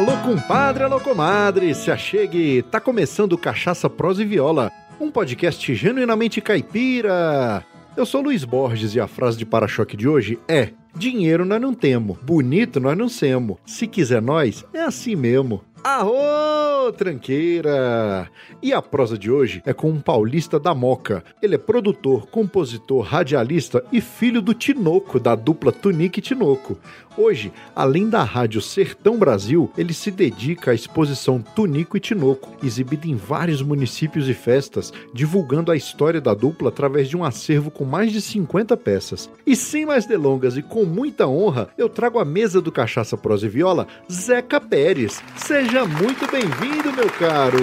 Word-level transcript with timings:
Alô, 0.00 0.16
compadre, 0.22 0.82
alô, 0.82 0.98
comadre, 0.98 1.74
se 1.74 1.90
achegue, 1.90 2.62
tá 2.62 2.80
começando 2.80 3.36
Cachaça, 3.36 3.90
Prosa 3.90 4.22
e 4.22 4.24
Viola, 4.24 4.72
um 4.98 5.10
podcast 5.10 5.74
genuinamente 5.74 6.40
caipira. 6.40 7.62
Eu 7.94 8.06
sou 8.06 8.22
Luiz 8.22 8.42
Borges 8.42 8.94
e 8.94 9.00
a 9.00 9.06
frase 9.06 9.36
de 9.36 9.44
para-choque 9.44 9.98
de 9.98 10.08
hoje 10.08 10.38
é: 10.48 10.70
Dinheiro 10.96 11.44
nós 11.44 11.60
não 11.60 11.74
temos, 11.74 12.16
bonito 12.22 12.80
nós 12.80 12.96
não 12.96 13.10
semos, 13.10 13.58
se 13.66 13.86
quiser 13.86 14.22
nós, 14.22 14.64
é 14.72 14.80
assim 14.80 15.14
mesmo. 15.14 15.62
Arô, 15.82 16.92
tranqueira! 16.92 18.28
E 18.62 18.70
a 18.70 18.82
prosa 18.82 19.16
de 19.16 19.30
hoje 19.30 19.62
é 19.64 19.72
com 19.72 19.88
um 19.88 19.98
paulista 19.98 20.60
da 20.60 20.74
Moca. 20.74 21.24
Ele 21.40 21.54
é 21.54 21.58
produtor, 21.58 22.26
compositor, 22.26 23.02
radialista 23.02 23.82
e 23.90 23.98
filho 23.98 24.42
do 24.42 24.52
Tinoco, 24.52 25.18
da 25.18 25.34
dupla 25.34 25.72
Tunique 25.72 26.18
e 26.18 26.22
Tinoco. 26.22 26.78
Hoje, 27.16 27.52
além 27.74 28.08
da 28.08 28.22
rádio 28.22 28.60
Sertão 28.60 29.18
Brasil, 29.18 29.70
ele 29.76 29.92
se 29.92 30.10
dedica 30.10 30.70
à 30.70 30.74
exposição 30.74 31.40
Tunico 31.40 31.96
e 31.96 32.00
Tinoco, 32.00 32.56
exibida 32.62 33.06
em 33.08 33.16
vários 33.16 33.62
municípios 33.62 34.28
e 34.28 34.34
festas, 34.34 34.92
divulgando 35.12 35.72
a 35.72 35.76
história 35.76 36.20
da 36.20 36.34
dupla 36.34 36.68
através 36.68 37.08
de 37.08 37.16
um 37.16 37.24
acervo 37.24 37.70
com 37.70 37.84
mais 37.84 38.12
de 38.12 38.20
50 38.20 38.76
peças. 38.76 39.30
E 39.46 39.56
sem 39.56 39.86
mais 39.86 40.06
delongas 40.06 40.56
e 40.56 40.62
com 40.62 40.84
muita 40.84 41.26
honra, 41.26 41.70
eu 41.76 41.88
trago 41.88 42.18
à 42.18 42.24
mesa 42.24 42.60
do 42.60 42.70
Cachaça 42.70 43.16
Prosa 43.16 43.46
e 43.46 43.48
Viola, 43.48 43.86
Zeca 44.10 44.60
Pérez. 44.60 45.22
Seja 45.36 45.69
muito 45.78 46.26
bem-vindo, 46.32 46.92
meu 46.92 47.08
caro! 47.10 47.56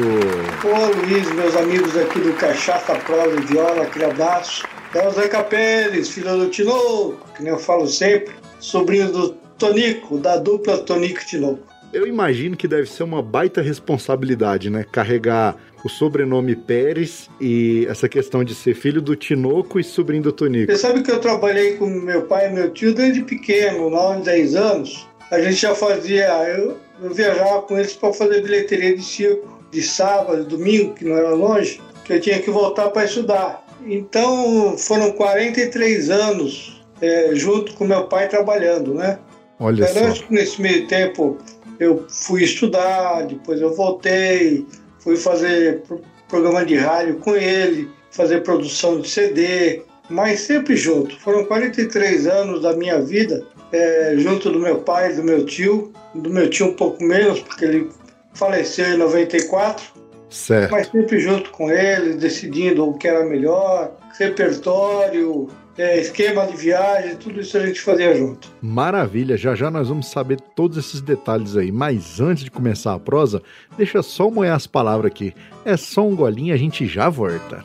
Ô 0.63 0.97
Luiz, 0.97 1.29
meus 1.33 1.55
amigos 1.57 1.95
aqui 1.97 2.21
do 2.21 2.31
Cachaça 2.33 2.95
Prosa 2.99 3.35
e 3.35 3.45
Viola, 3.45 3.83
aquele 3.83 4.05
abraço. 4.05 4.65
É 4.95 5.05
o 5.05 5.11
Zeca 5.11 5.43
Pérez, 5.43 6.09
filho 6.09 6.37
do 6.37 6.47
Tinoco, 6.47 7.17
que 7.35 7.43
nem 7.43 7.51
eu 7.51 7.59
falo 7.59 7.85
sempre, 7.85 8.33
sobrinho 8.61 9.11
do 9.11 9.29
Tonico, 9.59 10.17
da 10.17 10.37
dupla 10.37 10.77
Tonico 10.77 11.25
Tinoco. 11.25 11.59
Eu 11.91 12.07
imagino 12.07 12.55
que 12.55 12.65
deve 12.67 12.89
ser 12.89 13.03
uma 13.03 13.21
baita 13.21 13.61
responsabilidade, 13.61 14.69
né? 14.69 14.85
Carregar 14.89 15.57
o 15.83 15.89
sobrenome 15.89 16.55
Pérez 16.55 17.29
e 17.41 17.85
essa 17.89 18.07
questão 18.07 18.41
de 18.41 18.55
ser 18.55 18.73
filho 18.73 19.01
do 19.01 19.17
Tinoco 19.17 19.81
e 19.81 19.83
sobrinho 19.83 20.23
do 20.23 20.31
Tonico. 20.31 20.71
Você 20.71 20.77
sabe 20.77 21.03
que 21.03 21.11
eu 21.11 21.19
trabalhei 21.19 21.75
com 21.75 21.87
meu 21.87 22.21
pai 22.21 22.49
e 22.49 22.53
meu 22.53 22.71
tio 22.71 22.93
desde 22.93 23.21
pequeno, 23.21 23.89
9, 23.89 24.21
10 24.21 24.55
anos. 24.55 25.07
A 25.29 25.41
gente 25.41 25.57
já 25.57 25.75
fazia, 25.75 26.25
eu, 26.47 26.77
eu 27.01 27.13
viajava 27.13 27.61
com 27.63 27.77
eles 27.77 27.93
para 27.93 28.13
fazer 28.13 28.41
bilheteria 28.41 28.95
de 28.95 29.03
circo, 29.03 29.61
de 29.71 29.81
sábado, 29.81 30.43
domingo, 30.45 30.93
que 30.93 31.05
não 31.05 31.15
era 31.15 31.29
longe, 31.31 31.81
que 32.05 32.13
eu 32.13 32.21
tinha 32.21 32.39
que 32.39 32.49
voltar 32.49 32.89
para 32.89 33.05
estudar. 33.05 33.65
Então 33.85 34.77
foram 34.77 35.11
43 35.11 36.09
anos 36.09 36.81
é, 37.01 37.31
junto 37.33 37.73
com 37.73 37.85
meu 37.85 38.05
pai 38.05 38.27
trabalhando, 38.27 38.93
né? 38.93 39.19
Olha 39.59 39.85
só. 40.15 40.23
nesse 40.29 40.61
meio 40.61 40.87
tempo 40.87 41.37
eu 41.79 42.05
fui 42.09 42.43
estudar, 42.43 43.23
depois 43.27 43.61
eu 43.61 43.73
voltei, 43.73 44.65
fui 44.99 45.15
fazer 45.15 45.81
pro- 45.81 46.01
programa 46.27 46.65
de 46.65 46.75
rádio 46.75 47.17
com 47.17 47.35
ele, 47.35 47.89
fazer 48.11 48.41
produção 48.41 48.99
de 48.99 49.07
CD, 49.09 49.83
mas 50.09 50.41
sempre 50.41 50.75
junto. 50.75 51.19
Foram 51.19 51.45
43 51.45 52.27
anos 52.27 52.61
da 52.61 52.75
minha 52.75 52.99
vida 53.01 53.45
é, 53.71 54.15
junto 54.17 54.51
do 54.51 54.59
meu 54.59 54.79
pai, 54.79 55.13
do 55.13 55.23
meu 55.23 55.45
tio, 55.45 55.91
do 56.13 56.29
meu 56.29 56.49
tio 56.49 56.67
um 56.67 56.73
pouco 56.73 57.03
menos, 57.03 57.39
porque 57.41 57.65
ele 57.65 57.89
faleceu 58.33 58.85
em 58.93 58.97
94, 58.97 59.83
Certo. 60.29 60.71
mas 60.71 60.87
sempre 60.87 61.19
junto 61.19 61.49
com 61.51 61.71
ele, 61.71 62.13
decidindo 62.13 62.87
o 62.87 62.97
que 62.97 63.07
era 63.07 63.25
melhor, 63.25 63.97
repertório, 64.17 65.49
é, 65.77 65.99
esquema 65.99 66.45
de 66.47 66.55
viagem, 66.55 67.15
tudo 67.17 67.39
isso 67.39 67.57
a 67.57 67.65
gente 67.65 67.79
fazia 67.81 68.15
junto. 68.15 68.49
Maravilha, 68.61 69.37
já 69.37 69.53
já 69.53 69.69
nós 69.69 69.89
vamos 69.89 70.07
saber 70.07 70.39
todos 70.55 70.77
esses 70.77 71.01
detalhes 71.01 71.55
aí. 71.55 71.71
Mas 71.71 72.19
antes 72.19 72.43
de 72.43 72.51
começar 72.51 72.93
a 72.93 72.99
prosa, 72.99 73.43
deixa 73.77 74.01
só 74.01 74.29
moer 74.29 74.51
as 74.51 74.65
palavras 74.65 75.11
aqui. 75.11 75.33
É 75.63 75.77
só 75.77 76.05
um 76.07 76.15
golinho, 76.15 76.53
a 76.53 76.57
gente 76.57 76.87
já 76.87 77.09
volta. 77.09 77.63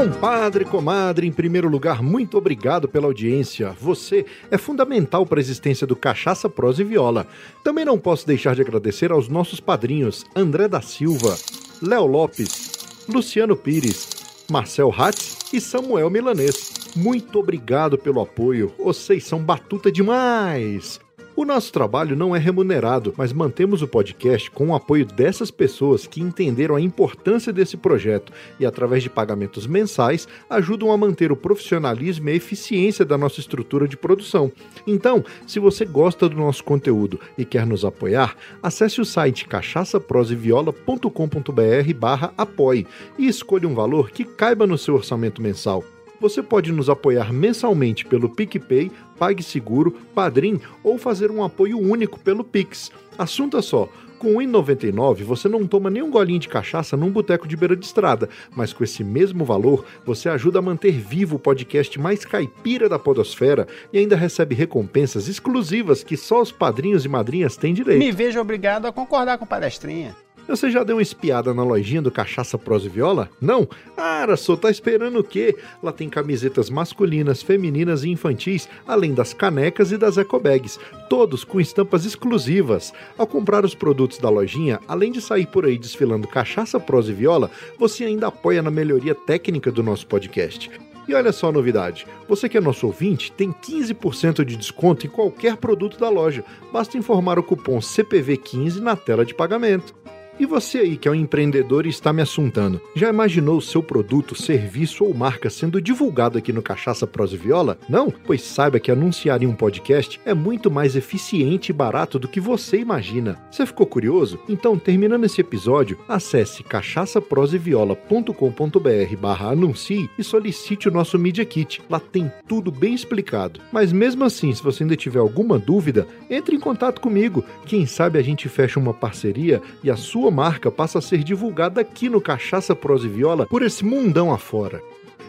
Compadre, 0.00 0.64
comadre, 0.64 1.26
em 1.26 1.30
primeiro 1.30 1.68
lugar, 1.68 2.02
muito 2.02 2.38
obrigado 2.38 2.88
pela 2.88 3.04
audiência. 3.04 3.76
Você 3.78 4.24
é 4.50 4.56
fundamental 4.56 5.26
para 5.26 5.38
a 5.38 5.42
existência 5.42 5.86
do 5.86 5.94
Cachaça, 5.94 6.48
Prosa 6.48 6.80
e 6.80 6.86
Viola. 6.86 7.26
Também 7.62 7.84
não 7.84 7.98
posso 7.98 8.26
deixar 8.26 8.54
de 8.54 8.62
agradecer 8.62 9.12
aos 9.12 9.28
nossos 9.28 9.60
padrinhos 9.60 10.24
André 10.34 10.68
da 10.68 10.80
Silva, 10.80 11.36
Léo 11.82 12.06
Lopes, 12.06 12.72
Luciano 13.06 13.54
Pires, 13.54 14.08
Marcel 14.50 14.90
Hatz 14.90 15.52
e 15.52 15.60
Samuel 15.60 16.08
Milanês. 16.08 16.72
Muito 16.96 17.38
obrigado 17.38 17.98
pelo 17.98 18.22
apoio. 18.22 18.72
Vocês 18.78 19.24
são 19.24 19.38
batuta 19.38 19.92
demais! 19.92 20.98
O 21.40 21.44
nosso 21.46 21.72
trabalho 21.72 22.14
não 22.14 22.36
é 22.36 22.38
remunerado, 22.38 23.14
mas 23.16 23.32
mantemos 23.32 23.80
o 23.80 23.88
podcast 23.88 24.50
com 24.50 24.68
o 24.68 24.74
apoio 24.74 25.06
dessas 25.06 25.50
pessoas 25.50 26.06
que 26.06 26.20
entenderam 26.20 26.76
a 26.76 26.80
importância 26.82 27.50
desse 27.50 27.78
projeto 27.78 28.30
e, 28.60 28.66
através 28.66 29.02
de 29.02 29.08
pagamentos 29.08 29.66
mensais, 29.66 30.28
ajudam 30.50 30.92
a 30.92 30.98
manter 30.98 31.32
o 31.32 31.36
profissionalismo 31.36 32.28
e 32.28 32.32
a 32.32 32.36
eficiência 32.36 33.06
da 33.06 33.16
nossa 33.16 33.40
estrutura 33.40 33.88
de 33.88 33.96
produção. 33.96 34.52
Então, 34.86 35.24
se 35.46 35.58
você 35.58 35.86
gosta 35.86 36.28
do 36.28 36.36
nosso 36.36 36.62
conteúdo 36.62 37.18
e 37.38 37.44
quer 37.46 37.64
nos 37.64 37.86
apoiar, 37.86 38.36
acesse 38.62 39.00
o 39.00 39.04
site 39.06 39.48
cachaçaproseviola.com.br 39.48 41.94
barra 41.96 42.34
apoie 42.36 42.86
e 43.18 43.26
escolha 43.26 43.66
um 43.66 43.74
valor 43.74 44.10
que 44.10 44.26
caiba 44.26 44.66
no 44.66 44.76
seu 44.76 44.94
orçamento 44.94 45.40
mensal. 45.40 45.82
Você 46.20 46.42
pode 46.42 46.70
nos 46.70 46.90
apoiar 46.90 47.32
mensalmente 47.32 48.04
pelo 48.04 48.28
PicPay, 48.28 48.92
PagSeguro, 49.18 49.92
Padrim 50.14 50.60
ou 50.84 50.98
fazer 50.98 51.30
um 51.30 51.42
apoio 51.42 51.78
único 51.78 52.20
pelo 52.20 52.44
Pix. 52.44 52.92
Assunto 53.16 53.56
é 53.56 53.62
só. 53.62 53.88
Com 54.18 54.38
R$ 54.38 54.46
1,99 54.46 55.24
você 55.24 55.48
não 55.48 55.66
toma 55.66 55.88
nem 55.88 56.02
um 56.02 56.10
golinho 56.10 56.38
de 56.38 56.46
cachaça 56.46 56.94
num 56.94 57.10
boteco 57.10 57.48
de 57.48 57.56
beira 57.56 57.74
de 57.74 57.86
estrada, 57.86 58.28
mas 58.54 58.70
com 58.70 58.84
esse 58.84 59.02
mesmo 59.02 59.46
valor 59.46 59.86
você 60.04 60.28
ajuda 60.28 60.58
a 60.58 60.62
manter 60.62 60.92
vivo 60.92 61.36
o 61.36 61.38
podcast 61.38 61.98
mais 61.98 62.22
caipira 62.22 62.86
da 62.86 62.98
podosfera 62.98 63.66
e 63.90 63.96
ainda 63.96 64.14
recebe 64.16 64.54
recompensas 64.54 65.26
exclusivas 65.26 66.04
que 66.04 66.18
só 66.18 66.42
os 66.42 66.52
padrinhos 66.52 67.06
e 67.06 67.08
madrinhas 67.08 67.56
têm 67.56 67.72
direito. 67.72 67.98
Me 67.98 68.12
vejo 68.12 68.38
obrigado 68.38 68.84
a 68.84 68.92
concordar 68.92 69.38
com 69.38 69.46
palestrinha. 69.46 70.14
Você 70.50 70.68
já 70.68 70.82
deu 70.82 70.96
uma 70.96 71.02
espiada 71.02 71.54
na 71.54 71.62
lojinha 71.62 72.02
do 72.02 72.10
Cachaça 72.10 72.58
Prosa 72.58 72.86
e 72.86 72.88
Viola? 72.88 73.30
Não? 73.40 73.68
Ah, 73.96 74.26
só 74.36 74.56
tá 74.56 74.68
esperando 74.68 75.20
o 75.20 75.24
quê? 75.24 75.56
Lá 75.80 75.92
tem 75.92 76.08
camisetas 76.08 76.68
masculinas, 76.68 77.40
femininas 77.40 78.02
e 78.02 78.10
infantis, 78.10 78.68
além 78.84 79.14
das 79.14 79.32
canecas 79.32 79.92
e 79.92 79.96
das 79.96 80.16
ecobags, 80.16 80.76
todos 81.08 81.44
com 81.44 81.60
estampas 81.60 82.04
exclusivas. 82.04 82.92
Ao 83.16 83.28
comprar 83.28 83.64
os 83.64 83.76
produtos 83.76 84.18
da 84.18 84.28
lojinha, 84.28 84.80
além 84.88 85.12
de 85.12 85.20
sair 85.20 85.46
por 85.46 85.64
aí 85.64 85.78
desfilando 85.78 86.26
Cachaça 86.26 86.80
Prosa 86.80 87.12
e 87.12 87.14
Viola, 87.14 87.48
você 87.78 88.04
ainda 88.04 88.26
apoia 88.26 88.60
na 88.60 88.72
melhoria 88.72 89.14
técnica 89.14 89.70
do 89.70 89.84
nosso 89.84 90.04
podcast. 90.08 90.68
E 91.06 91.14
olha 91.14 91.30
só 91.30 91.50
a 91.50 91.52
novidade: 91.52 92.08
você 92.28 92.48
que 92.48 92.58
é 92.58 92.60
nosso 92.60 92.88
ouvinte 92.88 93.30
tem 93.30 93.52
15% 93.52 94.44
de 94.44 94.56
desconto 94.56 95.06
em 95.06 95.10
qualquer 95.10 95.56
produto 95.58 95.96
da 95.96 96.08
loja. 96.08 96.44
Basta 96.72 96.98
informar 96.98 97.38
o 97.38 97.42
cupom 97.44 97.78
CPV15 97.78 98.80
na 98.80 98.96
tela 98.96 99.24
de 99.24 99.32
pagamento. 99.32 99.94
E 100.40 100.46
você 100.46 100.78
aí 100.78 100.96
que 100.96 101.06
é 101.06 101.10
um 101.10 101.14
empreendedor 101.14 101.84
e 101.84 101.90
está 101.90 102.14
me 102.14 102.22
assuntando, 102.22 102.80
já 102.96 103.10
imaginou 103.10 103.58
o 103.58 103.62
seu 103.62 103.82
produto, 103.82 104.34
serviço 104.34 105.04
ou 105.04 105.12
marca 105.12 105.50
sendo 105.50 105.82
divulgado 105.82 106.38
aqui 106.38 106.50
no 106.50 106.62
Cachaça 106.62 107.06
Prosa 107.06 107.36
Viola? 107.36 107.76
Não? 107.86 108.10
Pois 108.10 108.40
saiba 108.40 108.80
que 108.80 108.90
anunciar 108.90 109.42
em 109.42 109.46
um 109.46 109.54
podcast 109.54 110.18
é 110.24 110.32
muito 110.32 110.70
mais 110.70 110.96
eficiente 110.96 111.68
e 111.68 111.74
barato 111.74 112.18
do 112.18 112.26
que 112.26 112.40
você 112.40 112.78
imagina. 112.78 113.38
Você 113.50 113.66
ficou 113.66 113.84
curioso? 113.84 114.40
Então, 114.48 114.78
terminando 114.78 115.24
esse 115.24 115.42
episódio, 115.42 115.98
acesse 116.08 116.62
cachaçaproseviola.com.br 116.62 119.16
barra 119.20 119.50
anuncie 119.50 120.08
e 120.18 120.24
solicite 120.24 120.88
o 120.88 120.90
nosso 120.90 121.18
Media 121.18 121.44
Kit. 121.44 121.82
Lá 121.90 122.00
tem 122.00 122.32
tudo 122.48 122.72
bem 122.72 122.94
explicado. 122.94 123.60
Mas 123.70 123.92
mesmo 123.92 124.24
assim, 124.24 124.54
se 124.54 124.62
você 124.62 124.84
ainda 124.84 124.96
tiver 124.96 125.18
alguma 125.18 125.58
dúvida, 125.58 126.08
entre 126.30 126.56
em 126.56 126.60
contato 126.60 126.98
comigo. 126.98 127.44
Quem 127.66 127.84
sabe 127.84 128.18
a 128.18 128.22
gente 128.22 128.48
fecha 128.48 128.80
uma 128.80 128.94
parceria 128.94 129.60
e 129.84 129.90
a 129.90 129.96
sua 129.96 130.29
marca 130.30 130.70
passa 130.70 130.98
a 130.98 131.02
ser 131.02 131.24
divulgada 131.24 131.80
aqui 131.80 132.08
no 132.08 132.20
Cachaça 132.20 132.74
Prosa 132.74 133.06
e 133.06 133.10
Viola 133.10 133.46
por 133.46 133.62
esse 133.62 133.84
mundão 133.84 134.32
afora. 134.32 134.82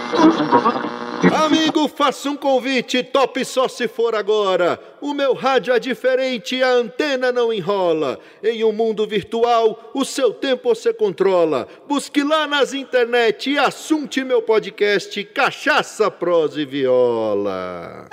Amigo 1.34 1.88
faço 1.88 2.30
um 2.30 2.36
convite, 2.36 3.04
top 3.04 3.44
só 3.44 3.68
se 3.68 3.88
for 3.88 4.16
agora. 4.16 4.80
O 5.02 5.14
meu 5.14 5.34
rádio 5.34 5.74
é 5.74 5.80
diferente 5.80 6.62
a 6.64 6.70
antena 6.70 7.32
não 7.32 7.52
enrola. 7.52 8.20
Em 8.44 8.64
um 8.64 8.72
mundo 8.72 9.06
virtual, 9.06 9.92
o 9.94 10.06
seu 10.06 10.34
tempo 10.34 10.70
você 10.70 10.94
controla. 10.94 11.68
Busque 11.88 12.24
lá 12.24 12.48
nas 12.48 12.74
internet 12.74 13.50
e 13.50 13.58
assunte 13.58 14.24
meu 14.24 14.42
podcast 14.42 15.24
Cachaça, 15.26 16.10
Prosa 16.10 16.62
e 16.62 16.66
Viola. 16.66 18.08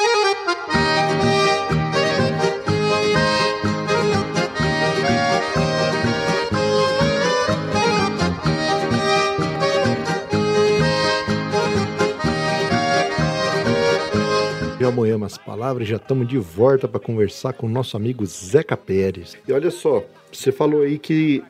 Já 14.86 14.92
moemos 14.92 15.32
as 15.32 15.38
palavras, 15.38 15.88
já 15.88 15.96
estamos 15.96 16.28
de 16.28 16.38
volta 16.38 16.86
para 16.86 17.00
conversar 17.00 17.52
com 17.54 17.66
o 17.66 17.68
nosso 17.68 17.96
amigo 17.96 18.24
Zeca 18.24 18.76
Pérez. 18.76 19.36
E 19.48 19.52
olha 19.52 19.68
só, 19.68 20.04
você 20.30 20.52
falou 20.52 20.82
aí 20.82 20.96
que 20.96 21.42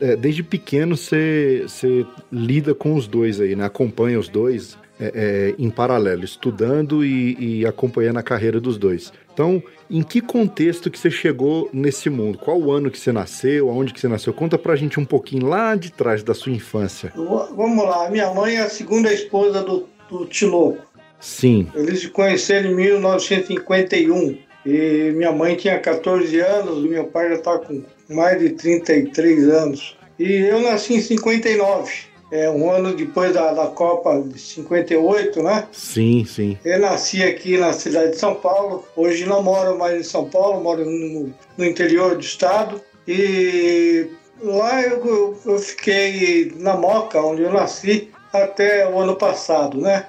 é, 0.00 0.14
desde 0.14 0.44
pequeno 0.44 0.96
você, 0.96 1.64
você 1.66 2.06
lida 2.30 2.72
com 2.72 2.94
os 2.94 3.08
dois 3.08 3.40
aí, 3.40 3.56
né? 3.56 3.64
Acompanha 3.64 4.16
os 4.16 4.28
dois 4.28 4.78
é, 5.00 5.10
é, 5.12 5.54
em 5.58 5.70
paralelo, 5.70 6.22
estudando 6.22 7.04
e, 7.04 7.62
e, 7.62 7.66
acompanhando 7.66 8.18
a 8.18 8.22
carreira 8.22 8.60
dos 8.60 8.78
dois. 8.78 9.12
Então, 9.32 9.60
em 9.90 10.04
que 10.04 10.20
contexto 10.20 10.88
que 10.88 10.96
você 10.96 11.10
chegou 11.10 11.68
nesse 11.72 12.08
mundo? 12.08 12.38
Qual 12.38 12.60
o 12.60 12.70
ano 12.70 12.92
que 12.92 12.98
você 13.00 13.10
nasceu? 13.10 13.70
Aonde 13.70 13.92
que 13.92 13.98
você 13.98 14.06
nasceu? 14.06 14.32
Conta 14.32 14.56
pra 14.56 14.76
gente 14.76 15.00
um 15.00 15.04
pouquinho 15.04 15.48
lá 15.48 15.74
de 15.74 15.90
trás 15.90 16.22
da 16.22 16.32
sua 16.32 16.52
infância. 16.52 17.12
Vamos 17.16 17.84
lá, 17.84 18.08
minha 18.08 18.32
mãe 18.32 18.54
é 18.54 18.60
a 18.60 18.70
segunda 18.70 19.12
esposa 19.12 19.64
do, 19.64 19.88
do 20.08 20.26
Tiloco. 20.26 20.93
Sim. 21.20 21.68
Eles 21.74 22.00
se 22.00 22.08
conheceram 22.08 22.70
em 22.70 22.74
1951. 22.74 24.38
E 24.66 25.12
minha 25.14 25.32
mãe 25.32 25.56
tinha 25.56 25.78
14 25.78 26.38
anos, 26.40 26.88
meu 26.88 27.04
pai 27.04 27.28
já 27.28 27.34
está 27.34 27.58
com 27.58 27.82
mais 28.08 28.38
de 28.38 28.50
33 28.50 29.48
anos. 29.48 29.96
E 30.18 30.32
eu 30.32 30.60
nasci 30.60 30.94
em 30.94 31.00
59. 31.00 31.92
É 32.32 32.50
um 32.50 32.70
ano 32.70 32.94
depois 32.94 33.32
da, 33.32 33.52
da 33.52 33.66
Copa 33.66 34.20
de 34.20 34.38
58, 34.38 35.42
né? 35.42 35.68
Sim, 35.70 36.24
sim. 36.24 36.58
Eu 36.64 36.80
nasci 36.80 37.22
aqui 37.22 37.58
na 37.58 37.72
cidade 37.72 38.12
de 38.12 38.16
São 38.16 38.34
Paulo. 38.34 38.84
Hoje 38.96 39.26
não 39.26 39.42
moro 39.42 39.78
mais 39.78 40.00
em 40.00 40.02
São 40.02 40.28
Paulo, 40.28 40.62
moro 40.62 40.84
no, 40.84 41.32
no 41.56 41.64
interior 41.64 42.16
do 42.16 42.22
estado. 42.22 42.80
E 43.06 44.06
lá 44.42 44.82
eu, 44.82 45.36
eu 45.44 45.58
fiquei 45.58 46.52
na 46.56 46.76
Moca, 46.76 47.20
onde 47.20 47.42
eu 47.42 47.52
nasci, 47.52 48.10
até 48.32 48.88
o 48.88 48.98
ano 48.98 49.14
passado, 49.14 49.80
né? 49.80 50.06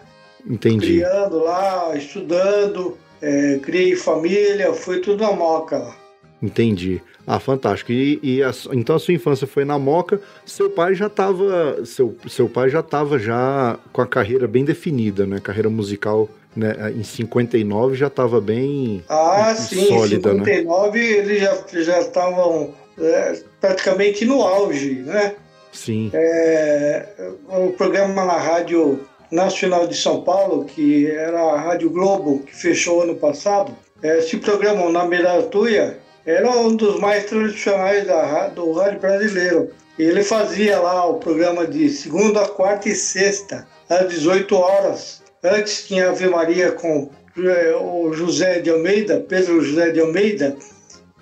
Entendi. 0.47 0.99
Criando 0.99 1.43
lá, 1.43 1.95
estudando, 1.95 2.97
é, 3.21 3.59
criei 3.61 3.95
família, 3.95 4.73
foi 4.73 4.99
tudo 4.99 5.23
na 5.23 5.31
Moca 5.31 5.77
lá. 5.77 5.95
Entendi. 6.41 7.01
Ah, 7.25 7.39
fantástico. 7.39 7.91
E, 7.91 8.19
e 8.21 8.43
a, 8.43 8.51
então 8.73 8.95
a 8.95 8.99
sua 8.99 9.13
infância 9.13 9.47
foi 9.47 9.65
na 9.65 9.79
Moca. 9.79 10.21
Seu 10.45 10.69
pai 10.69 10.93
já 10.93 11.07
estava, 11.07 11.83
seu, 11.85 12.15
seu 12.29 12.47
pai 12.47 12.69
já 12.69 12.81
estava 12.81 13.17
já 13.17 13.79
com 13.91 14.01
a 14.01 14.07
carreira 14.07 14.47
bem 14.47 14.63
definida, 14.63 15.25
né? 15.25 15.39
Carreira 15.39 15.69
musical, 15.69 16.29
né? 16.55 16.93
Em 16.95 17.03
59 17.03 17.95
já 17.95 18.07
estava 18.07 18.39
bem 18.39 19.03
ah, 19.09 19.55
sim, 19.55 19.87
sólida, 19.87 20.33
em 20.33 20.37
59 20.37 20.99
né? 20.99 21.05
eles 21.05 21.41
já 21.41 21.81
já 21.81 21.99
estavam 21.99 22.73
é, 22.99 23.39
praticamente 23.59 24.23
no 24.23 24.41
auge, 24.41 25.01
né? 25.05 25.33
Sim. 25.71 26.11
É, 26.13 27.07
o 27.49 27.71
programa 27.71 28.23
na 28.23 28.37
rádio 28.37 28.99
Nacional 29.35 29.85
de 29.85 29.95
São 29.95 30.21
Paulo, 30.21 30.65
que 30.65 31.07
era 31.11 31.39
a 31.39 31.59
Rádio 31.59 31.89
Globo, 31.89 32.39
que 32.39 32.55
fechou 32.55 33.03
ano 33.03 33.15
passado, 33.15 33.75
esse 34.01 34.37
programa, 34.37 34.89
Na 34.89 35.05
Beira 35.05 35.41
Tuia, 35.43 35.99
era 36.25 36.49
um 36.49 36.75
dos 36.75 36.99
mais 36.99 37.25
tradicionais 37.25 38.07
da, 38.07 38.47
do 38.47 38.71
rádio 38.71 38.99
brasileiro. 38.99 39.71
Ele 39.97 40.23
fazia 40.23 40.79
lá 40.79 41.05
o 41.05 41.15
programa 41.15 41.67
de 41.67 41.87
segunda, 41.89 42.47
quarta 42.47 42.89
e 42.89 42.95
sexta, 42.95 43.67
às 43.89 44.09
18 44.09 44.55
horas. 44.55 45.23
Antes 45.43 45.85
tinha 45.87 46.09
Ave 46.09 46.27
Maria 46.27 46.71
com 46.71 47.09
é, 47.37 47.75
o 47.75 48.11
José 48.13 48.59
de 48.59 48.69
Almeida, 48.69 49.23
Pedro 49.27 49.61
José 49.61 49.91
de 49.91 49.99
Almeida, 49.99 50.55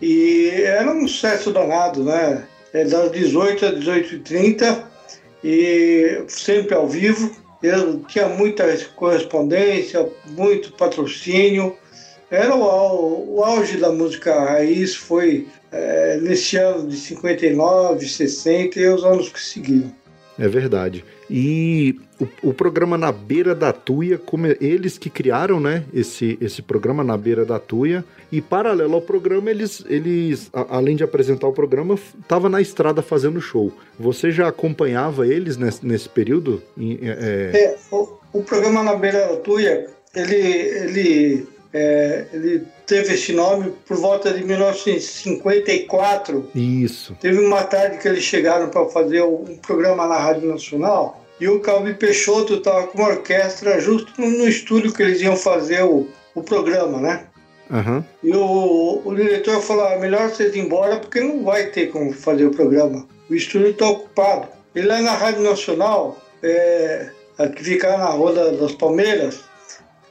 e 0.01 0.49
era 0.63 0.91
um 0.91 1.07
sucesso 1.07 1.51
danado, 1.51 2.03
né? 2.03 2.47
É 2.73 2.83
das 2.85 3.11
18 3.11 3.65
às 3.65 3.73
18h30 3.75 4.83
e 5.43 6.23
sempre 6.27 6.73
ao 6.73 6.87
vivo. 6.87 7.42
Eu 7.63 7.99
tinha 8.01 8.27
muita 8.27 8.77
correspondência, 8.95 10.07
muito 10.27 10.73
patrocínio. 10.73 11.75
Era 12.29 12.53
o, 12.53 13.37
o 13.37 13.43
auge 13.43 13.77
da 13.77 13.91
música 13.91 14.37
raiz, 14.37 14.93
foi 14.95 15.47
é, 15.71 16.17
nesse 16.17 16.57
ano 16.57 16.87
de 16.87 16.97
59, 16.97 18.05
60 18.05 18.79
e 18.79 18.87
os 18.89 19.03
anos 19.05 19.29
que 19.29 19.39
seguiram. 19.39 19.91
É 20.37 20.47
verdade. 20.47 21.05
E 21.29 21.95
o, 22.23 22.49
o, 22.49 22.53
programa 22.53 22.97
Na 22.97 23.11
Beira 23.11 23.53
da 23.53 23.73
Tuia, 23.73 24.17
como 24.17 24.47
eles 24.59 24.97
que 24.97 25.09
criaram, 25.09 25.59
né, 25.59 25.83
esse, 25.93 26.37
esse 26.41 26.61
programa 26.61 27.03
Na 27.03 27.17
Beira 27.17 27.43
da 27.45 27.59
Tuia, 27.59 28.05
e 28.31 28.41
paralelo 28.41 28.95
ao 28.95 29.01
programa, 29.01 29.51
eles, 29.51 29.83
eles 29.87 30.49
a, 30.53 30.77
além 30.77 30.95
de 30.95 31.03
apresentar 31.03 31.47
o 31.47 31.53
programa, 31.53 31.99
estava 32.19 32.49
na 32.49 32.61
estrada 32.61 33.01
fazendo 33.01 33.41
show. 33.41 33.73
Você 33.99 34.31
já 34.31 34.47
acompanhava 34.47 35.27
eles 35.27 35.57
nesse, 35.57 35.85
nesse 35.85 36.07
período? 36.09 36.63
É... 36.79 37.51
É, 37.53 37.75
o, 37.91 38.17
o, 38.33 38.41
programa 38.41 38.81
Na 38.83 38.95
Beira 38.95 39.27
da 39.27 39.35
Tuia, 39.37 39.87
ele, 40.15 40.35
ele, 40.35 41.47
é, 41.73 42.25
ele 42.33 42.63
teve 42.85 43.13
esse 43.13 43.33
nome 43.33 43.73
por 43.85 43.97
volta 43.97 44.33
de 44.33 44.43
1954. 44.43 46.49
Isso. 46.55 47.15
Teve 47.19 47.39
uma 47.39 47.63
tarde 47.63 47.97
que 47.97 48.07
eles 48.07 48.23
chegaram 48.23 48.69
para 48.69 48.85
fazer 48.85 49.21
um 49.23 49.57
programa 49.57 50.07
na 50.07 50.17
Rádio 50.17 50.47
Nacional 50.47 51.22
e 51.39 51.47
o 51.47 51.59
Calbi 51.59 51.93
Peixoto 51.93 52.55
estava 52.55 52.87
com 52.87 52.97
uma 52.97 53.09
orquestra 53.09 53.79
justo 53.79 54.13
no 54.21 54.47
estúdio 54.47 54.93
que 54.93 55.01
eles 55.01 55.21
iam 55.21 55.35
fazer 55.35 55.83
o, 55.83 56.07
o 56.35 56.43
programa, 56.43 56.99
né? 56.99 57.25
Uhum. 57.69 58.03
E 58.23 58.35
o, 58.35 59.01
o 59.03 59.15
diretor 59.15 59.61
falou: 59.61 59.87
ah, 59.87 59.97
melhor 59.97 60.29
vocês 60.29 60.55
ir 60.55 60.59
embora 60.59 60.97
porque 60.97 61.19
não 61.19 61.43
vai 61.43 61.67
ter 61.67 61.87
como 61.87 62.13
fazer 62.13 62.45
o 62.45 62.51
programa. 62.51 63.07
O 63.29 63.35
estúdio 63.35 63.69
está 63.69 63.89
ocupado. 63.89 64.47
E 64.75 64.81
lá 64.81 65.01
na 65.01 65.15
Rádio 65.15 65.41
Nacional, 65.41 66.17
é, 66.41 67.09
que 67.55 67.63
fica 67.63 67.97
na 67.97 68.05
Rua 68.05 68.51
das 68.51 68.73
Palmeiras, 68.73 69.41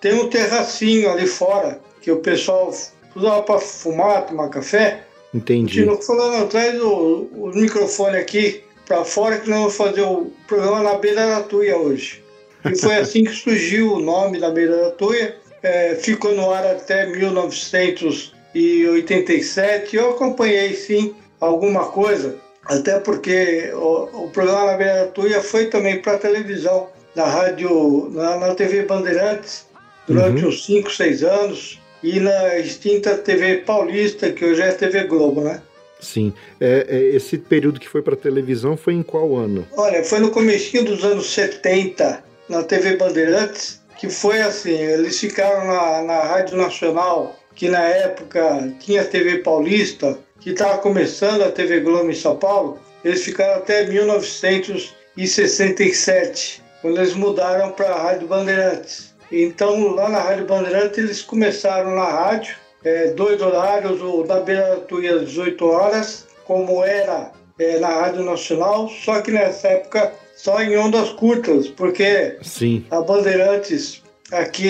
tem 0.01 0.15
um 0.15 0.29
terracinho 0.29 1.11
ali 1.11 1.27
fora 1.27 1.81
que 2.01 2.11
o 2.11 2.19
pessoal 2.19 2.73
usava 3.15 3.43
para 3.43 3.61
fumar, 3.61 4.27
tomar 4.27 4.49
café. 4.49 5.05
Entendi. 5.33 5.85
O 5.85 6.03
falou: 6.03 6.33
não, 6.33 6.47
traz 6.49 6.81
o, 6.81 7.29
o 7.33 7.53
microfone 7.55 8.17
aqui 8.17 8.65
para 8.93 9.05
fora 9.07 9.39
que 9.39 9.49
nós 9.49 9.59
vamos 9.59 9.75
fazer 9.75 10.03
o 10.03 10.31
programa 10.47 10.83
na 10.83 10.97
beira 10.97 11.27
da 11.27 11.41
tuia 11.41 11.79
hoje. 11.79 12.23
E 12.63 12.77
foi 12.77 12.97
assim 12.97 13.25
que 13.25 13.33
surgiu 13.33 13.95
o 13.95 13.99
nome 13.99 14.39
da 14.39 14.51
beira 14.51 14.77
da 14.77 14.91
tuia. 14.91 15.35
É, 15.63 15.95
ficou 15.95 16.35
no 16.35 16.51
ar 16.51 16.67
até 16.67 17.07
1987. 17.07 19.97
Eu 19.97 20.11
acompanhei 20.11 20.75
sim 20.75 21.15
alguma 21.41 21.87
coisa, 21.87 22.37
até 22.67 23.01
porque 23.01 23.71
o, 23.73 24.25
o 24.25 24.31
programa 24.31 24.73
na 24.73 24.77
beira 24.77 25.07
da 25.07 25.09
tuia 25.13 25.41
foi 25.41 25.69
também 25.69 26.03
para 26.03 26.19
televisão, 26.19 26.91
na 27.17 27.25
rádio, 27.25 28.11
na, 28.11 28.37
na 28.37 28.55
TV 28.55 28.83
Bandeirantes, 28.83 29.67
durante 30.07 30.43
uhum. 30.43 30.51
uns 30.51 30.67
5, 30.67 30.91
6 30.91 31.23
anos, 31.23 31.81
e 32.03 32.21
na 32.21 32.59
extinta 32.59 33.17
TV 33.17 33.57
Paulista, 33.59 34.31
que 34.31 34.45
hoje 34.45 34.61
é 34.61 34.73
TV 34.73 35.05
Globo, 35.05 35.41
né? 35.41 35.63
Sim. 36.03 36.35
É, 36.61 36.87
é, 36.89 37.17
esse 37.17 37.39
período 37.39 37.81
que 37.81 37.89
foi 37.89 38.03
para 38.03 38.15
televisão 38.17 38.77
foi 38.77 38.93
em 38.95 39.03
qual 39.03 39.37
ano? 39.37 39.67
Olha, 39.77 40.03
foi 40.05 40.19
no 40.19 40.31
começo 40.31 40.85
dos 40.85 41.05
anos 41.05 41.33
70, 41.33 42.25
na 42.49 42.65
TV 42.65 42.97
Bandeirantes, 42.97 43.81
que 43.99 44.09
foi 44.11 44.43
assim, 44.43 44.75
eles 44.75 45.21
ficaram 45.21 45.65
na, 45.65 46.03
na 46.03 46.25
Rádio 46.25 46.57
Nacional, 46.57 47.39
que 47.55 47.69
na 47.69 47.83
época 47.83 48.75
tinha 48.81 49.03
a 49.03 49.05
TV 49.05 49.39
Paulista, 49.39 50.19
que 50.41 50.51
estava 50.51 50.79
começando 50.79 51.43
a 51.43 51.53
TV 51.53 51.79
Globo 51.81 52.11
em 52.11 52.15
São 52.15 52.35
Paulo, 52.37 52.81
eles 53.05 53.23
ficaram 53.23 53.55
até 53.55 53.87
1967, 53.87 56.61
quando 56.81 56.99
eles 56.99 57.15
mudaram 57.15 57.71
para 57.71 57.95
a 57.95 58.03
Rádio 58.03 58.27
Bandeirantes. 58.27 59.13
Então, 59.31 59.95
lá 59.95 60.09
na 60.09 60.21
Rádio 60.21 60.47
Bandeirantes, 60.47 60.99
eles 60.99 61.23
começaram 61.23 61.95
na 61.95 62.05
rádio, 62.05 62.57
é, 62.85 63.09
dois 63.09 63.41
horários, 63.41 64.01
o 64.03 64.23
da 64.25 64.41
Beira 64.41 64.77
Tuia 64.89 65.17
às 65.17 65.29
18 65.29 65.65
horas, 65.65 66.27
como 66.45 66.83
era 66.85 67.33
é, 67.59 67.79
na 67.79 67.89
Rádio 67.89 68.23
Nacional, 68.25 68.89
só 68.89 69.21
que 69.21 69.31
nessa 69.31 69.69
época 69.69 70.13
só 70.37 70.61
em 70.61 70.77
ondas 70.77 71.11
curtas, 71.11 71.69
porque 71.69 72.37
Sim. 72.43 72.85
a 72.91 73.01
Bandeirantes 73.01 74.03
aqui 74.33 74.69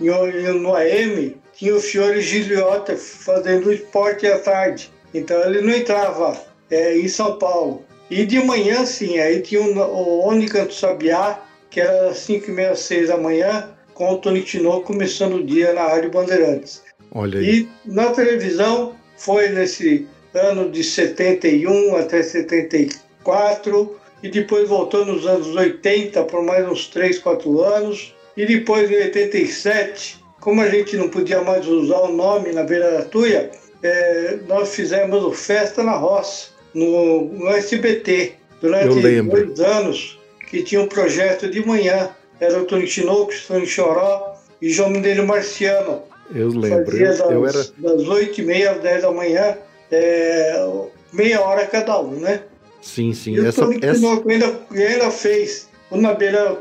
em, 0.00 0.06
no 0.54 0.74
AM 0.74 1.36
tinha 1.52 1.74
o 1.74 1.80
Fiore 1.80 2.20
Gigliotta 2.22 2.96
fazendo 2.96 3.72
esporte 3.72 4.26
à 4.26 4.38
tarde, 4.38 4.90
então 5.12 5.38
ele 5.44 5.60
não 5.60 5.74
entrava 5.74 6.40
é, 6.70 6.96
em 6.96 7.08
São 7.08 7.38
Paulo. 7.38 7.84
E 8.08 8.24
de 8.24 8.38
manhã, 8.38 8.86
sim, 8.86 9.18
aí 9.18 9.42
tinha 9.42 9.60
o, 9.60 9.76
o 9.76 10.20
Ônica 10.20 10.64
do 10.64 10.72
Sabiá, 10.72 11.40
que 11.68 11.80
era 11.80 12.10
às 12.10 12.18
5 12.18 12.50
e 12.50 12.54
meia, 12.54 12.76
6 12.76 13.08
da 13.08 13.16
manhã, 13.16 13.70
com 13.92 14.12
o 14.12 14.18
Tony 14.18 14.42
Tinoco 14.42 14.86
começando 14.86 15.36
o 15.36 15.44
dia 15.44 15.72
na 15.72 15.88
Rádio 15.88 16.10
Bandeirantes. 16.10 16.85
Olha 17.16 17.38
aí. 17.38 17.60
E 17.60 17.68
na 17.86 18.10
televisão 18.10 18.94
foi 19.16 19.48
nesse 19.48 20.06
ano 20.34 20.70
de 20.70 20.84
71 20.84 21.96
até 21.96 22.22
74 22.22 23.96
e 24.22 24.28
depois 24.28 24.68
voltou 24.68 25.04
nos 25.04 25.26
anos 25.26 25.54
80 25.54 26.22
por 26.24 26.42
mais 26.42 26.68
uns 26.68 26.88
3, 26.88 27.18
4 27.18 27.62
anos 27.62 28.14
e 28.36 28.44
depois 28.44 28.90
em 28.90 28.96
87, 28.96 30.22
como 30.40 30.60
a 30.60 30.68
gente 30.68 30.96
não 30.96 31.08
podia 31.08 31.40
mais 31.40 31.66
usar 31.66 32.00
o 32.00 32.12
nome 32.12 32.52
na 32.52 32.64
Beira 32.64 32.98
da 32.98 33.02
Tuia, 33.02 33.50
é, 33.82 34.38
nós 34.46 34.74
fizemos 34.74 35.24
o 35.24 35.32
Festa 35.32 35.82
na 35.82 35.96
Roça 35.96 36.50
no, 36.74 37.24
no 37.24 37.48
SBT 37.48 38.34
durante 38.60 39.00
dois 39.22 39.60
anos 39.60 40.18
que 40.50 40.62
tinha 40.62 40.82
um 40.82 40.86
projeto 40.86 41.50
de 41.50 41.64
manhã 41.66 42.10
era 42.38 42.60
o 42.60 42.66
Tony 42.66 42.86
Tinoco, 42.86 43.32
Tony 43.46 43.66
Choró 43.66 44.34
e 44.60 44.70
João 44.70 44.90
Mineiro 44.90 45.26
Marciano. 45.26 46.02
Eu 46.34 46.48
lembro. 46.48 46.86
Fazia 46.86 47.06
eu, 47.06 47.18
das, 47.18 47.30
eu 47.30 47.46
era... 47.46 47.66
das 47.78 48.08
8 48.08 48.40
e 48.40 48.44
meia 48.44 48.72
às 48.72 48.80
10 48.80 49.02
da 49.02 49.10
manhã, 49.12 49.56
é, 49.90 50.68
meia 51.12 51.40
hora 51.40 51.66
cada 51.66 52.00
um, 52.00 52.20
né? 52.20 52.42
Sim, 52.80 53.12
sim. 53.12 53.34
E 53.34 53.46
essa, 53.46 53.64
o 53.64 53.72
Tony 53.72 53.80
essa... 53.84 54.22
Ainda, 54.28 54.60
ainda 54.70 55.10
fez, 55.10 55.68
na 55.90 56.14
Beira 56.14 56.58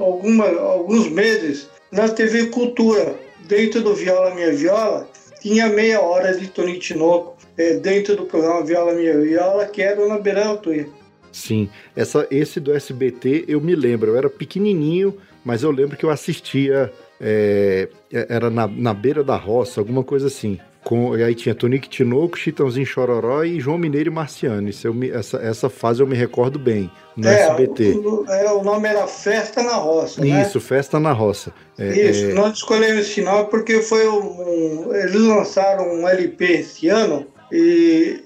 alguma, 0.00 0.48
alguns 0.48 1.08
meses, 1.08 1.68
na 1.92 2.08
TV 2.08 2.46
Cultura, 2.46 3.14
dentro 3.46 3.80
do 3.80 3.94
Viola 3.94 4.34
Minha 4.34 4.52
Viola, 4.52 5.08
tinha 5.40 5.68
meia 5.68 6.00
hora 6.00 6.36
de 6.36 6.48
Tony 6.48 6.78
Tinoco 6.78 7.36
é, 7.56 7.74
dentro 7.74 8.16
do 8.16 8.26
programa 8.26 8.64
Viola 8.64 8.94
Minha 8.94 9.18
Viola, 9.20 9.66
que 9.66 9.82
era 9.82 10.06
na 10.06 10.18
Beira 10.18 10.56
Tuia. 10.56 10.88
Sim, 11.32 11.70
essa, 11.94 12.26
esse 12.30 12.58
do 12.58 12.72
SBT 12.72 13.44
eu 13.46 13.60
me 13.60 13.74
lembro, 13.74 14.10
eu 14.10 14.16
era 14.16 14.28
pequenininho, 14.28 15.16
mas 15.44 15.62
eu 15.62 15.70
lembro 15.70 15.96
que 15.96 16.04
eu 16.04 16.10
assistia, 16.10 16.92
é, 17.20 17.88
era 18.10 18.48
na, 18.48 18.66
na 18.66 18.94
beira 18.94 19.22
da 19.22 19.36
roça, 19.36 19.80
alguma 19.80 20.02
coisa 20.02 20.28
assim. 20.28 20.58
Com, 20.84 21.14
e 21.14 21.22
aí 21.22 21.34
tinha 21.34 21.54
Tonique 21.54 21.90
Tinoco, 21.90 22.38
Chitãozinho 22.38 22.86
Chororó 22.86 23.44
e 23.44 23.60
João 23.60 23.76
Mineiro 23.76 24.10
e 24.10 24.12
Marciano. 24.12 24.66
Isso 24.68 24.86
eu 24.86 24.96
essa, 25.12 25.36
essa 25.36 25.68
fase 25.68 26.02
eu 26.02 26.06
me 26.06 26.16
recordo 26.16 26.58
bem, 26.58 26.90
no 27.14 27.28
é, 27.28 27.48
SBT. 27.48 27.98
O, 27.98 28.24
era, 28.26 28.54
o 28.54 28.64
nome 28.64 28.88
era 28.88 29.06
Festa 29.06 29.62
na 29.62 29.74
Roça, 29.74 30.26
Isso, 30.26 30.58
né? 30.58 30.64
Festa 30.64 30.98
na 30.98 31.12
Roça. 31.12 31.52
É, 31.78 32.10
Isso, 32.10 32.34
nós 32.34 32.54
escolhemos 32.54 33.06
esse 33.06 33.20
nome 33.20 33.50
porque 33.50 33.82
foi 33.82 34.08
um, 34.08 34.94
eles 34.94 35.20
lançaram 35.20 35.84
um 35.84 36.08
LP 36.08 36.44
esse 36.44 36.88
ano 36.88 37.26
e 37.52 38.22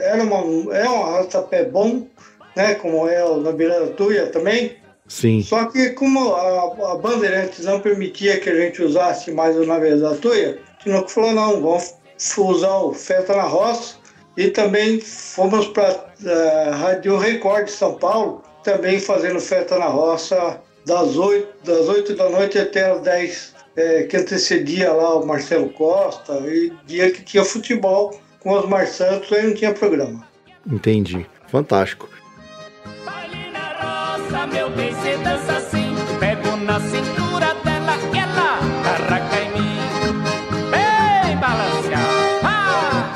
era 0.00 0.24
uma, 0.24 0.74
é 0.74 0.88
um 0.88 1.02
arrastapé 1.04 1.64
bom, 1.64 2.08
né? 2.56 2.74
Como 2.74 3.08
é 3.08 3.24
o 3.24 3.40
na 3.40 3.52
Beira 3.52 3.86
da 3.86 3.92
Tuia 3.92 4.26
também. 4.26 4.76
Sim. 5.08 5.42
Só 5.42 5.64
que 5.66 5.90
como 5.90 6.34
a, 6.34 6.92
a 6.92 6.96
Bandeirantes 6.96 7.64
não 7.64 7.80
permitia 7.80 8.38
que 8.38 8.50
a 8.50 8.54
gente 8.54 8.82
usasse 8.82 9.32
mais 9.32 9.56
o 9.56 9.64
Na 9.64 9.78
Beira 9.78 9.96
da 9.96 10.14
Tuia, 10.14 10.58
Tinoco 10.82 11.10
falou, 11.10 11.32
não, 11.32 11.60
vamos 11.60 11.94
usar 12.36 12.76
o 12.76 12.92
Festa 12.92 13.34
na 13.34 13.42
Roça. 13.42 13.96
E 14.36 14.48
também 14.50 15.00
fomos 15.00 15.66
para 15.68 16.06
a 16.70 16.76
Rádio 16.76 17.16
Record 17.16 17.64
de 17.64 17.72
São 17.72 17.94
Paulo, 17.94 18.44
também 18.62 19.00
fazendo 19.00 19.40
Festa 19.40 19.76
na 19.78 19.86
Roça 19.86 20.60
das 20.86 21.16
8, 21.16 21.64
das 21.64 21.88
8 21.88 22.14
da 22.14 22.30
noite 22.30 22.56
até 22.56 22.90
as 22.90 23.00
10, 23.02 23.54
é, 23.76 24.02
que 24.04 24.16
antecedia 24.16 24.92
lá 24.92 25.16
o 25.16 25.26
Marcelo 25.26 25.68
Costa, 25.70 26.34
e 26.46 26.72
dia 26.86 27.10
que 27.10 27.22
tinha 27.22 27.44
futebol 27.44 28.18
com 28.40 28.52
os 28.52 28.68
Mar 28.68 28.86
Santos, 28.86 29.32
aí 29.32 29.44
não 29.44 29.54
tinha 29.54 29.74
programa. 29.74 30.26
Entendi. 30.70 31.26
Fantástico. 31.48 32.08
Roça, 34.28 34.46
meu 34.46 34.70
bem, 34.70 34.94
cê 35.02 35.16
dança 35.16 35.56
assim. 35.56 35.96
Pego 36.20 36.54
na 36.58 36.78
cintura 36.80 37.54
dela, 37.64 37.94
ela 38.14 38.58
arranca 38.90 39.40
em 39.40 39.50
mim. 39.52 39.78
Bem 40.70 41.34
balanceado. 41.38 42.04
Ah! 42.44 43.14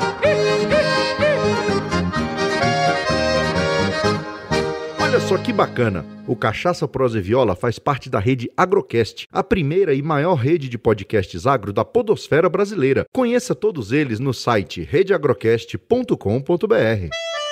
Olha 4.99 5.19
só 5.19 5.37
que 5.37 5.53
bacana! 5.53 6.03
O 6.25 6.35
Cachaça 6.35 6.87
Prosa 6.87 7.19
e 7.19 7.21
Viola 7.21 7.55
faz 7.55 7.77
parte 7.77 8.09
da 8.09 8.17
rede 8.17 8.49
Agrocast, 8.57 9.27
a 9.31 9.43
primeira 9.43 9.93
e 9.93 10.01
maior 10.01 10.33
rede 10.33 10.67
de 10.67 10.79
podcasts 10.79 11.45
agro 11.45 11.71
da 11.71 11.85
podosfera 11.85 12.49
brasileira. 12.49 13.05
Conheça 13.13 13.53
todos 13.53 13.91
eles 13.91 14.19
no 14.19 14.33
site 14.33 14.81
redeagrocast.com.br. 14.81 17.42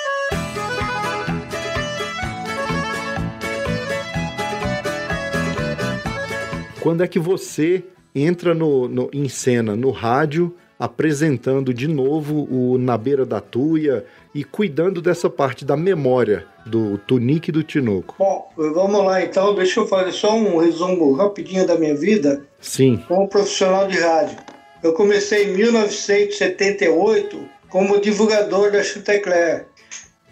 Quando 6.82 7.04
é 7.04 7.06
que 7.06 7.20
você 7.20 7.84
entra 8.12 8.52
no, 8.52 8.88
no, 8.88 9.08
em 9.12 9.28
cena 9.28 9.76
no 9.76 9.92
rádio, 9.92 10.52
apresentando 10.76 11.72
de 11.72 11.86
novo 11.86 12.48
o 12.50 12.76
Na 12.76 12.98
Beira 12.98 13.24
da 13.24 13.40
Tuia 13.40 14.04
e 14.34 14.42
cuidando 14.42 15.00
dessa 15.00 15.30
parte 15.30 15.64
da 15.64 15.76
memória 15.76 16.44
do 16.66 16.98
Tunique 16.98 17.50
e 17.50 17.52
do 17.52 17.62
Tinoco? 17.62 18.16
Bom, 18.18 18.50
vamos 18.56 19.04
lá 19.04 19.22
então, 19.22 19.54
deixa 19.54 19.78
eu 19.78 19.86
fazer 19.86 20.10
só 20.10 20.34
um 20.34 20.58
resumo 20.58 21.12
rapidinho 21.12 21.64
da 21.64 21.76
minha 21.76 21.94
vida 21.94 22.44
Sim, 22.60 23.00
como 23.06 23.28
profissional 23.28 23.86
de 23.86 24.00
rádio. 24.00 24.38
Eu 24.82 24.92
comecei 24.92 25.44
em 25.50 25.56
1978 25.56 27.48
como 27.68 28.00
divulgador 28.00 28.72
da 28.72 28.82
Chantecler. 28.82 29.66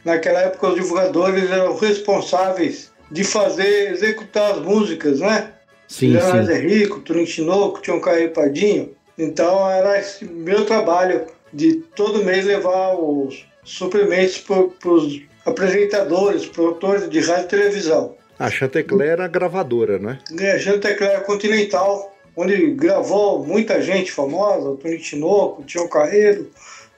Naquela 0.05 0.41
época 0.41 0.71
os 0.71 0.75
divulgadores 0.75 1.49
eram 1.49 1.77
responsáveis 1.77 2.91
de 3.09 3.23
fazer, 3.23 3.93
executar 3.93 4.51
as 4.55 4.59
músicas, 4.59 5.21
né? 5.21 5.53
Sim, 5.91 6.13
Leonardo 6.13 6.47
sim. 6.47 6.53
Henrico, 6.55 7.01
Turim 7.01 7.25
Tinoco, 7.25 7.81
Tião 7.83 8.01
Caio 8.01 8.31
Pardinho. 8.31 8.91
Então 9.19 9.69
era 9.71 9.99
esse 9.99 10.25
meu 10.25 10.65
trabalho 10.65 11.27
de 11.53 11.75
todo 11.95 12.25
mês 12.25 12.45
levar 12.47 12.95
os 12.95 13.45
suplementos 13.65 14.39
para 14.39 14.91
os 14.91 15.21
apresentadores, 15.45 16.47
produtores 16.47 17.09
de 17.09 17.21
rádio 17.21 17.45
e 17.45 17.49
televisão. 17.49 18.15
A 18.39 18.49
Chantecler 18.51 19.11
era 19.11 19.29
gravadora, 19.29 19.99
né? 19.99 20.19
A 20.55 20.59
Chantecler 20.59 21.21
Continental, 21.25 22.17
onde 22.35 22.71
gravou 22.71 23.45
muita 23.45 23.83
gente 23.83 24.11
famosa, 24.11 24.77
Tony 24.77 24.99
Tinoco, 24.99 25.63
Tião 25.65 25.87
Carreiro, 25.89 26.49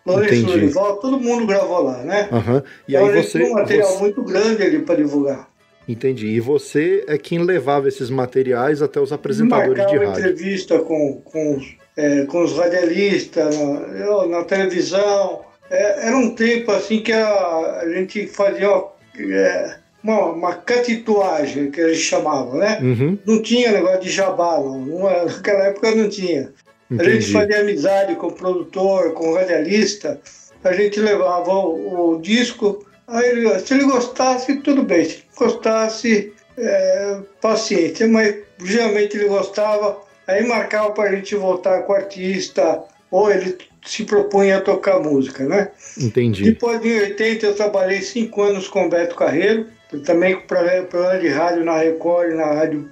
Lourenço 0.05 0.35
Entendi. 0.35 0.51
Lorival, 0.53 0.97
todo 0.97 1.19
mundo 1.21 1.47
gravou 1.47 1.83
lá, 1.83 1.99
né? 1.99 2.29
Aham. 2.33 2.63
E 2.89 2.95
então 2.95 3.07
aí 3.07 3.23
você, 3.23 3.39
tinha 3.39 3.51
um 3.51 3.55
material 3.55 3.89
você- 3.89 3.99
muito 4.01 4.23
grande 4.23 4.63
ali 4.63 4.81
para 4.81 4.97
divulgar. 4.97 5.49
Entendi. 5.89 6.29
E 6.29 6.41
você 6.41 7.05
é 7.09 7.19
quem 7.19 7.39
levava 7.39 7.89
esses 7.89 8.09
materiais 8.09 8.83
até 8.83 9.01
os 9.01 9.13
apresentadores 9.13 9.87
de 9.87 9.97
rádio. 9.97 10.11
entrevista 10.11 10.79
com, 10.79 11.21
com, 11.25 11.57
os, 11.57 11.77
é, 11.97 12.25
com 12.27 12.43
os 12.45 12.57
radialistas 12.57 13.57
na, 13.57 14.27
na 14.27 14.45
televisão. 14.45 15.41
É, 15.71 16.09
era 16.09 16.17
um 16.17 16.35
tempo 16.35 16.71
assim 16.71 17.01
que 17.01 17.13
a, 17.13 17.81
a 17.81 17.89
gente 17.93 18.27
fazia 18.27 18.71
uma, 18.71 18.93
é, 19.19 19.77
uma, 20.03 20.27
uma 20.27 20.55
catituagem, 20.55 21.71
que 21.71 21.81
a 21.81 21.89
gente 21.89 22.01
chamava, 22.01 22.57
né? 22.59 22.79
Uhum, 22.83 23.19
Não 23.25 23.43
tinha 23.43 23.73
negócio 23.73 24.01
de 24.01 24.11
jabá, 24.11 24.59
não. 24.59 24.79
não 24.79 25.03
naquela 25.03 25.65
época 25.67 25.95
não 25.95 26.09
tinha. 26.09 26.53
A 26.91 27.05
gente 27.05 27.17
entendi. 27.17 27.33
fazia 27.33 27.61
amizade 27.61 28.17
com 28.17 28.27
o 28.27 28.33
produtor, 28.33 29.13
com 29.13 29.31
o 29.31 29.35
radialista. 29.35 30.21
A 30.63 30.73
gente 30.73 31.01
levava 31.01 31.51
o, 31.53 32.15
o 32.17 32.21
disco, 32.21 32.87
aí 33.09 33.61
se 33.61 33.75
ele 33.75 33.85
gostasse, 33.85 34.57
tudo 34.57 34.83
bem. 34.83 35.09
Gostasse, 35.43 36.33
é, 36.57 37.19
paciência. 37.41 38.07
Mas 38.09 38.37
geralmente 38.63 39.17
ele 39.17 39.29
gostava, 39.29 40.01
aí 40.27 40.47
marcava 40.47 40.91
para 40.93 41.11
a 41.11 41.15
gente 41.15 41.35
voltar 41.35 41.83
com 41.83 41.93
o 41.93 41.97
artista, 41.97 42.83
ou 43.11 43.31
ele 43.31 43.57
se 43.85 44.05
propunha 44.05 44.59
a 44.59 44.61
tocar 44.61 45.01
música, 45.01 45.45
né? 45.45 45.71
Entendi. 45.99 46.45
Depois, 46.45 46.85
em 46.85 47.01
80, 47.01 47.47
eu 47.47 47.55
trabalhei 47.55 48.01
cinco 48.01 48.43
anos 48.43 48.69
com 48.69 48.87
o 48.87 48.89
Beto 48.89 49.17
Carreiro, 49.17 49.67
também 50.05 50.35
com 50.35 50.47
programa 50.47 50.87
programa 50.87 51.19
de 51.19 51.29
rádio 51.29 51.65
na 51.65 51.79
Record, 51.79 52.35
na 52.35 52.47
Rádio, 52.47 52.91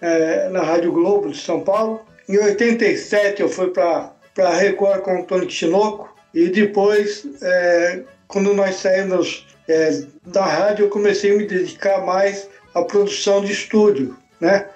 eh, 0.00 0.48
na 0.50 0.62
rádio 0.62 0.92
Globo 0.92 1.30
de 1.30 1.38
São 1.38 1.60
Paulo. 1.60 2.00
Em 2.28 2.38
87, 2.38 3.42
eu 3.42 3.48
fui 3.48 3.68
para 3.68 4.14
a 4.38 4.56
Record 4.56 5.02
com 5.02 5.20
o 5.20 5.24
Tony 5.24 5.46
Tinoco. 5.46 6.10
E 6.32 6.48
depois, 6.48 7.26
eh, 7.42 8.04
quando 8.26 8.54
nós 8.54 8.76
saímos 8.76 9.46
eh, 9.72 10.02
da 10.26 10.44
rádio, 10.44 10.84
eu 10.86 10.88
comecei 10.90 11.32
a 11.34 11.36
me 11.38 11.46
dedicar 11.46 12.04
mais 12.04 12.48
à 12.74 12.82
produção 12.82 13.42
de 13.44 13.52
estúdio, 13.52 14.16
né? 14.40 14.66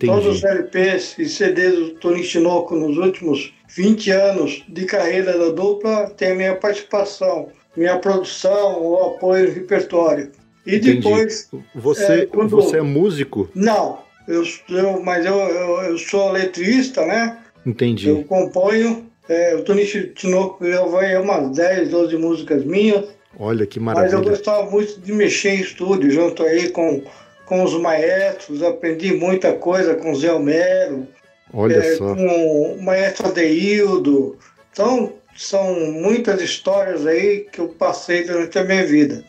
Todos 0.00 0.26
os 0.26 0.38
Entendi. 0.44 0.46
LPs 0.46 1.18
e 1.18 1.28
CDs 1.28 1.74
do 1.74 1.90
Tony 1.94 2.22
Tinoco 2.22 2.76
nos 2.76 2.96
últimos 2.98 3.52
20 3.74 4.10
anos 4.12 4.64
de 4.68 4.84
carreira 4.84 5.36
da 5.36 5.48
dupla 5.50 6.08
tem 6.16 6.32
a 6.32 6.34
minha 6.36 6.54
participação, 6.54 7.48
minha 7.76 7.98
produção, 7.98 8.80
o 8.80 8.96
apoio 9.16 9.48
no 9.48 9.54
repertório. 9.54 10.30
E 10.64 10.76
Entendi. 10.76 10.96
depois, 11.00 11.50
Você, 11.74 12.12
é, 12.12 12.26
quando- 12.26 12.50
você 12.50 12.76
é 12.78 12.82
músico? 12.82 13.48
não, 13.56 13.98
eu, 14.28 14.44
eu, 14.68 15.02
mas 15.02 15.26
eu, 15.26 15.34
eu, 15.34 15.80
eu 15.82 15.98
sou 15.98 16.30
letrista, 16.30 17.04
né? 17.04 17.38
Entendi. 17.66 18.08
Eu 18.08 18.22
componho, 18.22 19.06
é, 19.28 19.56
o 19.56 19.64
Tony 19.64 19.84
Tinoco 20.14 20.62
gravou 20.64 21.00
aí 21.00 21.16
umas 21.16 21.56
10, 21.56 21.88
12 21.90 22.16
músicas 22.16 22.64
minhas, 22.64 23.04
Olha 23.38 23.66
que 23.66 23.80
mas 23.80 23.96
eu 23.96 24.02
maravilha. 24.04 24.30
gostava 24.30 24.70
muito 24.70 25.00
de 25.00 25.12
mexer 25.12 25.50
em 25.50 25.60
estúdio, 25.60 26.10
junto 26.10 26.42
aí 26.42 26.68
com, 26.70 27.02
com 27.46 27.62
os 27.64 27.72
maestros, 27.80 28.62
aprendi 28.62 29.12
muita 29.14 29.52
coisa 29.54 29.94
com 29.94 30.12
o 30.12 30.16
Zé 30.16 30.32
Homero, 30.32 31.06
Olha 31.52 31.76
é, 31.76 31.96
só. 31.96 32.14
com 32.14 32.74
o 32.78 32.82
maestro 32.82 33.28
Adeildo. 33.28 34.36
Então, 34.72 35.12
são 35.36 35.74
muitas 35.92 36.40
histórias 36.40 37.06
aí 37.06 37.46
que 37.52 37.58
eu 37.58 37.68
passei 37.68 38.24
durante 38.24 38.58
a 38.58 38.64
minha 38.64 38.84
vida. 38.86 39.24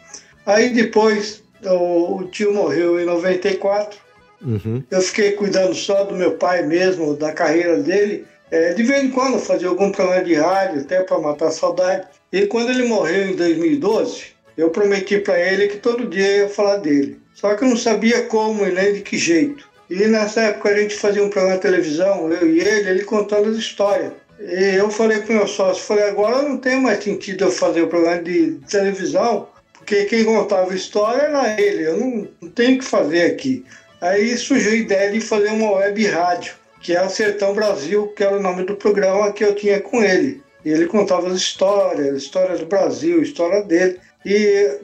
Aí 0.46 0.70
depois, 0.70 1.42
o, 1.64 2.18
o 2.18 2.24
tio 2.26 2.54
morreu 2.54 3.00
em 3.00 3.06
94, 3.06 4.04
Uhum. 4.46 4.84
eu 4.92 5.02
fiquei 5.02 5.32
cuidando 5.32 5.74
só 5.74 6.04
do 6.04 6.14
meu 6.16 6.34
pai 6.34 6.64
mesmo, 6.64 7.16
da 7.16 7.32
carreira 7.32 7.78
dele. 7.78 8.26
É, 8.52 8.74
de 8.74 8.84
vez 8.84 9.02
em 9.02 9.10
quando 9.10 9.36
eu 9.36 9.40
fazia 9.40 9.70
algum 9.70 9.90
programa 9.90 10.22
de 10.22 10.34
rádio, 10.34 10.82
até 10.82 11.02
para 11.02 11.18
matar 11.18 11.48
a 11.48 11.52
saudade. 11.52 12.06
E 12.34 12.48
quando 12.48 12.72
ele 12.72 12.88
morreu 12.88 13.30
em 13.30 13.36
2012, 13.36 14.24
eu 14.58 14.72
prometi 14.72 15.20
para 15.20 15.40
ele 15.40 15.68
que 15.68 15.78
todo 15.78 16.08
dia 16.08 16.26
eu 16.26 16.38
ia 16.46 16.50
falar 16.50 16.78
dele. 16.78 17.20
Só 17.36 17.54
que 17.54 17.64
eu 17.64 17.68
não 17.68 17.78
sabia 17.78 18.24
como 18.24 18.66
e 18.66 18.72
nem 18.72 18.94
de 18.94 19.02
que 19.02 19.20
jeito. 19.20 19.70
E 19.88 20.08
nessa 20.08 20.42
época 20.42 20.70
a 20.70 20.80
gente 20.80 20.96
fazia 20.96 21.24
um 21.24 21.30
programa 21.30 21.58
de 21.58 21.62
televisão, 21.62 22.34
eu 22.34 22.50
e 22.50 22.60
ele, 22.60 22.90
ele 22.90 23.04
contando 23.04 23.50
as 23.50 23.58
histórias. 23.58 24.14
E 24.40 24.76
eu 24.76 24.90
falei 24.90 25.20
para 25.20 25.32
o 25.32 25.38
meu 25.38 25.48
sócio, 25.48 25.84
falei, 25.84 26.06
agora 26.06 26.42
não 26.42 26.58
tem 26.58 26.82
mais 26.82 27.04
sentido 27.04 27.44
eu 27.44 27.52
fazer 27.52 27.84
o 27.84 27.88
programa 27.88 28.24
de 28.24 28.58
televisão, 28.68 29.48
porque 29.72 30.06
quem 30.06 30.26
contava 30.26 30.72
a 30.72 30.76
história 30.76 31.22
era 31.22 31.62
ele, 31.62 31.86
eu 31.86 31.98
não, 32.00 32.28
não 32.42 32.50
tenho 32.50 32.78
o 32.78 32.80
que 32.80 32.86
fazer 32.86 33.26
aqui. 33.26 33.64
Aí 34.02 34.36
surgiu 34.40 34.72
a 34.72 34.76
ideia 34.76 35.12
de 35.12 35.22
fazer 35.22 35.50
uma 35.50 35.74
web 35.74 36.08
rádio, 36.08 36.56
que 36.82 36.96
é 36.96 37.06
o 37.06 37.10
Sertão 37.10 37.54
Brasil, 37.54 38.08
que 38.08 38.24
era 38.24 38.36
o 38.36 38.42
nome 38.42 38.64
do 38.64 38.76
programa 38.76 39.32
que 39.32 39.46
eu 39.46 39.54
tinha 39.54 39.80
com 39.80 40.04
ele. 40.04 40.43
E 40.66 40.70
ele 40.70 40.88
contava 40.88 41.28
as 41.28 41.36
histórias, 41.36 42.16
histórias 42.16 42.60
do 42.60 42.66
Brasil, 42.66 43.22
história 43.22 43.62
dele. 43.64 44.00
E 44.26 44.78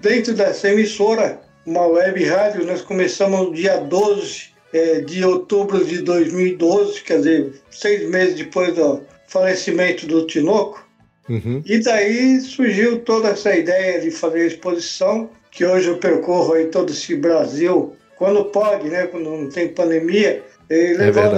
dentro 0.00 0.34
dessa 0.34 0.70
emissora, 0.70 1.40
uma 1.64 1.86
web 1.86 2.24
rádio, 2.24 2.66
nós 2.66 2.82
começamos 2.82 3.40
no 3.40 3.54
dia 3.54 3.76
12 3.78 4.50
eh, 4.72 5.00
de 5.00 5.24
outubro 5.24 5.84
de 5.84 6.02
2012, 6.02 7.02
quer 7.02 7.18
dizer, 7.18 7.52
seis 7.70 8.08
meses 8.08 8.34
depois 8.36 8.74
do 8.74 9.02
falecimento 9.28 10.06
do 10.06 10.26
Tinoco. 10.26 10.84
Uhum. 11.28 11.62
E 11.64 11.78
daí 11.78 12.40
surgiu 12.40 12.98
toda 13.00 13.28
essa 13.28 13.54
ideia 13.54 14.00
de 14.00 14.10
fazer 14.10 14.40
a 14.40 14.46
exposição, 14.46 15.30
que 15.50 15.64
hoje 15.64 15.88
eu 15.88 15.98
percorro 15.98 16.54
aí 16.54 16.66
todo 16.66 16.90
esse 16.90 17.14
Brasil, 17.14 17.94
quando 18.16 18.44
pode, 18.46 18.88
né, 18.88 19.06
quando 19.06 19.30
não 19.30 19.48
tem 19.48 19.68
pandemia, 19.68 20.42
e 20.68 20.94
levando 20.94 21.36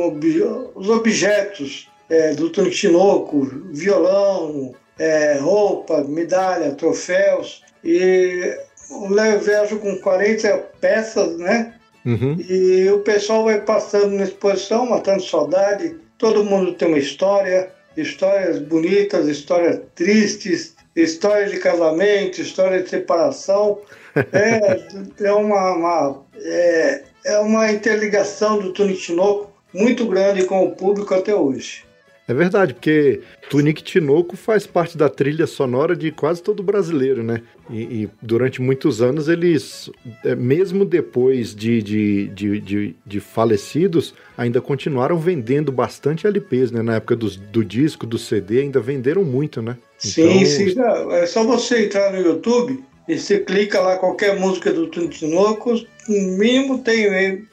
ob- 0.00 0.70
os 0.74 0.88
objetos 0.88 1.88
é, 2.08 2.34
do 2.34 2.50
Tinoco, 2.50 3.42
violão, 3.72 4.74
é, 4.98 5.38
roupa, 5.38 6.02
medalha, 6.04 6.72
troféus, 6.72 7.62
e 7.84 8.56
eu 8.90 9.40
viajo 9.40 9.78
com 9.78 9.96
40 9.98 10.48
peças, 10.80 11.36
né, 11.38 11.74
Uhum. 12.04 12.36
e 12.48 12.88
o 12.90 13.00
pessoal 13.00 13.44
vai 13.44 13.60
passando 13.60 14.10
na 14.14 14.22
exposição, 14.24 14.86
matando 14.86 15.20
saudade. 15.24 15.96
Todo 16.16 16.44
mundo 16.44 16.72
tem 16.74 16.86
uma 16.86 16.98
história, 16.98 17.70
histórias 17.96 18.60
bonitas, 18.60 19.26
histórias 19.26 19.80
tristes, 19.96 20.76
histórias 20.94 21.50
de 21.50 21.58
casamento, 21.58 22.40
história 22.40 22.80
de 22.82 22.88
separação. 22.88 23.80
É, 24.32 25.26
é 25.26 25.32
uma, 25.32 25.72
uma- 25.74 26.22
é, 26.40 27.02
é 27.26 27.38
uma 27.40 27.70
interligação 27.70 28.58
do 28.58 28.72
Tony 28.72 28.94
Tinoco 28.94 29.50
muito 29.74 30.06
grande 30.06 30.44
com 30.44 30.64
o 30.64 30.74
público 30.74 31.12
até 31.14 31.34
hoje. 31.34 31.84
É 32.28 32.34
verdade, 32.34 32.74
porque 32.74 33.20
Tunique 33.48 33.84
Tinoco 33.84 34.36
faz 34.36 34.66
parte 34.66 34.98
da 34.98 35.08
trilha 35.08 35.46
sonora 35.46 35.94
de 35.94 36.10
quase 36.10 36.42
todo 36.42 36.60
brasileiro, 36.60 37.22
né? 37.22 37.40
E, 37.70 37.82
e 37.82 38.10
durante 38.20 38.60
muitos 38.60 39.00
anos 39.00 39.28
eles, 39.28 39.88
é, 40.24 40.34
mesmo 40.34 40.84
depois 40.84 41.54
de, 41.54 41.80
de, 41.80 42.26
de, 42.28 42.60
de, 42.60 42.96
de 43.06 43.20
falecidos, 43.20 44.12
ainda 44.36 44.60
continuaram 44.60 45.16
vendendo 45.16 45.70
bastante 45.70 46.26
LPs, 46.26 46.72
né? 46.72 46.82
Na 46.82 46.96
época 46.96 47.14
dos, 47.14 47.36
do 47.36 47.64
disco, 47.64 48.04
do 48.04 48.18
CD, 48.18 48.62
ainda 48.62 48.80
venderam 48.80 49.22
muito, 49.22 49.62
né? 49.62 49.76
Sim, 49.96 50.44
sim. 50.44 50.74
É 51.12 51.26
só 51.26 51.44
você 51.44 51.84
entrar 51.84 52.12
no 52.12 52.20
YouTube 52.20 52.82
e 53.08 53.16
você 53.16 53.38
clica 53.38 53.80
lá 53.80 53.98
qualquer 53.98 54.38
música 54.38 54.72
do 54.72 54.88
Tony 54.88 55.08
Tinoco, 55.08 55.74
no 56.08 56.36
mínimo 56.36 56.78
tem 56.78 57.46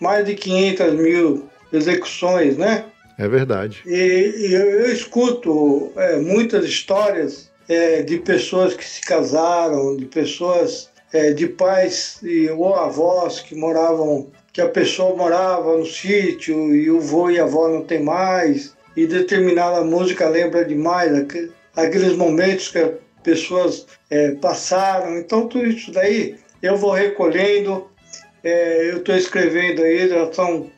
mais 0.00 0.24
de 0.24 0.34
500 0.34 0.94
mil 0.94 1.48
execuções, 1.70 2.56
né? 2.56 2.86
É 3.18 3.28
verdade. 3.28 3.82
E, 3.86 4.34
e 4.38 4.54
eu, 4.54 4.70
eu 4.80 4.92
escuto 4.92 5.92
é, 5.96 6.16
muitas 6.16 6.64
histórias 6.64 7.50
é, 7.68 8.02
de 8.02 8.18
pessoas 8.18 8.74
que 8.74 8.84
se 8.84 9.00
casaram, 9.00 9.96
de 9.96 10.04
pessoas, 10.06 10.90
é, 11.12 11.32
de 11.32 11.46
pais 11.46 12.18
e, 12.22 12.48
ou 12.50 12.74
avós 12.74 13.40
que 13.40 13.54
moravam, 13.54 14.30
que 14.52 14.60
a 14.60 14.68
pessoa 14.68 15.16
morava 15.16 15.76
no 15.76 15.86
sítio 15.86 16.74
e 16.74 16.90
o 16.90 17.00
vô 17.00 17.30
e 17.30 17.38
a 17.38 17.44
avó 17.44 17.68
não 17.68 17.82
tem 17.82 18.02
mais, 18.02 18.74
e 18.96 19.06
determinada 19.06 19.82
música 19.84 20.28
lembra 20.28 20.64
demais 20.64 21.12
aque- 21.14 21.50
aqueles 21.76 22.16
momentos 22.16 22.68
que 22.68 22.78
as 22.78 22.92
pessoas 23.22 23.86
é, 24.10 24.32
passaram. 24.32 25.18
Então, 25.18 25.48
tudo 25.48 25.66
isso 25.66 25.90
daí 25.92 26.36
eu 26.62 26.76
vou 26.76 26.92
recolhendo, 26.92 27.88
é, 28.42 28.90
eu 28.90 28.98
estou 28.98 29.16
escrevendo 29.16 29.82
aí, 29.82 30.08
já 30.08 30.32
são 30.32 30.70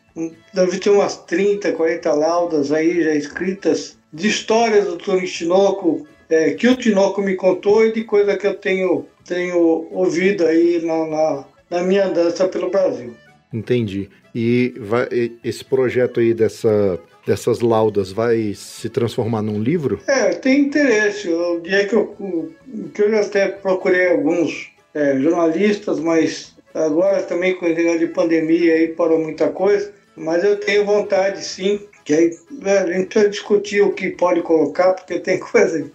deve 0.53 0.79
ter 0.79 0.91
umas 0.91 1.17
30, 1.25 1.73
40 1.73 2.13
laudas 2.13 2.73
aí 2.73 3.03
já 3.03 3.15
escritas 3.15 3.99
de 4.13 4.29
histórias 4.29 4.87
do 4.87 4.97
Tony 4.97 5.27
Tinoco, 5.27 6.07
é, 6.31 6.53
que 6.53 6.67
o 6.69 6.77
Tinoco 6.77 7.21
me 7.21 7.35
contou 7.37 7.85
e 7.87 7.93
de 7.93 8.05
coisa 8.05 8.37
que 8.37 8.47
eu 8.47 8.55
tenho, 8.55 9.07
tenho 9.27 9.87
ouvido 9.91 10.47
aí 10.47 10.81
na, 10.85 11.07
na, 11.07 11.45
na 11.71 11.83
minha 11.83 12.07
andança 12.07 12.49
pelo 12.49 12.71
Brasil. 12.71 13.15
Entendi. 13.53 14.09
E 14.35 14.75
vai- 14.79 15.09
esse 15.45 15.65
projeto 15.65 16.21
aí 16.21 16.35
dessa, 16.35 16.99
dessas 17.27 17.61
laudas 17.61 18.13
vai 18.13 18.53
se 18.55 18.89
transformar 18.89 19.43
num 19.43 19.61
livro? 19.63 20.01
É, 20.07 20.31
tem 20.31 20.61
interesse. 20.63 21.29
O 21.29 21.61
dia 21.61 21.87
que 21.87 21.95
eu, 21.95 22.53
que 22.93 23.03
eu 23.03 23.19
até 23.19 23.49
procurei 23.49 24.09
alguns 24.09 24.71
é, 24.93 25.19
jornalistas, 25.19 26.01
mas 26.01 26.55
agora 26.75 27.23
também 27.23 27.55
com 27.55 27.67
o 27.67 27.69
negócio 27.69 28.01
de 28.01 28.07
pandemia 28.09 28.75
aí 28.75 28.89
parou 28.89 29.19
muita 29.19 29.49
coisa. 29.49 29.93
Mas 30.17 30.43
eu 30.43 30.59
tenho 30.59 30.85
vontade 30.85 31.45
sim, 31.45 31.81
que 32.05 32.15
aí 32.15 32.31
a 32.65 32.87
gente 32.87 33.07
precisa 33.07 33.29
discutir 33.31 33.83
o 33.83 33.93
que 33.93 34.11
pode 34.11 34.41
colocar, 34.43 34.95
porque 34.95 35.19
tem 35.21 35.39
coisa 35.39 35.91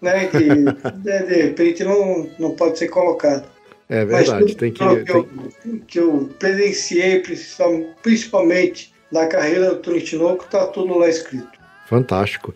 né, 0.00 0.26
que 0.28 0.38
né, 0.44 1.22
de 1.26 1.34
repente 1.42 1.84
não, 1.84 2.30
não 2.38 2.50
pode 2.52 2.78
ser 2.78 2.88
colocado. 2.88 3.46
É 3.88 4.04
verdade. 4.04 4.54
Tem 4.54 4.72
que, 4.72 4.78
que, 4.78 5.04
tem- 5.04 5.16
eu, 5.16 5.80
que 5.86 5.98
eu 5.98 6.30
presenciei, 6.38 7.20
principal- 7.20 7.84
principalmente 8.02 8.92
na 9.10 9.26
carreira 9.26 9.70
do 9.70 9.76
Tony 9.76 10.00
Tinoco, 10.02 10.44
está 10.44 10.66
tudo 10.66 10.98
lá 10.98 11.08
escrito. 11.08 11.48
Fantástico. 11.88 12.54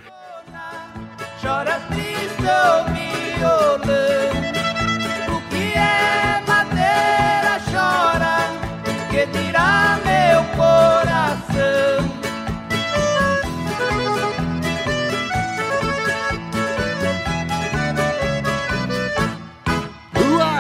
Chora 1.41 1.81
triste 1.91 2.43
o 2.43 3.39
violão 3.39 4.22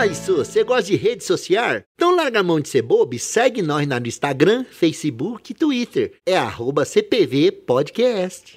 Uai, 0.02 0.16
Su, 0.16 0.38
você 0.38 0.64
gosta 0.64 0.82
de 0.82 0.96
rede 0.96 1.22
social? 1.22 1.80
Então 1.94 2.16
larga 2.16 2.40
a 2.40 2.42
mão 2.42 2.58
de 2.58 2.68
ser 2.68 2.82
bobo 2.82 3.14
e 3.14 3.20
segue 3.20 3.62
nós 3.62 3.86
no 3.86 3.96
Instagram, 4.04 4.64
Facebook 4.68 5.52
e 5.52 5.54
Twitter. 5.54 6.14
É 6.26 6.36
arroba 6.36 6.84
CPV 6.84 7.52
Podcast. 7.52 8.56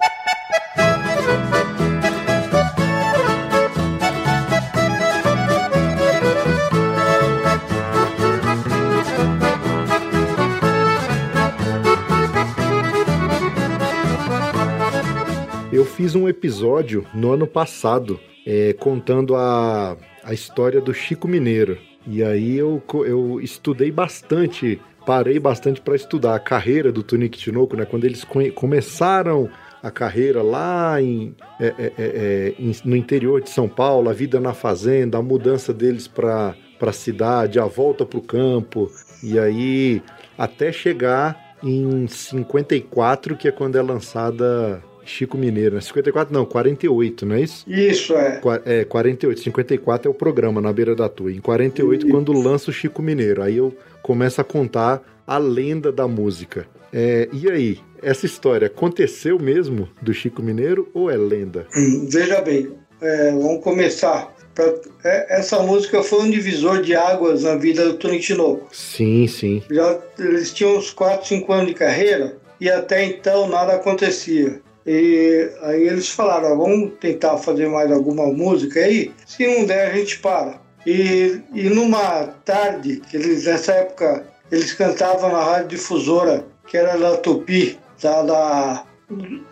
Eu 15.71 15.85
fiz 15.85 16.15
um 16.15 16.27
episódio 16.27 17.05
no 17.13 17.31
ano 17.31 17.45
passado 17.45 18.19
é, 18.47 18.73
contando 18.73 19.35
a, 19.35 19.95
a 20.25 20.33
história 20.33 20.81
do 20.81 20.93
Chico 20.93 21.27
Mineiro. 21.27 21.77
E 22.07 22.23
aí 22.23 22.57
eu, 22.57 22.83
eu 23.05 23.39
estudei 23.39 23.91
bastante, 23.91 24.81
parei 25.05 25.39
bastante 25.39 25.79
para 25.79 25.95
estudar 25.95 26.35
a 26.35 26.39
carreira 26.39 26.91
do 26.91 27.03
Tunique 27.03 27.37
Tinoco, 27.37 27.75
né? 27.75 27.85
Quando 27.85 28.05
eles 28.05 28.25
começaram 28.55 29.49
a 29.81 29.91
carreira 29.91 30.41
lá 30.41 30.99
em, 30.99 31.35
é, 31.59 31.67
é, 31.67 31.73
é, 31.77 31.93
é, 31.97 32.55
no 32.83 32.95
interior 32.95 33.41
de 33.41 33.51
São 33.51 33.69
Paulo, 33.69 34.09
a 34.09 34.13
vida 34.13 34.39
na 34.39 34.53
fazenda, 34.53 35.19
a 35.19 35.21
mudança 35.21 35.71
deles 35.71 36.07
para 36.07 36.55
a 36.81 36.91
cidade, 36.91 37.59
a 37.59 37.65
volta 37.65 38.05
para 38.05 38.19
o 38.19 38.21
campo. 38.21 38.91
E 39.23 39.37
aí 39.37 40.01
até 40.37 40.71
chegar 40.71 41.55
em 41.63 42.07
54, 42.07 43.35
que 43.35 43.47
é 43.47 43.51
quando 43.51 43.77
é 43.77 43.81
lançada 43.81 44.83
Chico 45.05 45.37
Mineiro, 45.37 45.75
né? 45.75 45.81
54 45.81 46.33
não, 46.33 46.45
48, 46.45 47.25
não 47.25 47.35
é 47.35 47.41
isso? 47.41 47.63
Isso, 47.69 48.13
é. 48.15 48.37
Qua- 48.39 48.61
É, 48.65 48.83
48. 48.83 49.39
54 49.41 50.09
é 50.09 50.11
o 50.11 50.13
programa 50.13 50.59
na 50.59 50.73
beira 50.73 50.95
da 50.95 51.07
tua. 51.07 51.31
Em 51.31 51.39
48, 51.39 52.07
quando 52.09 52.33
lança 52.33 52.71
o 52.71 52.73
Chico 52.73 53.01
Mineiro. 53.01 53.41
Aí 53.41 53.57
eu 53.57 53.75
começo 54.01 54.41
a 54.41 54.43
contar 54.43 55.01
a 55.25 55.37
lenda 55.37 55.91
da 55.91 56.07
música. 56.07 56.65
É, 56.93 57.27
e 57.33 57.49
aí, 57.49 57.79
essa 58.01 58.25
história 58.25 58.67
aconteceu 58.67 59.37
mesmo 59.39 59.89
do 60.01 60.13
Chico 60.13 60.41
Mineiro 60.41 60.89
ou 60.93 61.09
é 61.09 61.17
lenda? 61.17 61.67
Hum, 61.75 62.07
Veja 62.09 62.41
bem, 62.41 62.71
é, 63.01 63.31
vamos 63.31 63.63
começar. 63.63 64.33
Pra- 64.53 64.73
é, 65.03 65.39
essa 65.39 65.59
música 65.61 66.01
foi 66.01 66.19
um 66.21 66.29
divisor 66.31 66.81
de 66.81 66.95
águas 66.95 67.43
na 67.43 67.55
vida 67.55 67.83
do 67.85 67.97
Tony 67.97 68.19
Tinoco. 68.19 68.69
Sim, 68.71 69.27
sim. 69.27 69.61
Já, 69.69 69.99
eles 70.17 70.53
tinham 70.53 70.77
uns 70.77 70.91
4, 70.91 71.27
5 71.27 71.51
anos 71.51 71.67
de 71.67 71.73
carreira 71.73 72.37
e 72.61 72.69
até 72.69 73.03
então 73.03 73.49
nada 73.49 73.73
acontecia. 73.73 74.61
E 74.85 75.49
aí 75.61 75.87
eles 75.87 76.09
falaram, 76.09 76.53
"Ah, 76.53 76.55
vamos 76.55 76.93
tentar 76.99 77.37
fazer 77.37 77.67
mais 77.67 77.91
alguma 77.91 78.27
música 78.27 78.79
aí, 78.79 79.11
se 79.25 79.45
não 79.47 79.65
der 79.65 79.87
a 79.87 79.95
gente 79.95 80.19
para. 80.19 80.59
E, 80.85 81.41
e 81.53 81.69
numa 81.69 82.27
tarde, 82.45 83.01
eles 83.11 83.45
nessa 83.45 83.73
época 83.73 84.23
eles 84.51 84.73
cantavam 84.73 85.31
na 85.31 85.43
rádio 85.43 85.69
difusora, 85.69 86.45
que 86.67 86.77
era 86.77 86.97
da 86.97 87.17
Tupi, 87.17 87.79
da, 88.01 88.21
da, 88.21 88.85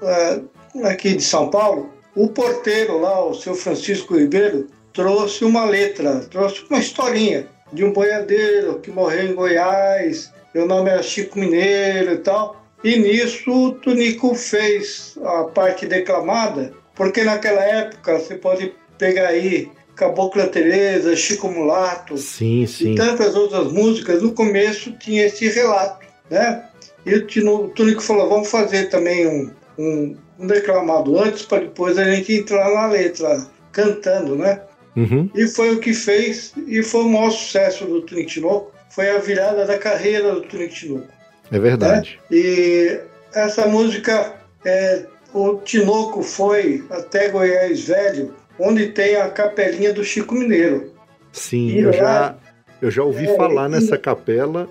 eh, 0.04 0.42
aqui 0.84 1.16
de 1.16 1.24
São 1.24 1.50
Paulo, 1.50 1.90
o 2.16 2.28
porteiro 2.28 3.00
lá, 3.00 3.26
o 3.26 3.34
seu 3.34 3.56
Francisco 3.56 4.16
Ribeiro, 4.16 4.68
trouxe 4.94 5.44
uma 5.44 5.66
letra, 5.66 6.20
trouxe 6.30 6.64
uma 6.70 6.80
historinha 6.80 7.48
de 7.72 7.84
um 7.84 7.92
boiadeiro 7.92 8.80
que 8.80 8.92
morreu 8.92 9.32
em 9.32 9.34
Goiás, 9.34 10.32
meu 10.54 10.68
nome 10.68 10.92
era 10.92 11.02
Chico 11.02 11.40
Mineiro 11.40 12.14
e 12.14 12.18
tal. 12.18 12.63
E 12.84 12.98
nisso 12.98 13.52
o 13.52 13.72
Tunico 13.72 14.36
fez 14.36 15.18
a 15.24 15.46
parte 15.46 15.86
declamada, 15.86 16.74
porque 16.96 17.24
naquela 17.24 17.64
época 17.64 18.20
você 18.20 18.36
pode 18.36 18.74
pegar 18.98 19.28
aí 19.28 19.72
Cabocla 19.96 20.48
Teresa, 20.48 21.16
Chico 21.16 21.48
Mulato, 21.48 22.18
Sim, 22.18 22.64
e 22.64 22.68
sim. 22.68 22.96
tantas 22.96 23.36
outras 23.36 23.72
músicas, 23.72 24.22
no 24.22 24.34
começo 24.34 24.92
tinha 24.94 25.26
esse 25.26 25.48
relato, 25.50 26.06
né? 26.30 26.68
E 27.06 27.16
o 27.16 27.70
Tunico 27.70 28.02
falou, 28.02 28.30
vamos 28.30 28.50
fazer 28.50 28.90
também 28.90 29.28
um, 29.28 29.52
um, 29.78 30.18
um 30.40 30.48
declamado 30.48 31.18
antes, 31.20 31.44
para 31.44 31.64
depois 31.64 31.98
a 31.98 32.06
gente 32.06 32.34
entrar 32.34 32.74
na 32.74 32.88
letra, 32.88 33.46
cantando, 33.72 34.36
né? 34.36 34.62
Uhum. 34.96 35.30
E 35.36 35.48
foi 35.48 35.74
o 35.74 35.80
que 35.80 35.94
fez, 35.94 36.54
e 36.68 36.82
foi 36.84 37.04
o 37.04 37.10
maior 37.10 37.32
sucesso 37.32 37.86
do 37.86 38.02
Tunico 38.02 38.30
Tinoco, 38.30 38.72
foi 38.90 39.10
a 39.10 39.18
virada 39.20 39.66
da 39.66 39.78
carreira 39.78 40.34
do 40.34 40.42
Tunico 40.42 40.74
Tinoco. 40.74 41.23
É 41.54 41.60
verdade. 41.60 42.20
E 42.32 43.00
essa 43.34 43.68
música, 43.68 44.34
é, 44.66 45.04
o 45.34 45.58
Tinoco 45.58 46.24
foi 46.24 46.84
até 46.90 47.30
Goiás 47.30 47.82
Velho, 47.82 48.34
onde 48.60 48.88
tem 48.88 49.16
a 49.16 49.30
capelinha 49.30 49.94
do 49.94 50.04
Chico 50.04 50.34
Mineiro. 50.34 50.92
Sim, 51.32 51.68
E 51.68 51.80
eu 51.82 51.88
lá- 51.92 51.94
já, 51.96 52.36
eu 52.82 52.92
já 52.92 53.04
ouvi 53.04 53.26
É, 53.28 53.36
falar 53.36 53.68
e- 53.68 53.72
nessa 53.72 53.98
capela. 53.98 54.68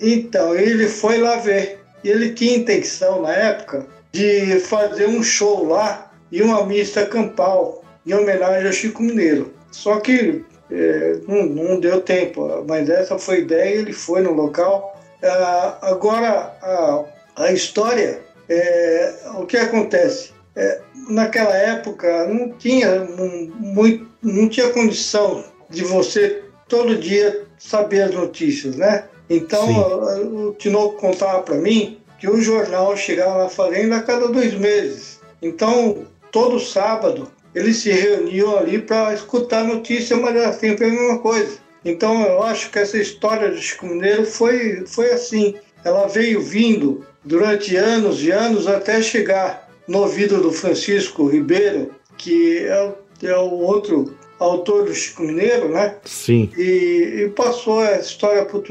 Então, 0.00 0.54
ele 0.54 0.88
foi 0.88 1.18
lá 1.18 1.36
ver. 1.36 1.80
E 2.02 2.08
ele 2.10 2.30
tinha 2.32 2.56
intenção, 2.56 3.22
na 3.22 3.32
época, 3.32 3.86
de 4.12 4.58
fazer 4.60 5.06
um 5.06 5.22
show 5.22 5.66
lá 5.66 6.10
e 6.32 6.40
uma 6.42 6.64
missa 6.66 7.04
campal, 7.06 7.84
em 8.06 8.14
homenagem 8.14 8.66
ao 8.66 8.72
Chico 8.72 9.02
Mineiro. 9.02 9.52
Só 9.70 10.00
que 10.00 10.44
é, 10.70 11.18
não, 11.28 11.44
não 11.46 11.80
deu 11.80 12.00
tempo, 12.00 12.64
mas 12.66 12.88
essa 12.88 13.18
foi 13.18 13.36
a 13.36 13.40
ideia, 13.40 13.74
ele 13.76 13.92
foi 13.92 14.20
no 14.22 14.32
local. 14.32 14.95
Ah, 15.26 15.78
agora, 15.82 16.56
a, 16.62 17.04
a 17.36 17.52
história, 17.52 18.20
é, 18.48 19.14
o 19.38 19.46
que 19.46 19.56
acontece? 19.56 20.30
É, 20.54 20.80
naquela 21.08 21.54
época 21.54 22.26
não 22.26 22.50
tinha 22.50 23.04
muito, 23.04 24.08
não 24.22 24.48
tinha 24.48 24.70
condição 24.70 25.44
de 25.68 25.84
você 25.84 26.42
todo 26.68 26.96
dia 26.96 27.44
saber 27.58 28.02
as 28.02 28.14
notícias, 28.14 28.76
né? 28.76 29.04
Então 29.28 29.66
Sim. 29.66 30.22
o 30.22 30.54
Tinoco 30.58 31.00
contava 31.00 31.42
para 31.42 31.56
mim 31.56 31.98
que 32.18 32.28
o 32.28 32.40
jornal 32.40 32.96
chegava 32.96 33.44
na 33.44 33.48
fazenda 33.48 33.96
a 33.96 34.02
cada 34.02 34.28
dois 34.28 34.54
meses. 34.54 35.20
Então 35.42 36.06
todo 36.30 36.60
sábado 36.60 37.30
eles 37.54 37.78
se 37.78 37.90
reuniam 37.90 38.56
ali 38.58 38.78
para 38.80 39.14
escutar 39.14 39.60
a 39.60 39.64
notícia, 39.64 40.16
mas 40.16 40.36
era 40.36 40.52
sempre 40.52 40.84
a 40.84 40.90
mesma 40.90 41.18
coisa. 41.18 41.58
Então 41.88 42.22
eu 42.26 42.42
acho 42.42 42.70
que 42.70 42.78
essa 42.78 42.98
história 42.98 43.50
do 43.50 43.56
Chico 43.58 43.86
Mineiro 43.86 44.24
foi, 44.26 44.84
foi 44.86 45.12
assim. 45.12 45.54
Ela 45.84 46.06
veio 46.08 46.40
vindo 46.40 47.04
durante 47.24 47.76
anos 47.76 48.22
e 48.22 48.30
anos 48.30 48.66
até 48.66 49.00
chegar 49.00 49.70
no 49.86 49.98
ouvido 50.00 50.40
do 50.42 50.50
Francisco 50.52 51.28
Ribeiro, 51.28 51.92
que 52.18 52.58
é, 52.66 52.82
o- 53.22 53.26
é 53.26 53.36
o 53.38 53.52
outro 53.60 54.14
autor 54.38 54.84
do 54.84 54.94
Chico 54.94 55.22
Mineiro, 55.22 55.68
né? 55.68 55.94
Sim. 56.04 56.50
E, 56.58 57.22
e 57.24 57.28
passou 57.36 57.78
a 57.80 57.92
história 57.98 58.44
para 58.44 58.56
o 58.58 58.62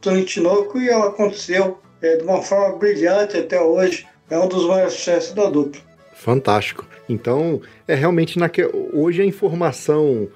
Tony 0.00 0.24
Tinoco 0.24 0.78
e 0.80 0.88
ela 0.88 1.06
aconteceu 1.08 1.78
é, 2.02 2.16
de 2.16 2.24
uma 2.24 2.42
forma 2.42 2.76
brilhante 2.76 3.36
até 3.36 3.60
hoje. 3.60 4.04
É 4.28 4.38
um 4.38 4.48
dos 4.48 4.66
maiores 4.66 4.94
sucessos 4.94 5.32
da 5.32 5.48
dupla. 5.48 5.80
Fantástico. 6.14 6.86
Então, 7.08 7.60
é 7.86 7.94
realmente 7.94 8.38
naque... 8.38 8.68
hoje 8.92 9.20
a 9.22 9.24
informação 9.24 10.26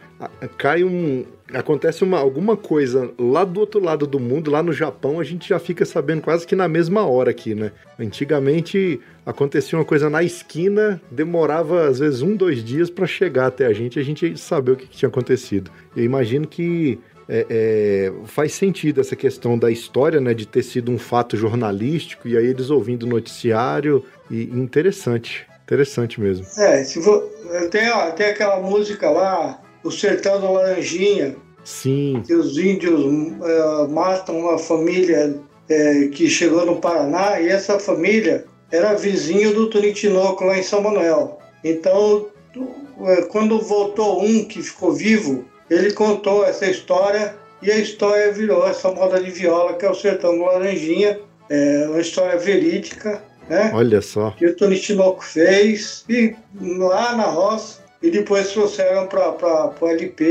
cai 0.56 0.82
um 0.84 1.24
acontece 1.54 2.04
uma, 2.04 2.18
alguma 2.18 2.56
coisa 2.58 3.10
lá 3.18 3.42
do 3.42 3.60
outro 3.60 3.80
lado 3.82 4.06
do 4.06 4.20
mundo, 4.20 4.50
lá 4.50 4.62
no 4.62 4.72
Japão, 4.72 5.18
a 5.18 5.24
gente 5.24 5.48
já 5.48 5.58
fica 5.58 5.84
sabendo 5.86 6.20
quase 6.20 6.46
que 6.46 6.54
na 6.54 6.68
mesma 6.68 7.06
hora 7.06 7.30
aqui, 7.30 7.54
né? 7.54 7.72
Antigamente 7.98 9.00
acontecia 9.24 9.78
uma 9.78 9.84
coisa 9.84 10.10
na 10.10 10.22
esquina, 10.22 11.00
demorava 11.10 11.88
às 11.88 11.98
vezes 11.98 12.20
um, 12.20 12.36
dois 12.36 12.62
dias 12.62 12.90
para 12.90 13.06
chegar 13.06 13.46
até 13.46 13.64
a 13.66 13.72
gente, 13.72 13.98
a 13.98 14.02
gente 14.02 14.36
saber 14.38 14.72
o 14.72 14.76
que, 14.76 14.86
que 14.86 14.96
tinha 14.96 15.08
acontecido. 15.08 15.70
Eu 15.96 16.04
imagino 16.04 16.46
que 16.46 16.98
é, 17.28 17.46
é, 17.48 18.12
faz 18.26 18.52
sentido 18.52 19.00
essa 19.00 19.16
questão 19.16 19.58
da 19.58 19.70
história, 19.70 20.20
né, 20.20 20.34
de 20.34 20.46
ter 20.46 20.62
sido 20.62 20.90
um 20.90 20.98
fato 20.98 21.36
jornalístico 21.36 22.26
e 22.28 22.36
aí 22.36 22.46
eles 22.46 22.68
ouvindo 22.70 23.04
o 23.04 23.08
noticiário 23.08 24.04
e 24.30 24.42
interessante. 24.44 25.46
Interessante 25.64 26.20
mesmo. 26.20 26.46
É, 26.56 26.82
se 26.84 26.98
vo- 26.98 27.20
tem, 27.70 27.90
ó, 27.90 28.10
tem 28.12 28.26
aquela 28.26 28.58
música 28.60 29.10
lá, 29.10 29.60
O 29.88 29.90
Sertão 29.90 30.38
da 30.38 30.50
Laranjinha, 30.50 31.34
Sim, 31.64 32.22
que 32.26 32.34
os 32.34 32.58
índios 32.58 33.00
é, 33.42 33.86
matam 33.88 34.38
uma 34.38 34.58
família 34.58 35.40
é, 35.66 36.08
que 36.08 36.28
chegou 36.28 36.66
no 36.66 36.76
Paraná 36.76 37.40
e 37.40 37.48
essa 37.48 37.78
família 37.80 38.44
era 38.70 38.92
vizinho 38.92 39.54
do 39.54 39.70
Tony 39.70 39.94
Tinoco 39.94 40.44
lá 40.44 40.58
em 40.58 40.62
São 40.62 40.82
Manuel. 40.82 41.38
Então, 41.64 42.26
é, 43.00 43.22
quando 43.22 43.58
voltou 43.62 44.22
um 44.22 44.44
que 44.44 44.60
ficou 44.60 44.92
vivo, 44.92 45.46
ele 45.70 45.90
contou 45.94 46.44
essa 46.44 46.66
história 46.66 47.34
e 47.62 47.70
a 47.72 47.78
história 47.78 48.30
virou 48.30 48.68
essa 48.68 48.90
moda 48.90 49.18
de 49.18 49.30
viola 49.30 49.72
que 49.72 49.86
é 49.86 49.90
o 49.90 49.94
Sertão 49.94 50.38
da 50.38 50.52
Laranjinha. 50.52 51.18
É 51.48 51.86
uma 51.88 52.00
história 52.00 52.38
verídica, 52.38 53.22
né? 53.48 53.70
olha 53.72 54.02
só. 54.02 54.32
que 54.32 54.44
o 54.44 54.54
Tony 54.54 54.78
Tinoco 54.78 55.24
fez 55.24 56.04
e 56.10 56.36
lá 56.60 57.16
na 57.16 57.24
roça 57.24 57.87
e 58.02 58.10
depois 58.10 58.52
trouxeram 58.52 59.06
para 59.06 59.72
o 59.80 59.86
LP 59.88 60.24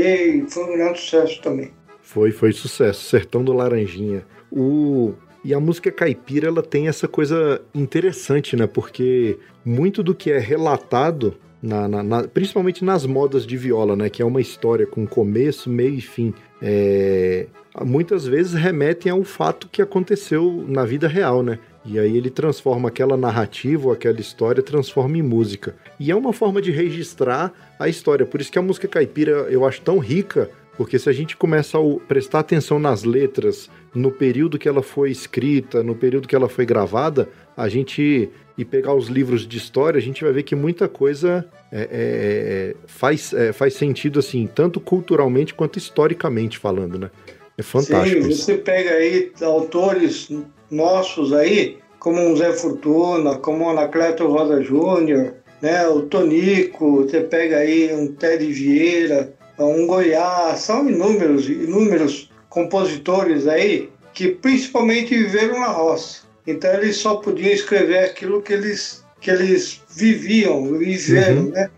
e 0.46 0.50
foi 0.50 0.64
um 0.64 0.72
grande 0.76 1.00
sucesso 1.00 1.40
também. 1.42 1.70
Foi, 2.02 2.30
foi 2.32 2.52
sucesso. 2.52 3.02
Sertão 3.04 3.44
do 3.44 3.52
Laranjinha. 3.52 4.24
O... 4.50 5.12
E 5.44 5.54
a 5.54 5.60
música 5.60 5.90
caipira, 5.92 6.48
ela 6.48 6.62
tem 6.62 6.88
essa 6.88 7.06
coisa 7.06 7.60
interessante, 7.74 8.56
né? 8.56 8.66
Porque 8.66 9.38
muito 9.64 10.02
do 10.02 10.14
que 10.14 10.30
é 10.32 10.38
relatado, 10.38 11.36
na, 11.62 11.86
na- 11.88 12.02
na- 12.02 12.22
principalmente 12.28 12.84
nas 12.84 13.06
modas 13.06 13.46
de 13.46 13.56
viola, 13.56 13.94
né? 13.94 14.10
Que 14.10 14.20
é 14.20 14.24
uma 14.24 14.40
história 14.40 14.86
com 14.86 15.06
começo, 15.06 15.70
meio 15.70 15.94
e 15.94 16.00
fim. 16.00 16.34
é, 16.60 17.46
Muitas 17.84 18.26
vezes 18.26 18.52
remetem 18.52 19.10
a 19.10 19.14
um 19.14 19.24
fato 19.24 19.68
que 19.68 19.82
aconteceu 19.82 20.64
na 20.68 20.84
vida 20.84 21.06
real, 21.08 21.42
né? 21.42 21.58
E 21.84 21.98
aí 21.98 22.16
ele 22.16 22.30
transforma 22.30 22.88
aquela 22.88 23.16
narrativa 23.16 23.86
ou 23.86 23.92
aquela 23.92 24.20
história, 24.20 24.62
transforma 24.62 25.16
em 25.16 25.22
música. 25.22 25.74
E 25.98 26.10
é 26.10 26.16
uma 26.16 26.32
forma 26.32 26.60
de 26.60 26.70
registrar 26.70 27.52
a 27.78 27.88
história. 27.88 28.26
Por 28.26 28.40
isso 28.40 28.52
que 28.52 28.58
a 28.58 28.62
música 28.62 28.86
caipira 28.86 29.46
eu 29.50 29.64
acho 29.66 29.80
tão 29.80 29.98
rica, 29.98 30.50
porque 30.76 30.98
se 30.98 31.08
a 31.08 31.12
gente 31.12 31.36
começa 31.36 31.78
a 31.78 31.82
prestar 32.06 32.40
atenção 32.40 32.78
nas 32.78 33.04
letras, 33.04 33.70
no 33.94 34.10
período 34.10 34.58
que 34.58 34.68
ela 34.68 34.82
foi 34.82 35.10
escrita, 35.10 35.82
no 35.82 35.94
período 35.94 36.28
que 36.28 36.36
ela 36.36 36.48
foi 36.48 36.66
gravada, 36.66 37.28
a 37.56 37.68
gente 37.68 38.30
e 38.58 38.64
pegar 38.64 38.92
os 38.92 39.06
livros 39.06 39.46
de 39.46 39.56
história, 39.56 39.98
a 39.98 40.02
gente 40.02 40.24
vai 40.24 40.32
ver 40.32 40.42
que 40.42 40.56
muita 40.56 40.88
coisa 40.88 41.48
é, 41.70 41.80
é, 41.80 41.86
é, 41.92 42.74
faz, 42.88 43.32
é, 43.32 43.52
faz 43.52 43.74
sentido 43.74 44.18
assim, 44.18 44.48
tanto 44.52 44.80
culturalmente 44.80 45.54
quanto 45.54 45.78
historicamente 45.78 46.58
falando, 46.58 46.98
né? 46.98 47.10
É 47.58 47.62
fantástico 47.62 48.22
Sim, 48.22 48.30
você 48.30 48.54
pega 48.56 48.90
aí 48.92 49.32
autores 49.42 50.28
nossos 50.70 51.32
aí, 51.32 51.78
como 51.98 52.30
o 52.30 52.36
Zé 52.36 52.52
Fortuna, 52.52 53.36
como 53.36 53.64
o 53.64 53.70
Anacleto 53.70 54.26
Rosa 54.28 54.62
Júnior, 54.62 55.34
né, 55.60 55.86
o 55.88 56.02
Tonico, 56.02 57.02
você 57.02 57.20
pega 57.20 57.56
aí 57.58 57.92
um 57.92 58.14
Ted 58.14 58.46
Vieira, 58.52 59.34
um 59.58 59.86
Goiás, 59.88 60.60
são 60.60 60.88
inúmeros, 60.88 61.48
inúmeros 61.48 62.30
compositores 62.48 63.48
aí 63.48 63.90
que 64.14 64.28
principalmente 64.28 65.16
viveram 65.16 65.58
na 65.60 65.66
roça. 65.68 66.22
Então 66.46 66.72
eles 66.74 66.96
só 66.96 67.16
podiam 67.16 67.52
escrever 67.52 67.98
aquilo 68.04 68.40
que 68.40 68.52
eles 68.52 69.04
que 69.20 69.32
eles 69.32 69.80
viviam, 69.90 70.78
viveram, 70.78 71.42
Uhum. 71.46 71.50
né? 71.50 71.68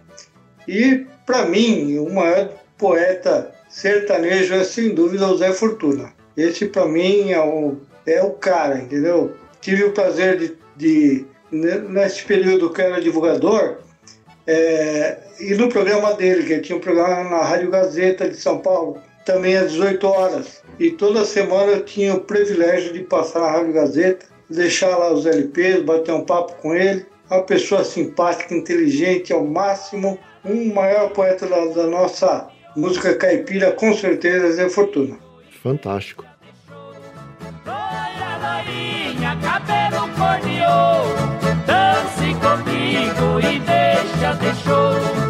E, 0.68 1.06
para 1.24 1.46
mim, 1.46 1.98
o 1.98 2.12
maior 2.12 2.50
poeta 2.76 3.50
sertanejo 3.70 4.54
é, 4.54 4.64
sem 4.64 4.90
dúvida, 4.94 5.26
o 5.28 5.38
Zé 5.38 5.52
Fortuna. 5.52 6.12
Esse, 6.36 6.66
para 6.66 6.86
mim, 6.86 7.30
é 7.30 7.40
o, 7.40 7.76
é 8.04 8.22
o 8.22 8.30
cara, 8.32 8.78
entendeu? 8.78 9.32
Tive 9.60 9.84
o 9.84 9.92
prazer 9.92 10.38
de, 10.38 10.56
de 10.76 11.24
ne- 11.50 11.78
nesse 11.88 12.24
período 12.24 12.70
que 12.70 12.80
eu 12.80 12.86
era 12.86 13.00
divulgador, 13.00 13.76
é, 14.46 15.18
ir 15.38 15.56
no 15.56 15.68
programa 15.68 16.14
dele, 16.14 16.42
que 16.42 16.58
tinha 16.60 16.76
um 16.76 16.80
programa 16.80 17.30
na 17.30 17.42
Rádio 17.42 17.70
Gazeta 17.70 18.28
de 18.28 18.36
São 18.36 18.58
Paulo, 18.58 18.98
também 19.24 19.56
às 19.56 19.72
18 19.72 20.06
horas. 20.06 20.62
E 20.78 20.90
toda 20.90 21.24
semana 21.24 21.72
eu 21.72 21.84
tinha 21.84 22.14
o 22.14 22.20
privilégio 22.20 22.92
de 22.92 23.00
passar 23.00 23.40
na 23.40 23.50
Rádio 23.50 23.72
Gazeta, 23.72 24.26
deixar 24.48 24.96
lá 24.96 25.12
os 25.12 25.26
LPs, 25.26 25.82
bater 25.82 26.12
um 26.12 26.24
papo 26.24 26.54
com 26.56 26.74
ele. 26.74 27.06
Uma 27.30 27.42
pessoa 27.44 27.84
simpática, 27.84 28.52
inteligente 28.52 29.32
ao 29.32 29.44
máximo, 29.44 30.18
um 30.44 30.72
maior 30.74 31.10
poeta 31.10 31.46
da, 31.46 31.66
da 31.66 31.86
nossa 31.86 32.48
música 32.76 33.14
caipira, 33.14 33.72
com 33.72 33.94
certeza, 33.94 34.52
Zé 34.52 34.68
Fortuna. 34.68 35.16
Fantástico. 35.62 36.24
Loira, 37.66 38.64
loirinha, 38.64 39.36
cabelo 39.42 40.08
cor 40.16 40.40
de 40.40 40.60
ouro 40.62 41.30
Dance 41.66 42.34
comigo 42.40 43.40
e 43.40 43.58
deixa 43.60 44.32
de 44.34 44.54
choro 44.62 45.29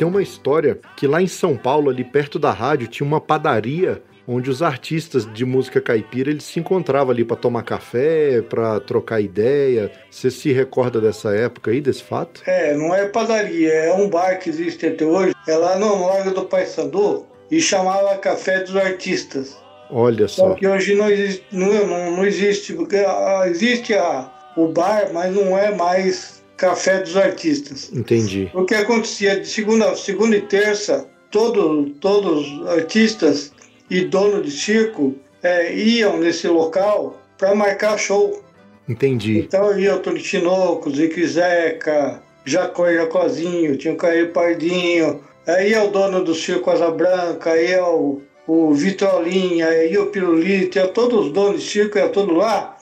Tem 0.00 0.08
uma 0.08 0.22
história 0.22 0.80
que 0.96 1.06
lá 1.06 1.20
em 1.20 1.26
São 1.26 1.54
Paulo, 1.58 1.90
ali 1.90 2.02
perto 2.02 2.38
da 2.38 2.50
rádio, 2.52 2.88
tinha 2.88 3.06
uma 3.06 3.20
padaria 3.20 4.02
onde 4.26 4.48
os 4.48 4.62
artistas 4.62 5.30
de 5.30 5.44
música 5.44 5.78
caipira 5.78 6.30
eles 6.30 6.44
se 6.44 6.58
encontravam 6.58 7.10
ali 7.10 7.22
para 7.22 7.36
tomar 7.36 7.64
café, 7.64 8.40
para 8.40 8.80
trocar 8.80 9.20
ideia. 9.20 9.92
Você 10.10 10.30
se 10.30 10.52
recorda 10.52 11.02
dessa 11.02 11.36
época 11.36 11.70
aí, 11.70 11.82
desse 11.82 12.02
fato? 12.02 12.40
É, 12.46 12.74
não 12.74 12.94
é 12.94 13.08
padaria, 13.08 13.74
é 13.74 13.92
um 13.92 14.08
bar 14.08 14.38
que 14.38 14.48
existe 14.48 14.86
até 14.86 15.04
hoje. 15.04 15.34
É 15.46 15.54
lá 15.54 15.78
no 15.78 16.06
Largo 16.06 16.30
do 16.30 16.46
Paissandu 16.46 17.26
e 17.50 17.60
chamava 17.60 18.16
Café 18.16 18.60
dos 18.60 18.76
Artistas. 18.76 19.54
Olha 19.90 20.26
Só 20.28 20.48
só. 20.48 20.54
que 20.54 20.66
hoje 20.66 20.94
não 20.94 21.10
existe, 21.10 21.44
não, 21.52 21.86
não, 21.86 22.16
não 22.16 22.24
existe, 22.24 22.72
porque 22.72 22.96
ah, 22.96 23.42
existe 23.44 23.92
a, 23.92 24.32
o 24.56 24.66
bar, 24.68 25.10
mas 25.12 25.34
não 25.34 25.58
é 25.58 25.70
mais 25.74 26.39
Café 26.60 27.00
dos 27.00 27.16
Artistas. 27.16 27.90
Entendi. 27.90 28.50
O 28.52 28.66
que 28.66 28.74
acontecia 28.74 29.40
de 29.40 29.48
segunda, 29.48 29.96
segunda 29.96 30.36
e 30.36 30.42
terça, 30.42 31.08
todo, 31.30 31.88
todos 32.02 32.52
os 32.52 32.68
artistas 32.68 33.50
e 33.88 34.02
dono 34.02 34.42
de 34.42 34.50
circo 34.50 35.14
é, 35.42 35.74
iam 35.74 36.18
nesse 36.18 36.46
local 36.48 37.18
para 37.38 37.54
marcar 37.54 37.96
show. 37.96 38.44
Entendi. 38.86 39.38
Então 39.38 39.78
ia 39.78 39.96
o 39.96 40.00
Tony 40.00 40.20
Tinoco, 40.20 40.94
Zico 40.94 41.26
Zeca, 41.26 42.22
Jacó 42.44 42.90
e 42.90 42.96
Jacozinho, 42.96 43.78
tinha 43.78 43.94
o 43.94 43.96
Caio 43.96 44.30
Pardinho, 44.30 45.22
aí 45.46 45.72
é 45.72 45.82
o 45.82 45.88
dono 45.90 46.22
do 46.22 46.34
Circo 46.34 46.70
Asa 46.70 46.90
Branca, 46.90 47.52
aí 47.52 47.72
é 47.72 47.82
o, 47.82 48.20
o 48.46 48.74
Vitrolinha, 48.74 49.66
aí 49.66 49.94
é 49.94 49.98
o 49.98 50.08
Pirulito, 50.08 50.76
ia 50.76 50.88
todos 50.88 51.28
os 51.28 51.32
donos 51.32 51.62
de 51.62 51.70
circo, 51.70 51.96
ia 51.96 52.10
todo 52.10 52.34
lá. 52.34 52.76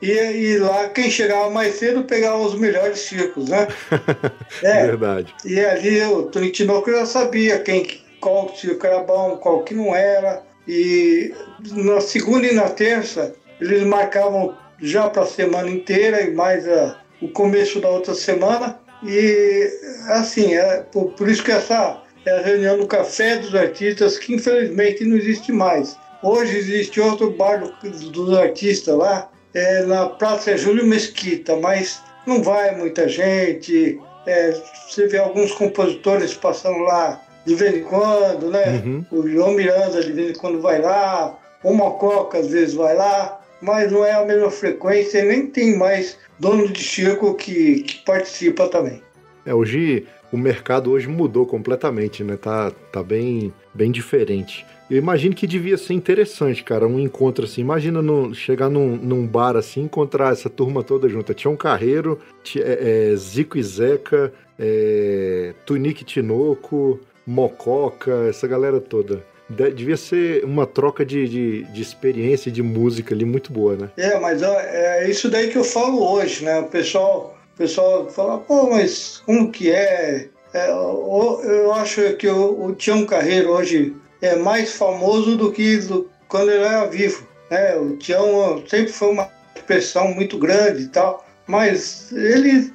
E, 0.00 0.10
e 0.12 0.58
lá 0.58 0.88
quem 0.90 1.10
chegava 1.10 1.50
mais 1.50 1.74
cedo 1.74 2.04
pegava 2.04 2.38
os 2.38 2.54
melhores 2.54 3.00
circos, 3.00 3.48
né? 3.48 3.66
É, 4.62 4.86
Verdade. 4.86 5.34
e 5.44 5.58
ali 5.60 6.00
o 6.02 6.22
Tony 6.24 6.50
Tinoco 6.50 6.90
já 6.90 7.04
sabia 7.06 7.58
quem, 7.60 7.86
qual 8.20 8.54
circo 8.54 8.86
era 8.86 9.00
bom, 9.00 9.36
qual 9.36 9.62
que 9.64 9.74
não 9.74 9.94
era. 9.94 10.42
E 10.66 11.34
na 11.72 12.00
segunda 12.00 12.46
e 12.46 12.54
na 12.54 12.68
terça 12.68 13.34
eles 13.60 13.82
marcavam 13.82 14.56
já 14.80 15.08
para 15.10 15.22
a 15.22 15.26
semana 15.26 15.68
inteira 15.68 16.22
e 16.22 16.32
mais 16.32 16.68
a, 16.68 17.00
o 17.20 17.28
começo 17.28 17.80
da 17.80 17.88
outra 17.88 18.14
semana. 18.14 18.78
E 19.04 19.68
assim, 20.08 20.54
é, 20.54 20.82
por, 20.92 21.12
por 21.12 21.28
isso 21.28 21.42
que 21.44 21.50
essa 21.52 22.02
é 22.26 22.30
a 22.38 22.42
reunião 22.42 22.78
do 22.78 22.86
Café 22.86 23.36
dos 23.36 23.54
Artistas, 23.54 24.18
que 24.18 24.34
infelizmente 24.34 25.04
não 25.04 25.16
existe 25.16 25.50
mais. 25.52 25.96
Hoje 26.22 26.56
existe 26.56 27.00
outro 27.00 27.30
bar 27.30 27.58
do- 27.60 28.10
dos 28.10 28.36
artistas 28.36 28.96
lá, 28.96 29.30
é, 29.54 29.82
na 29.84 30.06
Praça 30.06 30.56
Júlio 30.56 30.86
Mesquita, 30.86 31.56
mas 31.56 32.02
não 32.26 32.42
vai 32.42 32.76
muita 32.76 33.08
gente. 33.08 33.98
É, 34.26 34.52
você 34.88 35.06
vê 35.06 35.18
alguns 35.18 35.52
compositores 35.52 36.34
passando 36.34 36.80
lá 36.80 37.20
de 37.46 37.54
vez 37.54 37.76
em 37.76 37.82
quando, 37.82 38.50
né? 38.50 38.82
Uhum. 38.84 39.04
O 39.10 39.28
João 39.28 39.52
Miranda 39.52 40.02
de 40.02 40.12
vez 40.12 40.30
em 40.30 40.38
quando 40.38 40.60
vai 40.60 40.80
lá, 40.80 41.38
o 41.64 41.72
Mococa 41.72 42.38
às 42.38 42.48
vezes 42.48 42.74
vai 42.74 42.94
lá, 42.94 43.40
mas 43.60 43.90
não 43.90 44.04
é 44.04 44.12
a 44.12 44.24
mesma 44.24 44.50
frequência, 44.50 45.24
nem 45.24 45.46
tem 45.46 45.76
mais 45.76 46.18
dono 46.38 46.68
de 46.68 46.82
circo 46.82 47.34
que, 47.34 47.82
que 47.82 48.04
participa 48.04 48.68
também. 48.68 49.02
É, 49.46 49.54
hoje 49.54 50.06
o 50.30 50.36
mercado 50.36 50.90
hoje 50.90 51.08
mudou 51.08 51.46
completamente, 51.46 52.22
né? 52.22 52.36
Tá, 52.36 52.70
tá 52.92 53.02
bem, 53.02 53.52
bem 53.78 53.90
diferente. 53.92 54.66
Eu 54.90 54.96
imagino 54.98 55.34
que 55.34 55.46
devia 55.46 55.76
ser 55.78 55.92
interessante, 55.94 56.64
cara, 56.64 56.86
um 56.86 56.98
encontro 56.98 57.44
assim. 57.44 57.60
Imagina 57.60 58.02
no- 58.02 58.34
chegar 58.34 58.68
num, 58.68 58.96
num 58.96 59.26
bar 59.26 59.54
assim, 59.56 59.82
encontrar 59.82 60.32
essa 60.32 60.50
turma 60.50 60.82
toda 60.82 61.08
junta. 61.08 61.32
Tião 61.34 61.54
Carreiro, 61.56 62.18
Ti- 62.42 62.60
é, 62.62 63.10
é, 63.12 63.16
Zico 63.16 63.56
e 63.58 63.62
Zeca, 63.62 64.32
é, 64.58 65.52
Tunique 65.64 66.04
Tinoco, 66.04 66.98
Mococa, 67.26 68.26
essa 68.28 68.48
galera 68.48 68.80
toda. 68.80 69.22
De- 69.48 69.70
devia 69.70 69.96
ser 69.96 70.44
uma 70.44 70.66
troca 70.66 71.04
de, 71.04 71.28
de, 71.28 71.62
de 71.64 71.82
experiência 71.82 72.50
de 72.50 72.62
música 72.62 73.14
ali 73.14 73.24
muito 73.24 73.52
boa, 73.52 73.76
né? 73.76 73.90
É, 73.96 74.18
mas 74.18 74.42
ó, 74.42 74.54
é 74.58 75.08
isso 75.08 75.30
daí 75.30 75.48
que 75.50 75.56
eu 75.58 75.64
falo 75.64 76.02
hoje, 76.12 76.44
né? 76.44 76.58
O 76.60 76.66
pessoal, 76.66 77.38
o 77.54 77.58
pessoal 77.58 78.08
fala, 78.10 78.38
pô, 78.38 78.70
mas 78.70 79.22
como 79.24 79.50
que 79.52 79.70
é? 79.70 80.28
É, 80.52 80.72
o- 80.72 81.40
eu 81.42 81.72
acho 81.74 82.14
que 82.16 82.26
o, 82.28 82.64
o 82.66 82.74
Tião 82.74 83.04
Carreiro 83.04 83.50
hoje 83.50 83.94
é 84.22 84.36
mais 84.36 84.72
famoso 84.74 85.36
do 85.36 85.52
que 85.52 85.76
do- 85.78 86.10
quando 86.28 86.50
ele 86.50 86.64
era 86.64 86.86
vivo. 86.86 87.26
Né? 87.50 87.76
O 87.76 87.96
Tião 87.96 88.62
sempre 88.66 88.92
foi 88.92 89.10
uma 89.10 89.28
expressão 89.54 90.08
muito 90.14 90.38
grande 90.38 90.84
e 90.84 90.88
tal, 90.88 91.26
mas 91.46 92.10
ele, 92.12 92.72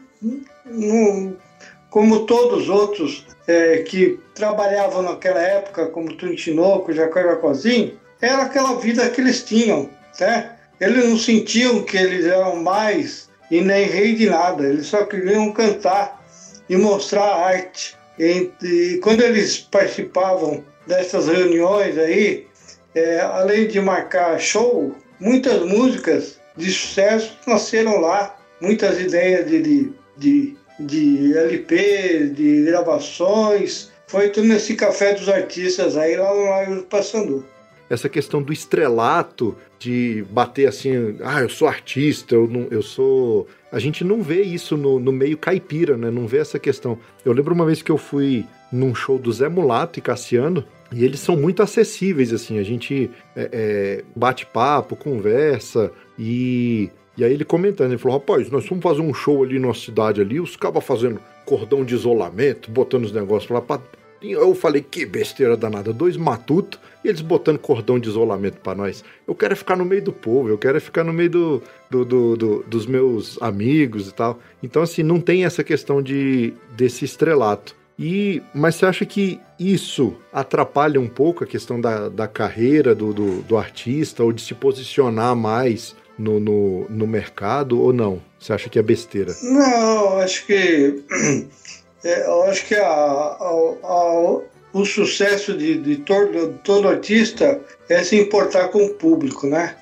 não- 0.65 1.36
como 1.89 2.25
todos 2.25 2.63
os 2.63 2.69
outros 2.69 3.25
é, 3.47 3.79
que 3.79 4.19
trabalhavam 4.33 5.01
naquela 5.01 5.41
época, 5.41 5.88
como 5.88 6.15
Tony 6.15 6.36
Tinoco, 6.36 6.93
Jacó 6.93 7.21
Jacozinho, 7.21 7.99
era 8.21 8.43
aquela 8.43 8.75
vida 8.79 9.07
que 9.09 9.19
eles 9.19 9.43
tinham, 9.43 9.89
né? 10.19 10.51
Eles 10.79 11.09
não 11.09 11.17
sentiam 11.17 11.83
que 11.83 11.97
eles 11.97 12.25
eram 12.25 12.55
mais 12.57 13.29
e 13.51 13.59
nem 13.62 13.86
rei 13.86 14.15
de 14.15 14.29
nada, 14.29 14.65
eles 14.65 14.88
só 14.88 15.05
queriam 15.05 15.51
cantar 15.51 16.22
e 16.69 16.78
mostrar 16.78 17.23
a 17.23 17.45
arte. 17.47 17.95
E, 18.19 18.99
quando 19.02 19.21
eles 19.21 19.58
participavam 19.58 20.63
dessas 20.86 21.28
reuniões 21.28 21.97
aí, 21.97 22.47
é, 22.93 23.21
além 23.21 23.67
de 23.67 23.80
marcar 23.82 24.39
show, 24.39 24.95
muitas 25.19 25.62
músicas 25.65 26.39
de 26.56 26.71
sucesso 26.71 27.36
nasceram 27.47 27.99
lá, 27.99 28.38
muitas 28.62 28.99
ideias 28.99 29.49
de, 29.49 29.62
de, 29.62 29.93
de, 30.17 30.58
de 30.80 31.38
LP, 31.38 32.32
de 32.36 32.65
gravações, 32.65 33.91
foi 34.08 34.30
tudo 34.30 34.47
nesse 34.47 34.76
café 34.76 35.13
dos 35.13 35.28
artistas 35.28 35.97
aí 35.97 36.15
lá 36.15 36.34
no 36.34 36.43
Lago 36.43 36.76
do 36.76 36.84
Passandu. 36.84 37.43
essa 37.89 38.08
questão 38.08 38.43
do 38.43 38.54
estrelato, 38.54 39.56
de 39.80 40.23
bater 40.30 40.67
assim, 40.67 41.17
ah, 41.23 41.41
eu 41.41 41.49
sou 41.49 41.67
artista, 41.67 42.36
eu, 42.36 42.47
não, 42.47 42.67
eu 42.69 42.82
sou. 42.82 43.47
A 43.73 43.79
gente 43.79 44.03
não 44.03 44.21
vê 44.21 44.43
isso 44.43 44.77
no, 44.77 44.99
no 44.99 45.12
meio 45.12 45.36
caipira, 45.36 45.97
né? 45.97 46.12
Não 46.12 46.27
vê 46.27 46.38
essa 46.38 46.59
questão. 46.59 46.95
Eu 47.25 47.33
lembro 47.33 47.55
uma 47.55 47.65
vez 47.65 47.81
que 47.81 47.91
eu 47.91 47.97
fui 47.97 48.45
num 48.71 48.93
show 48.93 49.17
do 49.17 49.31
Zé 49.31 49.49
Mulato 49.49 49.97
e 49.97 50.01
Cassiano, 50.01 50.63
e 50.91 51.03
eles 51.03 51.19
são 51.19 51.36
muito 51.36 51.63
acessíveis, 51.63 52.31
assim, 52.31 52.59
a 52.59 52.63
gente 52.63 53.09
é, 53.36 53.49
é, 53.51 54.03
bate 54.15 54.45
papo, 54.45 54.95
conversa, 54.95 55.91
e, 56.19 56.91
e 57.17 57.23
aí 57.23 57.33
ele 57.33 57.43
comentando, 57.43 57.89
ele 57.89 57.97
falou, 57.97 58.19
rapaz, 58.19 58.49
nós 58.51 58.65
fomos 58.65 58.83
fazer 58.83 59.01
um 59.01 59.13
show 59.13 59.43
ali 59.43 59.57
na 59.57 59.73
cidade 59.73 60.21
ali, 60.21 60.39
os 60.39 60.55
cabas 60.55 60.83
fazendo 60.83 61.19
cordão 61.43 61.83
de 61.83 61.95
isolamento, 61.95 62.69
botando 62.69 63.05
os 63.05 63.12
negócios 63.12 63.49
lá 63.49 63.59
pra 63.59 63.79
Eu 64.23 64.55
falei, 64.55 64.81
que 64.81 65.05
besteira 65.05 65.57
danada, 65.57 65.91
dois 65.91 66.15
matutos 66.15 66.79
e 67.03 67.09
eles 67.09 67.21
botando 67.21 67.59
cordão 67.59 67.99
de 67.99 68.07
isolamento 68.07 68.59
para 68.62 68.75
nós. 68.75 69.03
Eu 69.27 69.36
quero 69.36 69.53
é 69.53 69.55
ficar 69.55 69.75
no 69.75 69.83
meio 69.83 70.01
do 70.01 70.13
povo, 70.13 70.49
eu 70.49 70.57
quero 70.57 70.77
é 70.77 70.79
ficar 70.79 71.03
no 71.03 71.12
meio 71.12 71.29
do, 71.29 71.63
do, 71.89 72.05
do, 72.05 72.38
do, 72.38 72.63
dos 72.63 72.86
meus 72.86 73.41
amigos 73.41 74.07
e 74.07 74.13
tal. 74.13 74.39
Então, 74.62 74.81
assim, 74.81 75.03
não 75.03 75.19
tem 75.19 75.43
essa 75.45 75.63
questão 75.63 76.01
de 76.01 76.53
desse 76.75 77.03
estrelato. 77.03 77.75
E, 77.97 78.41
mas 78.55 78.75
você 78.75 78.86
acha 78.86 79.05
que 79.05 79.39
isso 79.59 80.15
atrapalha 80.31 80.99
um 80.99 81.07
pouco 81.07 81.43
a 81.43 81.47
questão 81.47 81.79
da, 81.79 82.09
da 82.09 82.27
carreira 82.27 82.95
do, 82.95 83.13
do, 83.13 83.41
do 83.43 83.57
artista 83.57 84.23
ou 84.23 84.33
de 84.33 84.41
se 84.41 84.55
posicionar 84.55 85.36
mais 85.36 85.95
no, 86.17 86.39
no, 86.39 86.89
no 86.89 87.05
mercado 87.05 87.79
ou 87.79 87.93
não? 87.93 88.19
Você 88.39 88.51
acha 88.51 88.67
que 88.67 88.79
é 88.79 88.81
besteira? 88.81 89.33
Não, 89.43 90.17
acho 90.17 90.45
que 90.47 91.03
é, 92.03 92.25
eu 92.25 92.43
acho 92.43 92.65
que 92.65 92.75
a, 92.75 92.85
a, 92.85 93.49
a, 93.83 94.41
o 94.73 94.85
sucesso 94.85 95.57
de, 95.57 95.77
de 95.77 95.97
todo, 95.97 96.59
todo 96.63 96.87
artista 96.87 97.59
é 97.89 98.03
se 98.03 98.17
importar 98.17 98.69
com 98.69 98.83
o 98.85 98.93
público, 98.95 99.47
né? 99.47 99.75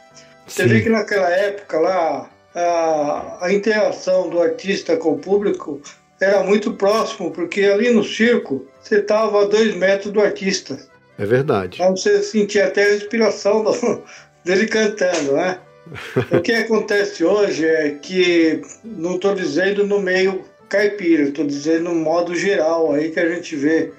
Você 0.47 0.67
vê 0.67 0.81
que 0.81 0.89
naquela 0.89 1.29
época 1.29 1.79
lá 1.79 2.29
a, 2.53 3.37
a 3.45 3.53
interação 3.53 4.29
do 4.29 4.41
artista 4.41 4.97
com 4.97 5.13
o 5.13 5.17
público 5.17 5.81
era 6.19 6.43
muito 6.43 6.73
próximo, 6.73 7.31
porque 7.31 7.63
ali 7.63 7.89
no 7.89 8.03
circo 8.03 8.67
você 8.81 8.97
estava 8.97 9.41
a 9.41 9.45
dois 9.45 9.75
metros 9.75 10.11
do 10.11 10.21
artista. 10.21 10.77
É 11.17 11.25
verdade. 11.25 11.77
Então 11.81 11.95
você 11.95 12.21
sentia 12.21 12.67
até 12.67 12.83
a 12.83 12.89
respiração 12.89 13.63
do, 13.63 14.03
dele 14.43 14.67
cantando, 14.67 15.33
né? 15.33 15.59
o 16.31 16.41
que 16.41 16.51
acontece 16.51 17.23
hoje 17.23 17.65
é 17.65 17.91
que, 17.91 18.61
não 18.83 19.15
estou 19.15 19.33
dizendo 19.33 19.85
no 19.85 19.99
meio 19.99 20.43
caipira, 20.71 21.23
estou 21.23 21.45
dizendo 21.45 21.89
no 21.89 21.95
modo 21.95 22.33
geral, 22.33 22.93
aí 22.93 23.11
que 23.11 23.19
a 23.19 23.29
gente 23.29 23.57
vê 23.57 23.91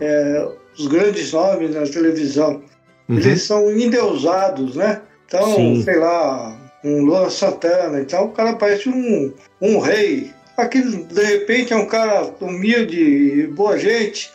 é, 0.00 0.48
os 0.78 0.86
grandes 0.86 1.32
nomes 1.32 1.74
na 1.74 1.82
televisão, 1.82 2.62
uhum. 3.08 3.18
eles 3.18 3.42
são 3.42 3.70
endeusados, 3.76 4.76
né? 4.76 5.02
Então, 5.26 5.54
Sim. 5.56 5.82
sei 5.82 5.98
lá, 5.98 6.56
um 6.84 7.04
Luan 7.04 7.28
Santana, 7.28 8.00
então 8.00 8.26
o 8.26 8.32
cara 8.32 8.54
parece 8.54 8.88
um, 8.88 9.32
um 9.60 9.78
rei. 9.80 10.30
Aquilo, 10.56 11.04
de 11.04 11.24
repente, 11.24 11.72
é 11.72 11.76
um 11.76 11.86
cara 11.86 12.32
humilde, 12.40 13.48
boa 13.48 13.76
gente, 13.76 14.30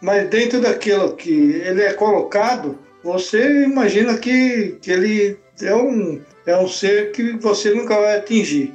mas 0.00 0.28
dentro 0.28 0.60
daquilo 0.60 1.14
que 1.14 1.62
ele 1.64 1.82
é 1.82 1.92
colocado, 1.92 2.76
você 3.04 3.62
imagina 3.62 4.18
que, 4.18 4.76
que 4.82 4.90
ele 4.90 5.38
é 5.60 5.74
um, 5.74 6.20
é 6.46 6.56
um 6.56 6.66
ser 6.66 7.12
que 7.12 7.34
você 7.34 7.72
nunca 7.72 7.94
vai 7.94 8.16
atingir. 8.16 8.72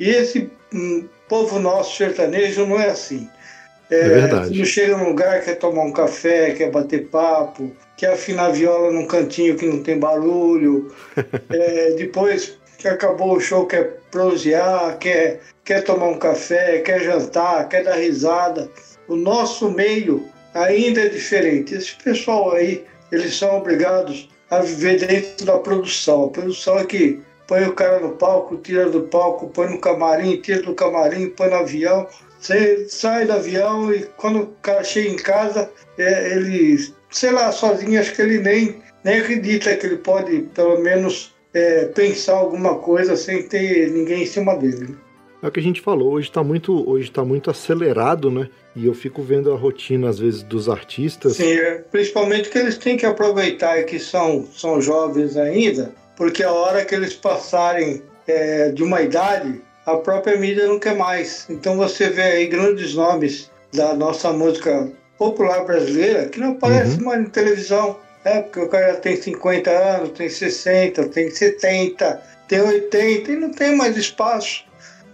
E 0.00 0.08
esse 0.08 0.50
um, 0.74 1.06
povo 1.28 1.58
nosso 1.58 1.96
sertanejo 1.96 2.66
não 2.66 2.80
é 2.80 2.88
assim. 2.88 3.28
É, 3.90 4.00
é 4.00 4.08
verdade. 4.08 4.58
Não 4.58 4.64
chega 4.64 4.96
num 4.96 5.08
lugar, 5.08 5.40
quer 5.42 5.56
tomar 5.56 5.82
um 5.82 5.92
café, 5.92 6.52
quer 6.52 6.70
bater 6.70 7.06
papo, 7.06 7.72
quer 7.96 8.12
afinar 8.12 8.46
a 8.46 8.50
viola 8.50 8.90
num 8.92 9.06
cantinho 9.06 9.56
que 9.56 9.66
não 9.66 9.82
tem 9.82 9.98
barulho. 9.98 10.92
é, 11.50 11.92
depois 11.92 12.58
que 12.78 12.88
acabou 12.88 13.36
o 13.36 13.40
show, 13.40 13.66
quer 13.66 13.98
prosear, 14.10 14.98
quer, 14.98 15.40
quer 15.64 15.82
tomar 15.82 16.08
um 16.08 16.18
café, 16.18 16.80
quer 16.80 17.02
jantar, 17.02 17.68
quer 17.68 17.84
dar 17.84 17.96
risada. 17.96 18.68
O 19.08 19.16
nosso 19.16 19.70
meio 19.70 20.26
ainda 20.52 21.02
é 21.02 21.08
diferente. 21.08 21.74
Esse 21.74 21.94
pessoal 21.96 22.52
aí, 22.52 22.84
eles 23.12 23.36
são 23.36 23.56
obrigados 23.56 24.28
a 24.50 24.60
viver 24.60 24.98
dentro 25.06 25.46
da 25.46 25.58
produção. 25.58 26.24
A 26.24 26.30
produção 26.30 26.78
é 26.78 26.84
que 26.84 27.20
põe 27.46 27.64
o 27.64 27.72
cara 27.72 28.00
no 28.00 28.10
palco, 28.10 28.56
tira 28.56 28.90
do 28.90 29.02
palco, 29.02 29.48
põe 29.48 29.70
no 29.70 29.80
camarim, 29.80 30.40
tira 30.40 30.62
do 30.62 30.74
camarim, 30.74 31.28
põe 31.30 31.48
no 31.48 31.56
avião. 31.56 32.06
Você 32.38 32.86
sai 32.88 33.24
do 33.26 33.32
avião 33.32 33.92
e 33.92 34.04
quando 34.16 34.40
o 34.40 34.46
cara 34.62 34.84
chega 34.84 35.08
em 35.08 35.16
casa, 35.16 35.70
é, 35.98 36.32
ele, 36.32 36.78
sei 37.10 37.30
lá, 37.30 37.50
sozinho, 37.50 37.98
acho 38.00 38.14
que 38.14 38.22
ele 38.22 38.38
nem, 38.38 38.76
nem 39.02 39.20
acredita 39.20 39.76
que 39.76 39.86
ele 39.86 39.96
pode, 39.96 40.42
pelo 40.54 40.80
menos, 40.80 41.34
é, 41.54 41.86
pensar 41.86 42.34
alguma 42.34 42.76
coisa 42.76 43.16
sem 43.16 43.42
ter 43.44 43.90
ninguém 43.90 44.22
em 44.22 44.26
cima 44.26 44.56
dele. 44.56 44.96
É 45.42 45.48
o 45.48 45.50
que 45.50 45.60
a 45.60 45.62
gente 45.62 45.80
falou, 45.80 46.12
hoje 46.12 46.28
está 46.28 46.42
muito, 46.42 46.88
hoje 46.88 47.10
tá 47.10 47.24
muito 47.24 47.50
acelerado, 47.50 48.30
né? 48.30 48.48
E 48.74 48.86
eu 48.86 48.94
fico 48.94 49.22
vendo 49.22 49.52
a 49.52 49.56
rotina, 49.56 50.08
às 50.08 50.18
vezes, 50.18 50.42
dos 50.42 50.68
artistas. 50.68 51.36
Sim, 51.36 51.52
é, 51.52 51.84
principalmente 51.90 52.50
que 52.50 52.58
eles 52.58 52.76
têm 52.76 52.96
que 52.96 53.06
aproveitar 53.06 53.82
que 53.84 53.98
são, 53.98 54.46
são 54.52 54.80
jovens 54.80 55.36
ainda, 55.36 55.94
porque 56.16 56.42
a 56.42 56.50
hora 56.50 56.84
que 56.84 56.94
eles 56.94 57.14
passarem 57.14 58.02
é, 58.26 58.70
de 58.70 58.82
uma 58.82 59.02
idade, 59.02 59.60
a 59.84 59.96
própria 59.96 60.36
mídia 60.36 60.66
não 60.66 60.78
quer 60.78 60.96
mais. 60.96 61.46
Então 61.48 61.76
você 61.76 62.08
vê 62.08 62.22
aí 62.22 62.46
grandes 62.46 62.94
nomes 62.94 63.50
da 63.72 63.94
nossa 63.94 64.32
música 64.32 64.90
popular 65.18 65.64
brasileira 65.64 66.26
que 66.26 66.40
não 66.40 66.52
aparecem 66.52 66.98
uhum. 66.98 67.04
mais 67.04 67.22
na 67.22 67.30
televisão. 67.30 67.98
É, 68.24 68.40
porque 68.40 68.58
o 68.58 68.68
cara 68.68 68.96
tem 68.96 69.16
50 69.16 69.70
anos, 69.70 70.10
tem 70.10 70.28
60, 70.28 71.08
tem 71.10 71.30
70, 71.30 72.22
tem 72.48 72.60
80 72.60 73.30
e 73.30 73.36
não 73.36 73.50
tem 73.52 73.76
mais 73.76 73.96
espaço. 73.96 74.64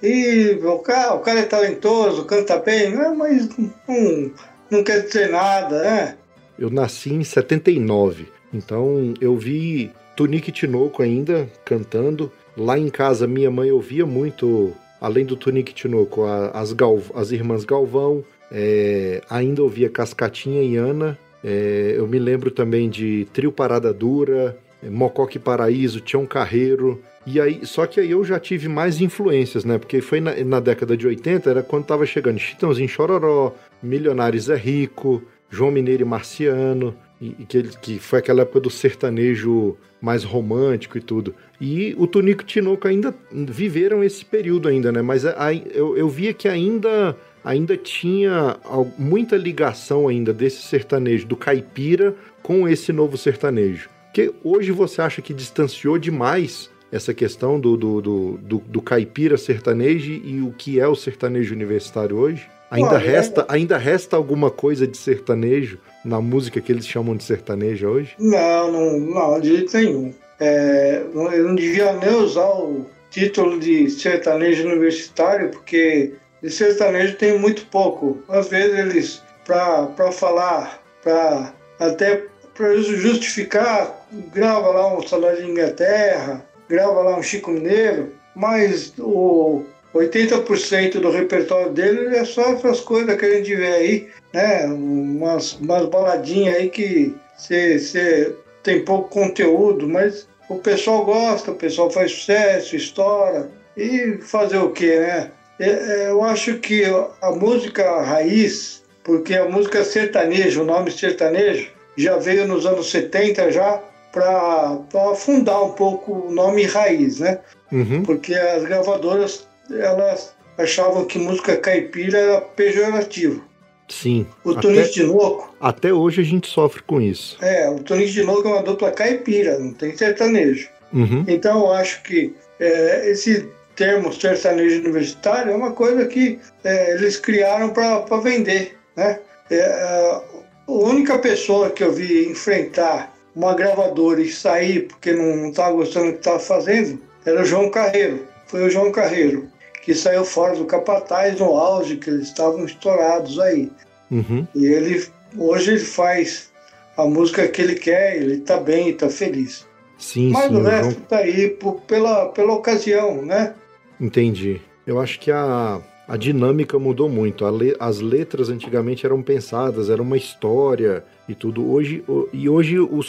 E 0.02 0.58
o 0.64 0.78
cara, 0.78 1.14
o 1.14 1.20
cara 1.20 1.40
é 1.40 1.44
talentoso, 1.44 2.24
canta 2.24 2.58
bem, 2.58 2.90
né? 2.90 3.14
mas 3.14 3.48
não, 3.86 4.32
não 4.70 4.82
quer 4.82 5.02
dizer 5.02 5.30
nada, 5.30 5.82
né? 5.82 6.16
Eu 6.58 6.70
nasci 6.70 7.12
em 7.12 7.22
79, 7.22 8.28
então 8.52 9.12
eu 9.20 9.36
vi 9.36 9.92
Tunique 10.16 10.52
Tinoco 10.52 11.02
ainda 11.02 11.48
cantando. 11.64 12.30
Lá 12.56 12.78
em 12.78 12.88
casa, 12.88 13.26
minha 13.26 13.50
mãe 13.50 13.70
ouvia 13.70 14.04
muito, 14.04 14.72
além 15.00 15.24
do 15.24 15.36
Tunique 15.36 15.72
Tinoco, 15.72 16.24
as, 16.24 16.74
as 17.14 17.32
irmãs 17.32 17.64
Galvão, 17.64 18.22
é, 18.50 19.22
ainda 19.30 19.62
ouvia 19.62 19.88
Cascatinha 19.88 20.62
e 20.62 20.76
Ana. 20.76 21.18
É, 21.42 21.94
eu 21.96 22.06
me 22.06 22.18
lembro 22.18 22.50
também 22.50 22.90
de 22.90 23.26
Trio 23.32 23.50
Parada 23.50 23.92
Dura, 23.92 24.56
Mocoque 24.82 25.38
Paraíso, 25.38 26.00
Tião 26.00 26.26
Carreiro. 26.26 27.00
E 27.24 27.40
aí, 27.40 27.64
só 27.64 27.86
que 27.86 28.00
aí 28.00 28.10
eu 28.10 28.24
já 28.24 28.38
tive 28.38 28.68
mais 28.68 29.00
influências, 29.00 29.64
né? 29.64 29.78
Porque 29.78 30.00
foi 30.00 30.20
na, 30.20 30.34
na 30.44 30.60
década 30.60 30.96
de 30.96 31.06
80, 31.06 31.48
era 31.48 31.62
quando 31.62 31.86
tava 31.86 32.04
chegando 32.04 32.38
Chitãozinho 32.38 32.88
Chororó, 32.88 33.54
Milionários 33.82 34.50
é 34.50 34.56
Rico, 34.56 35.22
João 35.48 35.70
Mineiro 35.70 36.02
e 36.02 36.04
Marciano, 36.04 36.94
e, 37.22 37.36
e 37.38 37.44
que, 37.46 37.62
que 37.78 37.98
foi 38.00 38.18
aquela 38.18 38.42
época 38.42 38.58
do 38.58 38.68
sertanejo 38.68 39.76
mais 40.00 40.24
romântico 40.24 40.98
e 40.98 41.00
tudo. 41.00 41.32
E 41.60 41.94
o 41.96 42.08
Tonico 42.08 42.42
e 42.42 42.46
Tinoco 42.46 42.88
ainda 42.88 43.14
viveram 43.30 44.02
esse 44.02 44.24
período 44.24 44.68
ainda, 44.68 44.90
né? 44.90 45.00
Mas 45.00 45.24
a, 45.24 45.54
eu, 45.54 45.96
eu 45.96 46.08
via 46.08 46.34
que 46.34 46.48
ainda 46.48 47.16
ainda 47.44 47.76
tinha 47.76 48.56
muita 48.96 49.36
ligação 49.36 50.06
ainda 50.08 50.32
desse 50.32 50.62
sertanejo 50.62 51.26
do 51.26 51.36
caipira 51.36 52.14
com 52.42 52.68
esse 52.68 52.92
novo 52.92 53.16
sertanejo. 53.16 53.88
Que 54.12 54.32
hoje 54.44 54.72
você 54.72 55.00
acha 55.00 55.22
que 55.22 55.32
distanciou 55.32 55.98
demais 55.98 56.70
essa 56.90 57.14
questão 57.14 57.58
do, 57.58 57.76
do, 57.76 58.00
do, 58.00 58.38
do, 58.38 58.58
do 58.58 58.82
caipira 58.82 59.36
sertanejo 59.36 60.12
e 60.12 60.40
o 60.40 60.52
que 60.52 60.78
é 60.78 60.86
o 60.86 60.94
sertanejo 60.94 61.54
universitário 61.54 62.16
hoje? 62.16 62.48
Ainda, 62.70 62.96
resta, 62.96 63.44
ainda 63.48 63.76
resta 63.76 64.16
alguma 64.16 64.50
coisa 64.50 64.86
de 64.86 64.96
sertanejo 64.96 65.78
na 66.04 66.20
música 66.20 66.60
que 66.60 66.72
eles 66.72 66.86
chamam 66.86 67.16
de 67.16 67.24
sertaneja 67.24 67.88
hoje? 67.88 68.14
Não, 68.18 68.70
não, 68.70 68.98
não 68.98 69.40
de 69.40 69.56
jeito 69.56 69.76
nenhum. 69.76 70.14
É, 70.40 71.02
eu 71.14 71.44
não 71.44 71.54
devia 71.54 71.92
nem 71.92 72.14
usar 72.16 72.48
o 72.48 72.86
título 73.10 73.60
de 73.60 73.88
sertanejo 73.90 74.66
universitário, 74.66 75.50
porque 75.50 76.14
de 76.42 76.50
sertanejo 76.50 77.16
tem 77.16 77.38
muito 77.38 77.66
pouco. 77.66 78.18
Às 78.28 78.48
vezes 78.48 78.78
eles, 78.78 79.22
para 79.44 80.10
falar, 80.10 80.82
para 81.02 81.52
até 81.78 82.24
para 82.54 82.76
justificar, 82.76 84.06
grava 84.32 84.68
lá 84.68 84.96
um 84.96 85.06
salário 85.06 85.44
de 85.44 85.50
Inglaterra, 85.50 86.44
grava 86.68 87.00
lá 87.02 87.16
um 87.16 87.22
Chico 87.22 87.50
Mineiro, 87.50 88.12
mas 88.34 88.92
o 88.98 89.64
80% 89.94 91.00
do 91.00 91.10
repertório 91.10 91.70
dele 91.70 92.16
é 92.16 92.24
só 92.24 92.52
essas 92.52 92.80
coisas 92.80 93.16
que 93.16 93.24
a 93.24 93.36
gente 93.36 93.54
vê 93.54 93.66
aí, 93.66 94.08
né? 94.32 94.64
Umas, 94.66 95.54
umas 95.54 95.86
baladinhas 95.86 96.56
aí 96.56 96.70
que 96.70 97.14
você 97.36 98.34
tem 98.62 98.84
pouco 98.84 99.08
conteúdo, 99.08 99.88
mas 99.88 100.26
o 100.48 100.56
pessoal 100.56 101.04
gosta, 101.04 101.50
o 101.50 101.56
pessoal 101.56 101.90
faz 101.90 102.12
sucesso, 102.12 102.76
estoura. 102.76 103.50
E 103.76 104.18
fazer 104.20 104.58
o 104.58 104.70
que, 104.70 104.98
né? 104.98 105.30
É, 105.58 105.68
é, 105.68 106.10
eu 106.10 106.22
acho 106.22 106.58
que 106.58 106.84
a 107.20 107.30
música 107.30 108.02
raiz, 108.02 108.82
porque 109.04 109.34
a 109.34 109.48
música 109.48 109.84
sertaneja, 109.84 110.60
o 110.60 110.64
nome 110.64 110.90
sertanejo, 110.90 111.70
já 111.96 112.16
veio 112.16 112.46
nos 112.46 112.66
anos 112.66 112.90
70 112.90 113.50
já 113.50 113.80
para 114.10 114.78
afundar 115.10 115.64
um 115.64 115.72
pouco 115.72 116.26
o 116.26 116.32
nome 116.32 116.64
raiz, 116.64 117.20
né? 117.20 117.38
Uhum. 117.70 118.02
Porque 118.02 118.34
as 118.34 118.62
gravadoras 118.64 119.46
elas 119.72 120.34
achavam 120.58 121.04
que 121.04 121.18
música 121.18 121.56
caipira 121.56 122.18
era 122.18 122.40
pejorativo. 122.40 123.42
Sim. 123.88 124.26
O 124.44 124.54
Toninho 124.54 124.90
de 124.90 125.02
Louco. 125.02 125.54
Até 125.60 125.92
hoje 125.92 126.22
a 126.22 126.24
gente 126.24 126.48
sofre 126.48 126.82
com 126.82 127.00
isso. 127.00 127.36
É, 127.42 127.68
o 127.68 127.78
Toninho 127.80 128.08
de 128.08 128.22
Louco 128.22 128.48
é 128.48 128.52
uma 128.52 128.62
dupla 128.62 128.90
caipira, 128.90 129.58
não 129.58 129.72
tem 129.72 129.96
sertanejo. 129.96 130.68
Uhum. 130.92 131.24
Então 131.28 131.60
eu 131.60 131.72
acho 131.72 132.02
que 132.02 132.34
é, 132.58 133.10
esse 133.10 133.48
termo 133.76 134.12
sertanejo 134.12 134.80
universitário 134.80 135.52
é 135.52 135.54
uma 135.54 135.72
coisa 135.72 136.06
que 136.06 136.38
é, 136.64 136.94
eles 136.94 137.18
criaram 137.18 137.70
para 137.70 138.16
vender, 138.18 138.78
né? 138.96 139.20
É, 139.50 139.64
a 139.66 140.22
única 140.66 141.18
pessoa 141.18 141.70
que 141.70 141.84
eu 141.84 141.92
vi 141.92 142.30
enfrentar 142.30 143.14
uma 143.34 143.54
gravadora 143.54 144.20
e 144.22 144.30
sair 144.30 144.86
porque 144.86 145.12
não 145.12 145.48
estava 145.48 145.72
gostando 145.72 146.06
do 146.06 146.12
que 146.12 146.18
estava 146.18 146.38
fazendo 146.38 146.98
era 147.24 147.42
o 147.42 147.44
João 147.44 147.70
Carreiro. 147.70 148.26
Foi 148.46 148.64
o 148.64 148.70
João 148.70 148.92
Carreiro 148.92 149.51
que 149.82 149.94
saiu 149.94 150.24
fora 150.24 150.56
do 150.56 150.64
Capataz 150.64 151.38
no 151.38 151.56
auge, 151.58 151.96
que 151.96 152.08
eles 152.08 152.28
estavam 152.28 152.64
estourados 152.64 153.38
aí. 153.38 153.70
Uhum. 154.10 154.46
E 154.54 154.64
ele 154.64 155.04
hoje 155.36 155.72
ele 155.72 155.80
faz 155.80 156.50
a 156.96 157.04
música 157.04 157.46
que 157.48 157.60
ele 157.60 157.74
quer, 157.74 158.16
ele 158.16 158.34
está 158.34 158.58
bem, 158.58 158.90
está 158.90 159.08
feliz. 159.10 159.66
Sim, 159.98 160.30
Mas 160.30 160.48
sim. 160.50 160.56
o 160.56 160.62
resto 160.62 160.90
João- 160.92 161.02
tá 161.08 161.18
aí 161.18 161.48
por- 161.50 161.80
pela, 161.82 162.26
pela 162.30 162.52
ocasião, 162.54 163.22
né? 163.22 163.54
Entendi. 164.00 164.60
Eu 164.86 165.00
acho 165.00 165.18
que 165.20 165.30
a, 165.30 165.80
a 166.08 166.16
dinâmica 166.16 166.78
mudou 166.78 167.08
muito. 167.08 167.44
A 167.44 167.50
le- 167.50 167.76
as 167.78 168.00
letras 168.00 168.48
antigamente 168.48 169.06
eram 169.06 169.22
pensadas, 169.22 169.88
era 169.88 170.02
uma 170.02 170.16
história 170.16 171.04
e 171.28 171.34
tudo. 171.34 171.70
Hoje, 171.70 172.04
o- 172.08 172.28
e 172.32 172.48
hoje 172.48 172.78
o 172.80 173.00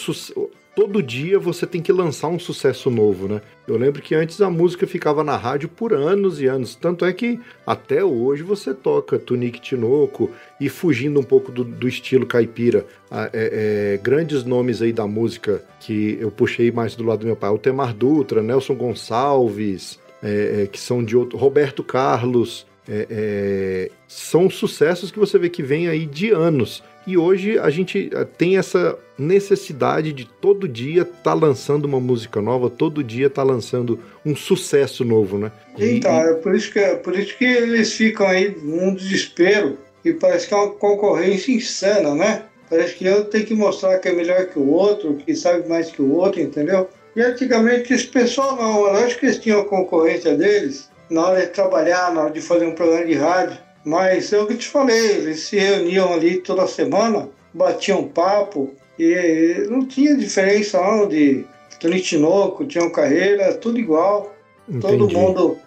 todo 0.76 1.02
dia 1.04 1.38
você 1.40 1.66
tem 1.68 1.82
que 1.82 1.92
lançar 1.92 2.28
um 2.28 2.40
sucesso 2.40 2.90
novo, 2.90 3.28
né? 3.28 3.42
Eu 3.68 3.78
lembro 3.78 4.02
que 4.02 4.16
antes 4.16 4.42
a 4.42 4.50
música 4.50 4.86
ficava 4.88 5.24
na 5.24 5.38
rádio 5.38 5.70
por 5.70 5.94
anos 5.94 6.42
e 6.42 6.48
anos. 6.48 6.76
Tanto 6.76 7.06
é 7.06 7.14
que 7.14 7.40
até 7.66 8.04
hoje 8.04 8.44
você 8.44 8.74
toca 8.74 9.18
Tunique 9.20 9.62
Tinoco 9.62 10.30
e 10.60 10.68
fugindo 10.70 11.20
um 11.20 11.24
pouco 11.24 11.52
do, 11.52 11.64
do 11.64 11.88
estilo 11.88 12.26
caipira. 12.26 12.86
é- 13.12 13.94
é, 13.94 14.00
grandes 14.02 14.44
nomes 14.44 14.82
aí 14.82 14.92
da 14.92 15.06
música 15.08 15.64
que 15.80 16.18
eu 16.20 16.32
puxei 16.32 16.72
mais 16.72 16.96
do 16.96 17.04
lado 17.04 17.20
do 17.20 17.28
meu 17.28 17.36
pai. 17.36 17.50
Altemar 17.50 17.94
Dutra, 17.94 18.42
Nelson 18.42 18.74
Gonçalves, 18.76 20.00
é, 20.22 20.64
é, 20.64 20.68
que 20.68 20.80
são 20.80 21.04
de 21.04 21.16
outro. 21.16 21.38
Roberto 21.38 21.84
Carlos. 21.84 22.66
é, 22.86 23.08
é, 23.10 23.92
são 24.08 24.50
sucessos 24.50 25.10
que 25.10 25.18
você 25.18 25.40
vê 25.40 25.48
que 25.50 25.64
vem 25.64 25.88
aí 25.88 26.06
de 26.06 26.32
anos. 26.32 26.84
E 27.06 27.18
hoje 27.18 27.60
a 27.60 27.70
gente 27.70 28.10
eh, 28.14 28.26
tem 28.38 28.58
essa 28.58 28.98
necessidade 29.18 30.14
de 30.14 30.26
todo 30.26 30.68
dia 30.68 31.02
estar 31.04 31.34
lançando 31.34 31.86
uma 31.86 32.00
música 32.00 32.42
nova, 32.42 32.70
todo 32.70 33.04
dia 33.04 33.28
estar 33.28 33.44
lançando 33.44 34.00
um 34.26 34.36
sucesso 34.36 35.04
novo, 35.04 35.38
né? 35.38 35.52
E- 35.78 35.98
Então, 35.98 36.12
é 36.14 36.34
por 36.36 36.56
isso, 36.56 36.72
que, 36.72 36.80
é 36.80 36.96
por 36.96 37.18
isso 37.18 37.38
que 37.38 37.46
eles 37.46 37.94
ficam 37.94 38.28
aí 38.28 38.56
num 38.62 38.94
desespero 38.94 39.78
e 40.04 40.14
parece 40.14 40.48
que 40.48 40.54
é 40.54 40.58
uma 40.58 40.72
concorrência 40.72 41.52
insana, 41.52 42.16
né? 42.16 42.44
Parece 42.70 42.96
que 42.96 43.06
eu 43.06 43.26
tenho 43.26 43.46
que 43.46 43.54
mostrar 43.54 44.00
que 44.00 44.08
é 44.08 44.14
melhor 44.14 44.46
que 44.48 44.58
o 44.58 44.68
outro, 44.70 45.16
que 45.16 45.36
sabe 45.36 45.68
mais 45.70 45.92
que 45.92 46.02
o 46.02 46.12
outro, 46.14 46.42
entendeu? 46.42 46.90
E 47.16 47.22
antigamente 47.22 47.94
esse 47.94 48.08
pessoal 48.08 48.56
não, 48.56 48.88
eu 48.88 48.96
acho 49.06 49.20
que 49.20 49.26
eles 49.28 49.38
tinham 49.38 49.60
a 49.62 49.66
concorrência 49.66 50.36
deles 50.36 50.90
na 51.10 51.28
hora 51.28 51.42
de 51.42 51.48
trabalhar, 51.52 52.12
na 52.14 52.22
hora 52.24 52.32
de 52.32 52.42
fazer 52.42 52.66
um 52.66 52.74
programa 52.74 53.06
de 53.06 53.14
rádio. 53.14 53.58
Mas 53.86 54.32
é 54.32 54.40
o 54.40 54.48
que 54.48 54.54
eu 54.54 54.58
te 54.58 54.68
falei, 54.68 55.18
eles 55.18 55.42
se 55.42 55.58
reuniam 55.58 56.14
ali 56.14 56.38
toda 56.38 56.68
semana, 56.68 57.30
batiam 57.54 58.08
papo, 58.08 58.74
e 58.98 59.66
não 59.70 59.86
tinha 59.86 60.16
diferença 60.16 60.80
não 60.80 61.08
de 61.08 61.46
Tony 61.80 62.00
Tinoco, 62.00 62.66
Tião 62.66 62.90
Carreira, 62.90 63.54
tudo 63.56 63.80
igual. 63.80 64.34
Todo 64.80 64.96
Entendi. 64.96 65.16
mundo 65.16 65.58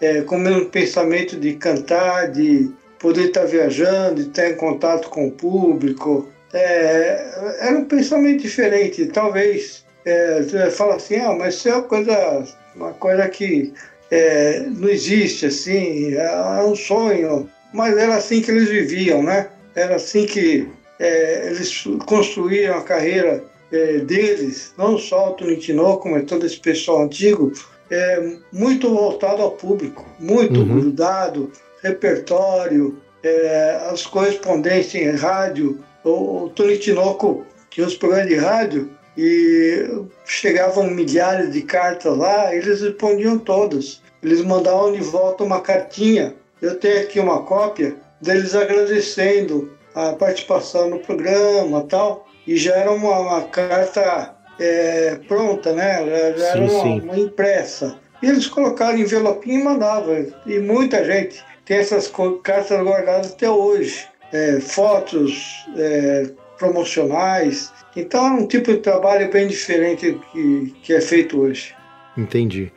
é, 0.00 0.22
com 0.22 0.36
o 0.36 0.40
mesmo 0.40 0.66
pensamento 0.66 1.36
de 1.38 1.54
cantar, 1.54 2.30
de 2.32 2.70
poder 2.98 3.26
estar 3.26 3.44
viajando, 3.44 4.16
de 4.16 4.28
estar 4.28 4.48
em 4.48 4.56
contato 4.56 5.08
com 5.08 5.28
o 5.28 5.30
público. 5.30 6.28
É, 6.52 7.58
era 7.60 7.78
um 7.78 7.84
pensamento 7.84 8.42
diferente. 8.42 9.06
Talvez 9.06 9.84
é, 10.04 10.42
você 10.42 10.70
fala 10.70 10.96
assim, 10.96 11.16
ah, 11.16 11.32
mas 11.32 11.54
isso 11.54 11.68
é 11.68 11.74
uma 11.74 11.82
coisa, 11.82 12.44
uma 12.74 12.92
coisa 12.94 13.28
que 13.28 13.72
é, 14.12 14.66
não 14.68 14.90
existe, 14.90 15.46
assim, 15.46 16.14
é 16.14 16.62
um 16.62 16.76
sonho. 16.76 17.48
Mas 17.72 17.96
era 17.96 18.16
assim 18.16 18.42
que 18.42 18.50
eles 18.50 18.68
viviam, 18.68 19.22
né? 19.22 19.48
Era 19.74 19.96
assim 19.96 20.26
que 20.26 20.68
é, 21.00 21.46
eles 21.46 21.84
construíam 22.04 22.76
a 22.76 22.82
carreira 22.82 23.42
é, 23.72 24.00
deles, 24.00 24.74
não 24.76 24.98
só 24.98 25.30
o 25.30 25.32
Tony 25.32 25.56
Tinoco, 25.56 26.10
mas 26.10 26.24
todo 26.26 26.44
esse 26.44 26.60
pessoal 26.60 27.04
antigo, 27.04 27.52
é, 27.90 28.36
muito 28.52 28.90
voltado 28.90 29.40
ao 29.40 29.52
público, 29.52 30.06
muito 30.20 30.60
Uhum. 30.60 30.80
grudado, 30.80 31.50
repertório, 31.82 32.98
é, 33.22 33.80
as 33.90 34.06
correspondências 34.06 35.02
em 35.02 35.16
rádio. 35.16 35.78
O, 36.04 36.44
o 36.44 36.48
Tony 36.50 36.76
Tinoco 36.76 37.46
tinha 37.70 37.86
os 37.86 37.96
programas 37.96 38.28
de 38.28 38.36
rádio 38.36 38.90
e 39.16 40.04
chegavam 40.26 40.90
milhares 40.90 41.50
de 41.52 41.62
cartas 41.62 42.14
lá, 42.14 42.54
eles 42.54 42.82
respondiam 42.82 43.38
todas. 43.38 44.01
Eles 44.22 44.42
mandavam 44.42 44.92
de 44.92 45.00
volta 45.00 45.44
uma 45.44 45.60
cartinha. 45.60 46.34
Eu 46.60 46.78
tenho 46.78 47.02
aqui 47.02 47.18
uma 47.18 47.42
cópia 47.42 47.96
deles 48.20 48.54
agradecendo 48.54 49.72
a 49.94 50.12
participação 50.12 50.90
no 50.90 51.00
programa 51.00 51.84
tal. 51.88 52.28
E 52.46 52.56
já 52.56 52.74
era 52.74 52.90
uma, 52.90 53.18
uma 53.18 53.42
carta 53.42 54.34
é, 54.58 55.18
pronta, 55.28 55.72
né? 55.72 56.04
Já, 56.06 56.38
já 56.38 56.46
era 56.46 56.68
Sim, 56.68 56.74
uma, 56.74 56.82
sim. 56.82 57.00
uma 57.00 57.18
impressa. 57.18 57.98
E 58.22 58.26
eles 58.26 58.46
colocaram 58.46 58.96
em 58.96 59.02
envelopinho 59.02 59.60
e 59.60 59.64
mandavam. 59.64 60.26
E 60.46 60.58
muita 60.60 61.04
gente 61.04 61.42
tem 61.64 61.78
essas 61.78 62.12
cartas 62.42 62.80
guardadas 62.80 63.32
até 63.32 63.50
hoje. 63.50 64.06
É, 64.32 64.60
fotos 64.60 65.66
é, 65.76 66.30
promocionais. 66.58 67.72
Então 67.96 68.26
é 68.26 68.30
um 68.30 68.46
tipo 68.46 68.72
de 68.72 68.78
trabalho 68.78 69.30
bem 69.30 69.48
diferente 69.48 70.18
que, 70.32 70.74
que 70.82 70.94
é 70.94 71.00
feito 71.00 71.40
hoje. 71.40 71.74
Entendi. 72.16 72.72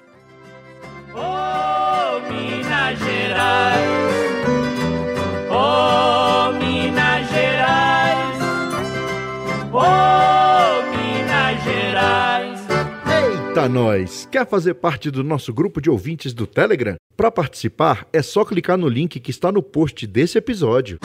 Eita, 13.56 13.70
nós! 13.70 14.28
Quer 14.30 14.46
fazer 14.46 14.74
parte 14.76 15.10
do 15.10 15.24
nosso 15.24 15.54
grupo 15.54 15.82
de 15.82 15.90
ouvintes 15.90 16.34
do 16.34 16.46
Telegram? 16.46 16.98
Para 17.16 17.32
participar, 17.32 18.06
é 18.12 18.22
só 18.22 18.44
clicar 18.44 18.78
no 18.78 18.90
link 18.90 19.20
que 19.20 19.32
está 19.32 19.52
no 19.52 19.64
post 19.64 20.06
desse 20.06 20.38
episódio. 20.38 21.00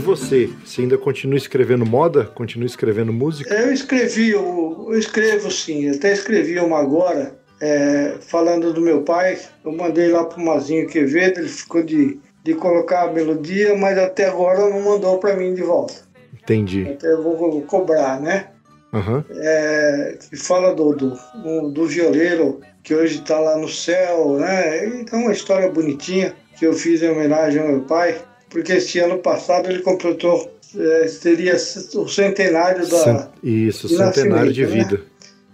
Você, 0.00 0.50
você 0.64 0.82
ainda 0.82 0.98
continua 0.98 1.36
escrevendo 1.36 1.86
moda? 1.86 2.24
Continua 2.24 2.66
escrevendo 2.66 3.12
música? 3.12 3.54
Eu 3.54 3.72
escrevi, 3.72 4.30
eu, 4.30 4.86
eu 4.90 4.98
escrevo 4.98 5.50
sim, 5.50 5.88
até 5.90 6.12
escrevi 6.12 6.58
uma 6.58 6.78
agora, 6.78 7.34
é, 7.60 8.14
falando 8.20 8.72
do 8.72 8.80
meu 8.80 9.02
pai. 9.02 9.38
Eu 9.64 9.72
mandei 9.72 10.08
lá 10.08 10.24
pro 10.24 10.40
Mazinho 10.40 10.88
Quevedo, 10.88 11.40
ele 11.40 11.48
ficou 11.48 11.82
de, 11.82 12.18
de 12.42 12.54
colocar 12.54 13.02
a 13.02 13.12
melodia, 13.12 13.76
mas 13.76 13.98
até 13.98 14.26
agora 14.26 14.68
não 14.68 14.82
mandou 14.82 15.18
para 15.18 15.36
mim 15.36 15.54
de 15.54 15.62
volta. 15.62 15.94
Entendi. 16.42 16.88
Até 16.88 17.12
eu 17.12 17.22
vou 17.22 17.62
cobrar, 17.62 18.20
né? 18.20 18.48
Aham. 18.92 19.24
é, 19.30 20.18
que 20.28 20.36
fala 20.36 20.74
do, 20.74 20.92
do, 20.94 21.10
do, 21.10 21.70
do 21.70 21.86
violeiro 21.86 22.60
que 22.82 22.94
hoje 22.94 23.20
está 23.20 23.38
lá 23.38 23.56
no 23.56 23.68
céu, 23.68 24.36
né? 24.38 24.84
Então, 24.86 25.20
uma 25.20 25.32
história 25.32 25.70
bonitinha 25.70 26.34
que 26.58 26.66
eu 26.66 26.72
fiz 26.72 27.02
em 27.02 27.08
homenagem 27.08 27.60
ao 27.60 27.68
meu 27.68 27.80
pai, 27.82 28.20
porque 28.50 28.74
este 28.74 28.98
ano 28.98 29.18
passado 29.18 29.70
ele 29.70 29.80
completou, 29.80 30.52
é, 30.76 31.04
teria 31.22 31.54
o 31.54 32.08
centenário 32.08 32.86
da. 32.86 33.30
Isso, 33.42 33.88
de 33.88 33.96
centenário 33.96 34.52
de 34.52 34.62
nascimento, 34.62 34.88
vida. 34.90 35.04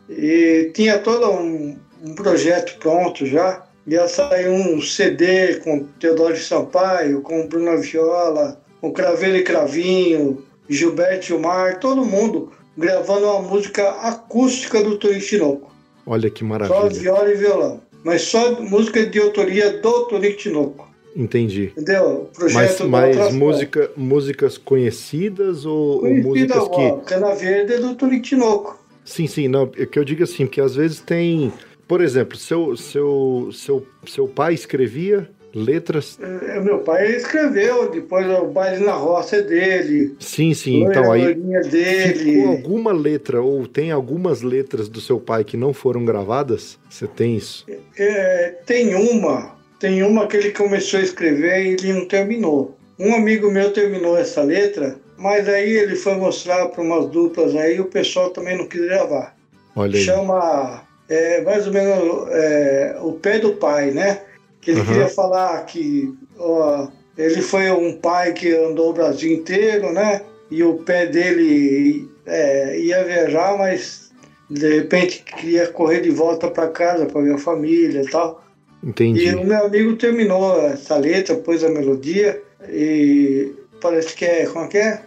E 0.09 0.70
tinha 0.74 0.99
todo 0.99 1.30
um, 1.30 1.76
um 2.03 2.14
projeto 2.14 2.78
pronto 2.78 3.24
já. 3.24 3.64
Ia 3.86 4.09
sair 4.09 4.49
um 4.49 4.80
CD 4.80 5.57
com 5.57 5.84
Teodoro 6.01 6.36
Sampaio, 6.36 7.22
com 7.22 7.47
Bruna 7.47 7.76
Viola, 7.76 8.61
com 8.80 8.92
Craveiro 8.92 9.36
e 9.36 9.44
Cravinho, 9.44 10.44
Gilberto 10.68 11.26
Gilmar, 11.26 11.78
todo 11.78 12.05
mundo 12.05 12.51
gravando 12.76 13.26
uma 13.26 13.42
música 13.42 13.88
acústica 14.03 14.82
do 14.82 14.99
Tony 14.99 15.20
Tinoco. 15.20 15.72
Olha 16.05 16.28
que 16.28 16.40
Só 16.40 16.47
maravilha. 16.47 17.01
viola 17.01 17.30
e 17.30 17.36
violão. 17.36 17.80
Mas 18.05 18.22
só 18.22 18.61
música 18.61 19.05
de 19.05 19.18
autoria 19.20 19.80
do 19.80 20.07
Tony 20.07 20.34
Tinoco. 20.34 20.86
Entendi. 21.16 21.72
Entendeu? 21.76 22.04
O 22.04 22.28
Mas, 22.28 22.76
projeto 22.76 22.78
da 22.82 22.88
mas 22.88 23.32
música, 23.32 23.90
músicas 23.96 24.58
conhecidas 24.58 25.64
ou, 25.64 25.94
ou 25.94 26.00
Conhecida, 26.00 26.28
músicas 26.28 26.68
que. 26.68 26.80
ó, 26.80 26.96
Cana 26.98 27.34
Verde 27.34 27.72
é 27.72 27.78
do 27.78 27.94
Tony 27.94 28.20
Tinoco. 28.20 28.78
Sim, 29.04 29.26
sim, 29.26 29.48
não, 29.48 29.70
é 29.78 29.86
que 29.86 29.98
eu 29.98 30.04
digo 30.04 30.22
assim, 30.22 30.46
porque 30.46 30.60
às 30.60 30.76
vezes 30.76 31.00
tem. 31.00 31.52
Por 31.88 32.02
exemplo, 32.02 32.36
seu, 32.36 32.76
seu, 32.76 33.50
seu, 33.52 33.86
seu 34.04 34.28
pai 34.28 34.52
escrevia 34.52 35.30
letras. 35.56 36.18
É, 36.20 36.60
Meu 36.60 36.80
pai 36.80 37.16
escreveu, 37.16 37.90
depois 37.90 38.26
o 38.26 38.46
baile 38.46 38.84
na 38.84 38.92
roça 38.92 39.36
é 39.36 39.42
dele. 39.42 40.14
Sim, 40.20 40.52
sim, 40.52 40.84
então 40.84 41.10
aí. 41.10 41.34
Dele. 41.34 42.14
Ficou 42.18 42.48
alguma 42.48 42.92
letra, 42.92 43.40
ou 43.40 43.66
tem 43.66 43.90
algumas 43.90 44.42
letras 44.42 44.88
do 44.88 45.00
seu 45.00 45.18
pai 45.18 45.44
que 45.44 45.56
não 45.56 45.72
foram 45.72 46.04
gravadas? 46.04 46.78
Você 46.90 47.06
tem 47.06 47.36
isso? 47.36 47.64
É, 47.98 48.56
tem 48.66 48.94
uma, 48.94 49.55
tem 49.79 50.03
uma 50.03 50.27
que 50.27 50.37
ele 50.37 50.51
começou 50.53 51.01
a 51.01 51.03
escrever 51.03 51.64
e 51.64 51.68
ele 51.72 51.93
não 51.93 52.07
terminou. 52.07 52.77
Um 52.99 53.14
amigo 53.14 53.51
meu 53.51 53.72
terminou 53.72 54.16
essa 54.16 54.43
letra, 54.43 54.97
mas 55.18 55.49
aí 55.49 55.70
ele 55.70 55.97
foi 55.97 56.14
mostrar 56.14 56.68
para 56.68 56.83
umas 56.83 57.07
duplas 57.11 57.55
aí 57.55 57.77
e 57.77 57.81
o 57.81 57.87
pessoal 57.87 58.31
também 58.31 58.57
não 58.57 58.66
quis 58.66 58.81
gravar. 58.83 59.37
Olha 59.74 59.97
aí. 59.97 60.05
chama 60.05 60.83
é, 61.09 61.43
mais 61.43 61.66
ou 61.66 61.72
menos 61.72 62.29
é, 62.31 62.97
o 63.01 63.12
pé 63.12 63.39
do 63.39 63.55
pai, 63.55 63.91
né? 63.91 64.22
Que 64.61 64.70
ele 64.70 64.81
Aham. 64.81 64.89
queria 64.89 65.09
falar 65.09 65.64
que 65.66 66.12
ó, 66.39 66.89
ele 67.16 67.43
foi 67.43 67.70
um 67.70 67.97
pai 67.99 68.33
que 68.33 68.53
andou 68.55 68.91
o 68.91 68.95
Brasil 68.95 69.33
inteiro, 69.33 69.93
né? 69.93 70.22
E 70.51 70.62
o 70.62 70.79
pé 70.79 71.07
dele 71.07 72.09
é, 72.24 72.79
ia 72.79 73.05
viajar, 73.05 73.57
mas 73.59 74.11
de 74.49 74.77
repente 74.77 75.22
queria 75.22 75.66
correr 75.68 76.01
de 76.01 76.11
volta 76.11 76.49
para 76.49 76.68
casa 76.68 77.07
para 77.07 77.20
ver 77.20 77.35
a 77.35 77.39
família 77.39 78.03
e 78.03 78.07
tal. 78.07 78.45
Entendi. 78.87 79.26
E 79.26 79.34
o 79.34 79.45
meu 79.45 79.66
amigo 79.66 79.97
terminou 79.97 80.61
essa 80.66 80.97
letra, 80.97 81.34
pôs 81.37 81.64
a 81.64 81.68
melodia 81.68 82.41
e 82.70 83.53
parece 83.80 84.14
que 84.14 84.24
é, 84.24 84.47
como 84.47 84.64
é 84.64 84.68
que 84.68 84.78
é? 84.78 85.03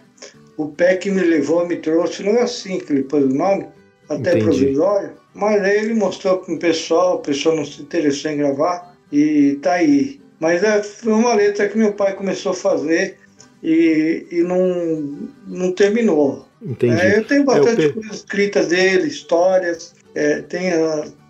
O 0.56 0.68
pé 0.68 0.96
que 0.96 1.10
me 1.10 1.22
levou, 1.22 1.66
me 1.66 1.76
trouxe, 1.76 2.22
não 2.22 2.32
é 2.32 2.42
assim 2.42 2.78
que 2.78 2.92
ele 2.92 3.04
pôs 3.04 3.24
o 3.24 3.28
nome, 3.28 3.66
até 4.08 4.32
Entendi. 4.32 4.44
provisório. 4.44 5.12
Mas 5.34 5.62
aí 5.62 5.78
ele 5.78 5.94
mostrou 5.94 6.38
para 6.38 6.52
o 6.54 6.58
pessoal, 6.58 7.16
o 7.16 7.20
pessoal 7.20 7.56
não 7.56 7.64
se 7.64 7.80
interessou 7.80 8.30
em 8.30 8.36
gravar 8.36 8.94
e 9.10 9.58
tá 9.62 9.74
aí. 9.74 10.20
Mas 10.38 10.62
é, 10.62 10.82
foi 10.82 11.12
uma 11.12 11.34
letra 11.34 11.68
que 11.68 11.78
meu 11.78 11.92
pai 11.94 12.14
começou 12.14 12.52
a 12.52 12.54
fazer 12.54 13.16
e, 13.62 14.26
e 14.30 14.42
não, 14.42 15.28
não 15.46 15.72
terminou. 15.72 16.46
Entendi. 16.60 17.00
É, 17.00 17.18
eu 17.18 17.24
tenho 17.24 17.42
É, 17.42 17.44
bastante 17.44 17.82
eu 17.82 17.92
per- 17.92 17.94
coisa 17.94 18.14
escrita 18.14 18.62
dele, 18.64 19.08
histórias, 19.08 19.94
é, 20.14 20.42
tem, 20.42 20.70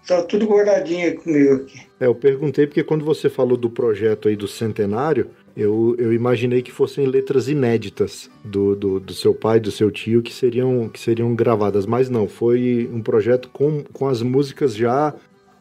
tá 0.06 0.22
tudo 0.22 0.46
guardadinho 0.46 1.14
comigo 1.20 1.54
aqui. 1.54 1.89
É, 2.00 2.06
eu 2.06 2.14
perguntei 2.14 2.66
porque 2.66 2.82
quando 2.82 3.04
você 3.04 3.28
falou 3.28 3.58
do 3.58 3.68
projeto 3.68 4.26
aí 4.28 4.34
do 4.34 4.48
centenário, 4.48 5.28
eu, 5.54 5.94
eu 5.98 6.12
imaginei 6.14 6.62
que 6.62 6.72
fossem 6.72 7.04
letras 7.06 7.46
inéditas 7.46 8.30
do, 8.42 8.74
do, 8.74 8.98
do 8.98 9.12
seu 9.12 9.34
pai, 9.34 9.60
do 9.60 9.70
seu 9.70 9.90
tio, 9.90 10.22
que 10.22 10.32
seriam, 10.32 10.88
que 10.88 10.98
seriam 10.98 11.34
gravadas. 11.34 11.84
Mas 11.84 12.08
não, 12.08 12.26
foi 12.26 12.88
um 12.90 13.02
projeto 13.02 13.50
com, 13.52 13.84
com 13.92 14.08
as 14.08 14.22
músicas 14.22 14.74
já 14.74 15.14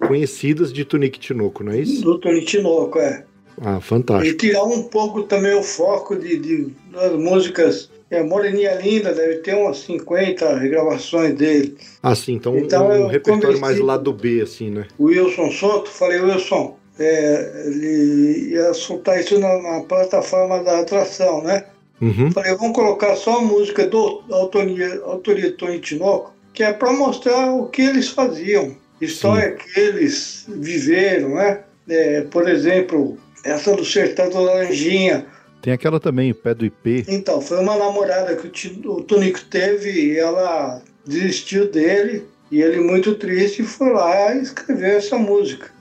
conhecidas 0.07 0.71
de 0.71 0.85
Tunique 0.85 1.19
Tinoco, 1.19 1.63
não 1.63 1.73
é 1.73 1.79
isso? 1.81 2.01
Do 2.01 2.17
Tony 2.19 2.41
Tinoco, 2.45 2.97
é. 2.99 3.25
Ah, 3.61 3.77
E 3.77 3.81
fantástico. 3.81 4.37
tirar 4.37 4.63
um 4.63 4.83
pouco 4.83 5.23
também 5.23 5.53
o 5.53 5.61
foco 5.61 6.15
de, 6.15 6.37
de- 6.37 6.67
das 6.89 7.11
músicas. 7.19 7.91
É, 8.11 8.23
Moreninha 8.23 8.73
Linda 8.75 9.13
deve 9.13 9.35
ter 9.35 9.55
umas 9.55 9.79
50 9.79 10.57
regravações 10.57 11.35
dele. 11.35 11.77
Ah, 12.01 12.15
sim, 12.15 12.33
então, 12.33 12.57
Então, 12.57 12.87
um 12.87 12.93
eu 12.93 13.07
repertório 13.07 13.59
mais 13.59 13.79
lado 13.79 14.11
B, 14.11 14.41
assim, 14.41 14.71
né? 14.71 14.87
O 14.97 15.05
Wilson 15.05 15.51
Soto, 15.51 15.89
falei, 15.89 16.19
Wilson, 16.19 16.75
é, 16.97 17.63
ele 17.67 18.49
ia 18.51 18.73
soltar 18.73 19.19
isso 19.19 19.39
na, 19.39 19.61
na 19.61 19.81
plataforma 19.81 20.63
da 20.63 20.79
atração, 20.79 21.43
né? 21.43 21.65
Uhum. 22.01 22.31
Falei, 22.31 22.55
vamos 22.55 22.75
colocar 22.75 23.15
só 23.15 23.37
a 23.37 23.41
música 23.41 23.85
do 23.85 24.23
autoria, 24.31 25.01
autoria 25.03 25.51
Tony 25.51 25.79
Tinoco, 25.79 26.33
que 26.53 26.63
é 26.63 26.73
para 26.73 26.91
mostrar 26.93 27.53
o 27.53 27.67
que 27.67 27.81
eles 27.81 28.09
faziam, 28.09 28.75
história 28.99 29.51
que 29.51 29.79
eles 29.79 30.45
viveram, 30.47 31.35
né? 31.35 31.61
É, 31.87 32.21
por 32.21 32.47
exemplo, 32.49 33.17
essa 33.43 33.75
do 33.75 33.85
Sertão 33.85 34.29
da 34.29 34.39
Laranjinha, 34.39 35.25
Tem 35.61 35.73
aquela 35.73 35.99
também, 35.99 36.31
o 36.31 36.35
pé 36.35 36.53
do 36.53 36.65
IP. 36.65 37.05
Então, 37.07 37.41
foi 37.41 37.59
uma 37.59 37.75
namorada 37.75 38.35
que 38.35 38.67
o, 38.87 39.01
Tonico 39.01 39.41
teve 39.45 39.91
e 39.91 40.17
ela 40.17 40.81
desistiu 41.05 41.69
dele. 41.69 42.25
E 42.51 42.61
ele, 42.61 42.79
muito 42.79 43.15
triste, 43.15 43.63
foi 43.63 43.91
lá 43.91 44.33
e 44.33 44.41
escreveu 44.41 44.97
essa 44.97 45.17
música. 45.17 45.71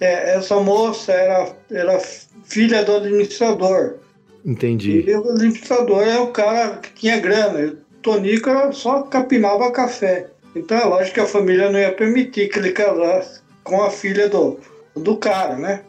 É, 0.00 0.36
essa 0.36 0.58
moça 0.60 1.12
era, 1.12 1.56
era 1.70 2.00
filha 2.44 2.84
do 2.84 2.96
administrador. 2.96 3.96
Entendi. 4.44 5.04
E 5.06 5.14
o 5.14 5.30
administrador 5.30 6.02
é 6.02 6.18
o 6.18 6.28
cara 6.28 6.76
que 6.76 6.92
tinha 6.94 7.18
grana. 7.18 7.60
E 7.60 7.66
o 7.66 7.76
Tonico 8.00 8.50
só 8.72 9.02
capinava 9.02 9.72
café. 9.72 10.28
Então 10.54 10.78
é 10.78 10.84
lógico 10.84 11.14
que 11.14 11.20
a 11.20 11.26
família 11.26 11.70
não 11.70 11.78
ia 11.78 11.92
permitir 11.92 12.48
que 12.48 12.58
ele 12.58 12.72
casasse 12.72 13.40
com 13.62 13.82
a 13.82 13.90
filha 13.90 14.28
do, 14.28 14.58
do 14.94 15.16
cara, 15.16 15.56
né? 15.56 15.82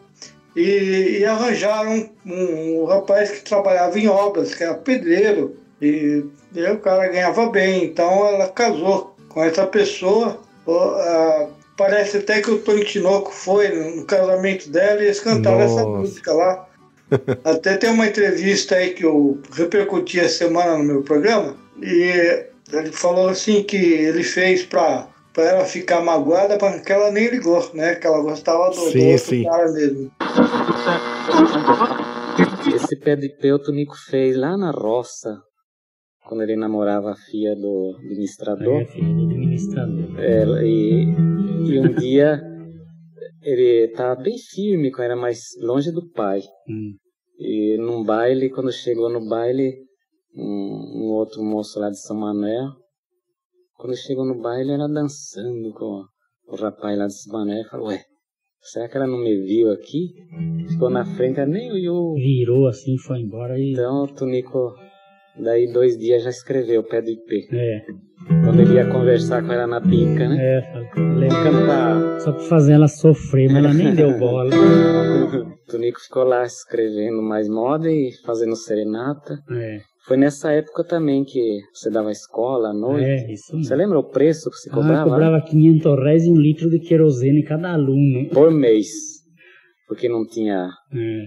E, 0.56 1.18
e 1.20 1.24
arranjaram 1.24 2.10
um, 2.26 2.82
um 2.82 2.84
rapaz 2.84 3.30
que 3.30 3.42
trabalhava 3.42 3.98
em 3.98 4.08
obras, 4.08 4.54
que 4.54 4.64
era 4.64 4.74
pedreiro. 4.74 5.56
E, 5.80 6.24
e 6.54 6.62
o 6.64 6.78
cara 6.78 7.08
ganhava 7.08 7.48
bem. 7.50 7.84
Então 7.84 8.26
ela 8.26 8.48
casou 8.48 9.14
com 9.28 9.44
essa 9.44 9.66
pessoa. 9.66 10.40
Ah, 10.66 11.46
parece 11.76 12.18
até 12.18 12.40
que 12.40 12.50
o 12.50 12.58
Tony 12.58 12.84
Tinoco 12.84 13.32
foi 13.32 13.68
no 13.68 14.04
casamento 14.04 14.68
dela 14.68 15.00
e 15.00 15.06
eles 15.06 15.20
cantaram 15.20 15.60
essa 15.60 15.82
Nossa. 15.82 15.98
música 16.00 16.32
lá. 16.32 16.68
Até 17.42 17.78
tem 17.78 17.88
uma 17.88 18.06
entrevista 18.06 18.74
aí 18.74 18.90
que 18.90 19.04
eu 19.04 19.40
repercuti 19.52 20.20
essa 20.20 20.38
semana 20.38 20.76
no 20.76 20.84
meu 20.84 21.02
programa 21.02 21.56
e 21.80 22.44
ele 22.70 22.92
falou 22.92 23.28
assim 23.28 23.62
que 23.62 23.76
ele 23.76 24.22
fez 24.22 24.62
pra, 24.62 25.07
pra 25.32 25.44
ela 25.44 25.64
ficar 25.64 26.00
magoada, 26.02 26.58
para 26.58 26.80
que 26.80 26.92
ela 26.92 27.10
nem 27.10 27.28
ligou, 27.28 27.74
né? 27.74 27.94
Que 27.94 28.06
ela 28.06 28.22
gostava 28.22 28.70
do, 28.70 28.76
do 28.76 28.90
Sim, 28.90 29.12
outro 29.12 29.26
sim. 29.26 29.44
cara 29.44 29.72
mesmo. 29.72 30.12
Esse 32.74 32.96
pé 32.96 33.16
de 33.16 33.28
peuto 33.28 33.70
o 33.70 33.74
Nico 33.74 33.96
fez 33.96 34.36
lá 34.36 34.56
na 34.56 34.70
roça, 34.70 35.36
quando 36.26 36.42
ele 36.42 36.56
namorava 36.56 37.12
a 37.12 37.16
filha 37.16 37.54
do 37.56 37.96
administrador. 37.98 38.82
É, 38.82 38.84
filho 38.84 39.14
do 39.14 39.24
administrador. 39.24 40.20
É, 40.20 40.44
e, 40.64 41.04
e 41.66 41.80
um 41.80 41.94
dia 41.94 42.40
ele 43.42 43.86
estava 43.90 44.20
bem 44.20 44.36
firme, 44.38 44.90
quando 44.90 45.04
era 45.04 45.16
mais 45.16 45.40
longe 45.60 45.90
do 45.90 46.08
pai. 46.10 46.40
Hum. 46.68 46.94
E 47.38 47.76
num 47.78 48.04
baile, 48.04 48.50
quando 48.50 48.72
chegou 48.72 49.08
no 49.08 49.26
baile, 49.28 49.74
um, 50.36 51.04
um 51.04 51.12
outro 51.12 51.42
moço 51.42 51.78
lá 51.78 51.88
de 51.88 52.00
São 52.00 52.16
Manuel, 52.16 52.72
quando 53.78 53.96
chegou 53.96 54.26
no 54.26 54.40
baile, 54.42 54.72
era 54.72 54.88
dançando 54.88 55.72
com 55.72 56.02
o 56.48 56.56
rapaz 56.56 56.98
lá 56.98 57.06
de 57.06 57.14
Manuel. 57.32 57.64
Falou, 57.70 57.88
ué, 57.88 58.00
será 58.60 58.88
que 58.88 58.96
ela 58.96 59.06
não 59.06 59.18
me 59.18 59.40
viu 59.42 59.70
aqui? 59.70 60.08
Ficou 60.68 60.90
na 60.90 61.04
frente, 61.04 61.38
ela 61.38 61.48
nem 61.48 61.70
olhou. 61.72 62.14
Virou 62.16 62.66
assim, 62.66 62.98
foi 62.98 63.20
embora 63.20 63.56
e. 63.56 63.72
Então 63.72 64.02
o 64.02 64.08
Tunico, 64.08 64.74
daí 65.38 65.72
dois 65.72 65.96
dias 65.96 66.24
já 66.24 66.30
escreveu 66.30 66.82
Pé 66.82 67.00
do 67.00 67.10
IP. 67.10 67.48
É, 67.52 67.86
Quando 68.44 68.60
ele 68.60 68.74
ia 68.74 68.90
conversar 68.90 69.46
com 69.46 69.52
ela 69.52 69.66
na 69.66 69.80
pica, 69.80 70.28
né? 70.28 70.58
é, 70.58 70.62
falei, 70.72 71.28
lembra 71.28 72.18
só 72.18 72.32
pra 72.32 72.42
fazer 72.42 72.72
ela 72.72 72.88
sofrer, 72.88 73.48
mas 73.48 73.64
ela 73.64 73.72
nem 73.72 73.94
deu 73.94 74.18
bola. 74.18 74.50
O 75.28 75.70
Tunico 75.70 76.00
ficou 76.00 76.24
lá 76.24 76.42
escrevendo 76.44 77.20
mais 77.20 77.46
moda 77.48 77.90
e 77.92 78.10
fazendo 78.24 78.56
serenata. 78.56 79.38
É, 79.50 79.78
Foi 80.08 80.16
nessa 80.16 80.50
época 80.52 80.82
também 80.84 81.22
que 81.22 81.60
você 81.72 81.90
dava 81.90 82.10
escola 82.10 82.70
à 82.70 82.72
noite. 82.74 83.04
é 83.06 83.32
isso 83.32 83.48
Você 83.52 83.56
mesmo. 83.58 83.76
lembra 83.76 83.98
o 83.98 84.04
preço 84.10 84.50
que 84.50 84.56
você 84.56 84.70
Ah, 84.70 84.74
cobrava? 84.74 85.10
cobrava 85.10 85.40
500 85.42 85.98
reais 86.02 86.24
e 86.24 86.30
um 86.30 86.36
litro 86.40 86.68
de 86.70 86.80
querosene 86.80 87.42
cada 87.44 87.72
aluno. 87.74 88.28
Por 88.30 88.50
mês. 88.50 88.88
Porque 89.86 90.08
não 90.08 90.26
tinha 90.26 90.66
É, 90.92 91.24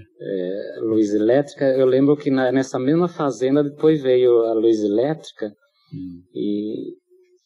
é, 0.80 0.80
luz 0.82 1.14
elétrica. 1.14 1.66
Eu 1.66 1.86
lembro 1.86 2.18
que 2.18 2.30
na- 2.32 2.52
nessa 2.52 2.78
mesma 2.80 3.08
fazenda 3.08 3.64
depois 3.64 4.02
veio 4.02 4.42
a 4.46 4.54
luz 4.54 4.84
elétrica 4.84 5.48
hum. 5.94 6.22
e 6.34 6.96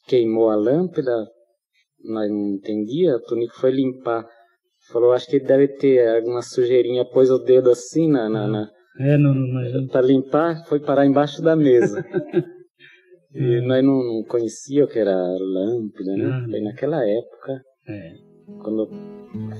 queimou 0.07 0.49
a 0.49 0.55
lâmpada. 0.55 1.13
Nós 2.03 2.29
não 2.29 2.49
entendia. 2.55 3.15
O 3.17 3.21
Tonico 3.21 3.55
foi 3.59 3.71
limpar. 3.71 4.25
Falou, 4.91 5.11
acho 5.13 5.27
que 5.27 5.39
deve 5.39 5.67
ter 5.69 6.07
alguma 6.17 6.41
sujeirinha. 6.41 7.03
Pôs 7.05 7.29
o 7.29 7.39
dedo 7.39 7.71
assim 7.71 8.09
na, 8.09 8.29
na, 8.29 8.47
na 8.47 8.69
é 8.99 9.17
não, 9.17 9.87
para 9.87 10.01
limpar. 10.01 10.65
Foi 10.67 10.79
parar 10.79 11.05
embaixo 11.05 11.41
da 11.41 11.55
mesa. 11.55 12.03
e 13.33 13.61
nós 13.61 13.83
não, 13.83 14.03
não 14.03 14.23
conhecia 14.27 14.85
o 14.85 14.87
que 14.87 14.99
era 14.99 15.15
lâmpada, 15.15 16.15
né? 16.15 16.25
Ah. 16.25 16.45
Foi 16.49 16.61
naquela 16.61 17.03
época. 17.03 17.61
é. 17.87 18.13
quando 18.61 18.89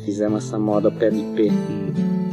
fizemos 0.05 0.45
essa 0.45 0.57
moda 0.57 0.91
pé 0.91 1.09
de 1.09 1.23
pé. 1.35 2.24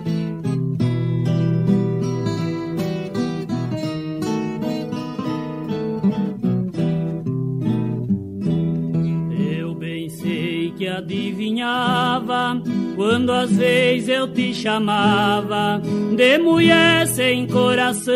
Adivinhava 11.63 12.61
quando 12.97 13.31
às 13.31 13.51
vezes 13.51 14.09
eu 14.09 14.29
te 14.29 14.53
chamava 14.53 15.81
de 16.17 16.39
mulher 16.39 17.07
sem 17.07 17.47
coração. 17.47 18.13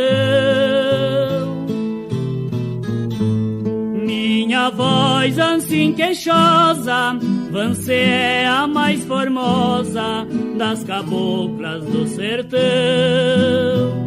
Minha 4.05 4.71
voz 4.71 5.39
assim 5.39 5.93
queixosa, 5.93 7.17
você 7.51 7.95
é 7.95 8.47
a 8.47 8.67
mais 8.67 9.05
formosa 9.05 10.27
das 10.57 10.85
caboclas 10.85 11.85
do 11.85 12.07
sertão. 12.07 14.06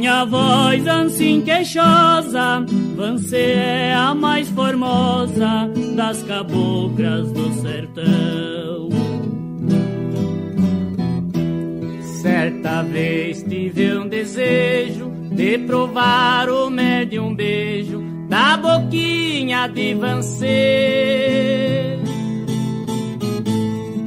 Minha 0.00 0.24
voz 0.24 0.88
assim 0.88 1.42
queixosa, 1.42 2.64
você 2.96 3.36
é 3.36 3.94
a 3.94 4.14
mais 4.14 4.48
formosa 4.48 5.70
das 5.94 6.22
caboclas 6.22 7.30
do 7.32 7.52
sertão. 7.60 8.88
Certa 12.22 12.82
vez 12.82 13.42
tive 13.42 13.98
um 13.98 14.08
desejo 14.08 15.12
de 15.32 15.58
provar 15.58 16.48
o 16.48 16.70
mel 16.70 17.22
um 17.22 17.34
beijo 17.34 18.02
da 18.26 18.56
boquinha 18.56 19.66
de 19.66 19.92
Vancê. 19.92 21.98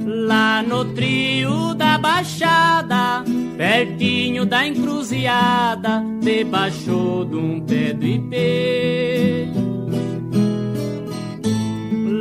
Lá 0.08 0.64
no 0.64 0.86
trio 0.86 1.76
da 1.76 2.00
Baixada, 2.00 3.24
pertinho 3.64 4.46
da 4.46 4.68
encruzilhada, 4.68 6.04
debaixo 6.20 7.26
de 7.30 7.36
um 7.38 7.62
pé 7.62 7.94
do 7.94 8.06
ipê. 8.06 9.48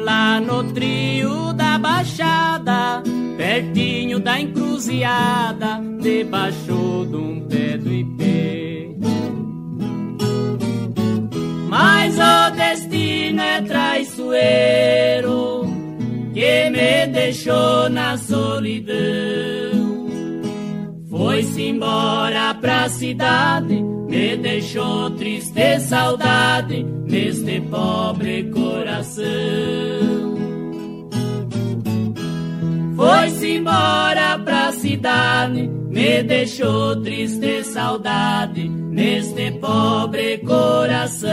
Lá 0.05 0.41
no 0.41 0.63
trio 0.73 1.53
da 1.53 1.79
Baixada, 1.79 3.03
pertinho 3.37 4.21
da 4.21 4.41
encruzilhada, 4.41 5.81
debaixo 6.01 7.09
de 7.11 7.17
um 7.17 7.41
pé 7.49 7.77
do 7.77 7.93
ipê. 7.93 8.95
Mas 11.69 12.17
o 12.19 12.51
destino 12.55 13.41
é 13.41 13.61
traiçoeiro 13.63 15.65
que 16.33 16.71
me 16.71 17.07
deixou 17.09 17.91
na 17.91 18.17
solidão. 18.17 19.62
Foi-se 21.23 21.63
embora 21.69 22.53
pra 22.53 22.89
cidade, 22.89 23.81
me 23.81 24.37
deixou 24.37 25.09
triste 25.13 25.79
saudade 25.79 26.83
neste 26.83 27.61
pobre 27.61 28.51
coração. 28.51 29.23
Foi-se 32.97 33.53
embora 33.59 34.37
pra 34.45 34.73
cidade, 34.73 35.69
me 35.69 36.25
deixou 36.25 37.01
triste 37.01 37.63
saudade 37.63 38.69
neste 38.69 39.53
pobre 39.53 40.39
coração. 40.39 41.31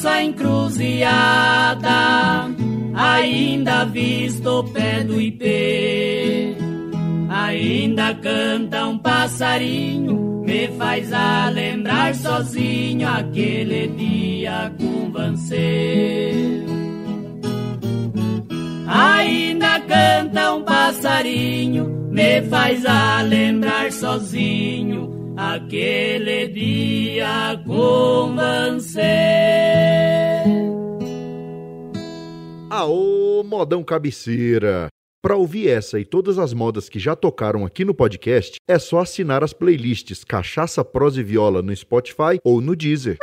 Passo 0.00 0.08
a 0.08 0.24
encruzilhada, 0.24 1.90
ainda 2.94 3.84
visto 3.84 4.46
o 4.46 4.64
pé 4.64 5.04
do 5.04 5.20
ipê. 5.20 6.54
Ainda 7.28 8.14
canta 8.14 8.86
um 8.86 8.96
passarinho, 8.98 10.42
me 10.46 10.68
faz 10.68 11.12
a 11.12 11.50
lembrar 11.50 12.14
sozinho 12.14 13.06
aquele 13.08 13.88
dia 13.88 14.72
com 14.78 15.12
você. 15.12 16.64
Ainda 18.86 19.80
canta 19.80 20.54
um 20.54 20.62
passarinho, 20.62 22.08
me 22.10 22.40
faz 22.42 22.86
a 22.86 23.20
lembrar 23.20 23.92
sozinho 23.92 25.19
aquele 25.40 26.48
dia 26.48 27.58
com 27.66 28.36
você. 28.36 29.00
Aô, 32.68 33.42
modão 33.42 33.82
cabeceira! 33.82 34.88
Para 35.22 35.36
ouvir 35.36 35.68
essa 35.68 35.98
e 35.98 36.04
todas 36.04 36.38
as 36.38 36.52
modas 36.52 36.88
que 36.88 36.98
já 36.98 37.16
tocaram 37.16 37.64
aqui 37.64 37.84
no 37.84 37.94
podcast, 37.94 38.56
é 38.68 38.78
só 38.78 39.00
assinar 39.00 39.42
as 39.42 39.52
playlists 39.52 40.24
Cachaça, 40.24 40.84
Prosa 40.84 41.20
e 41.20 41.24
Viola 41.24 41.62
no 41.62 41.74
Spotify 41.74 42.38
ou 42.44 42.60
no 42.60 42.76
Deezer. 42.76 43.16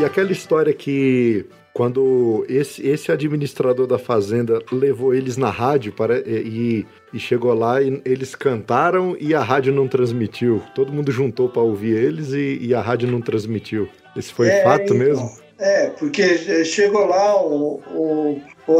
E 0.00 0.04
aquela 0.04 0.32
história 0.32 0.74
que 0.74 1.46
quando 1.72 2.44
esse, 2.48 2.86
esse 2.86 3.10
administrador 3.10 3.86
da 3.86 3.98
fazenda 3.98 4.60
levou 4.70 5.14
eles 5.14 5.36
na 5.36 5.50
rádio 5.50 5.92
para, 5.92 6.18
e, 6.18 6.86
e 7.12 7.18
chegou 7.18 7.54
lá 7.54 7.80
e 7.80 8.00
eles 8.04 8.34
cantaram 8.34 9.16
e 9.18 9.34
a 9.34 9.42
rádio 9.42 9.72
não 9.72 9.88
transmitiu. 9.88 10.62
Todo 10.74 10.92
mundo 10.92 11.10
juntou 11.10 11.48
para 11.48 11.62
ouvir 11.62 11.96
eles 11.96 12.32
e, 12.32 12.58
e, 12.60 12.74
a 12.74 12.80
rádio 12.80 13.08
não 13.10 13.20
transmitiu. 13.20 13.88
Esse 14.16 14.32
foi 14.32 14.48
É, 14.48 14.62
fato 14.62 14.82
então, 14.84 14.96
mesmo? 14.96 15.30
É, 15.58 15.88
porque 15.90 16.64
chegou 16.64 17.06
lá 17.06 17.40
o, 17.42 17.80
o, 17.94 18.40
o, 18.66 18.72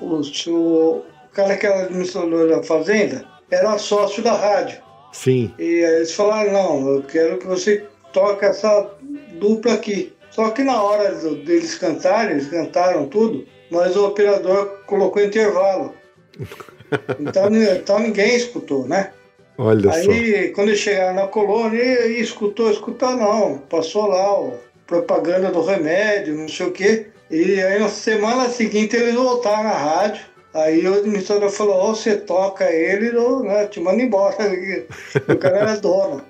o, 0.00 0.20
o- 0.20 0.22
o 0.52 1.02
cara 1.34 1.56
que 1.56 1.66
era 1.66 1.84
administrador 1.84 2.48
da 2.48 2.62
fazenda 2.62 3.24
era 3.50 3.76
sócio 3.78 4.22
da 4.22 4.32
rádio. 4.32 4.78
Sim. 5.12 5.52
E 5.58 5.62
aí 5.84 5.96
eles 5.96 6.12
falaram, 6.14 6.52
não, 6.52 6.88
eu 6.88 7.02
quero 7.02 7.38
que 7.38 7.46
você 7.46 7.84
toque 8.12 8.44
essa 8.44 8.90
dupla 9.38 9.74
aqui. 9.74 10.12
Só 10.32 10.50
que 10.50 10.62
na 10.64 10.82
hora 10.82 11.14
do- 11.14 11.36
deles 11.36 11.74
cantarem, 11.76 12.32
eles 12.32 12.48
cantaram 12.48 13.06
tudo, 13.06 13.46
mas 13.70 13.94
o 13.96 14.06
operador 14.06 14.82
colocou 14.86 15.22
intervalo. 15.22 15.94
Então, 17.18 17.48
então 17.54 17.98
ninguém 18.00 18.36
escutou, 18.36 18.86
né? 18.86 19.12
Olha 19.56 19.90
só. 19.90 20.10
Aí, 20.10 20.48
quando 20.50 20.68
eles 20.68 20.80
chegaram 20.80 21.14
na 21.14 21.26
colônia, 21.26 21.82
e, 21.82 22.18
e 22.18 22.20
escutou, 22.20 22.70
escutou 22.70 23.12
não. 23.16 23.56
Passou 23.70 24.08
lá 24.08 24.38
o 24.38 24.58
propaganda 24.86 25.50
do 25.50 25.62
remédio, 25.64 26.34
não 26.34 26.48
sei 26.48 26.66
o 26.66 26.70
quê. 26.70 27.06
E 27.30 27.62
aí, 27.62 27.78
na 27.78 27.88
semana 27.88 28.50
seguinte, 28.50 28.94
eles 28.94 29.14
voltaram 29.14 29.64
na 29.64 29.70
rádio. 29.70 30.20
Aí 30.52 30.86
o 30.86 30.92
administrador 30.98 31.48
falou, 31.48 31.76
ou 31.76 31.94
você 31.94 32.14
toca 32.14 32.70
ele, 32.70 33.16
ou 33.16 33.42
né, 33.42 33.66
te 33.68 33.80
manda 33.80 34.02
embora. 34.02 34.36
o 35.28 35.36
cara 35.38 35.56
era 35.60 35.76
dono. 35.76 36.22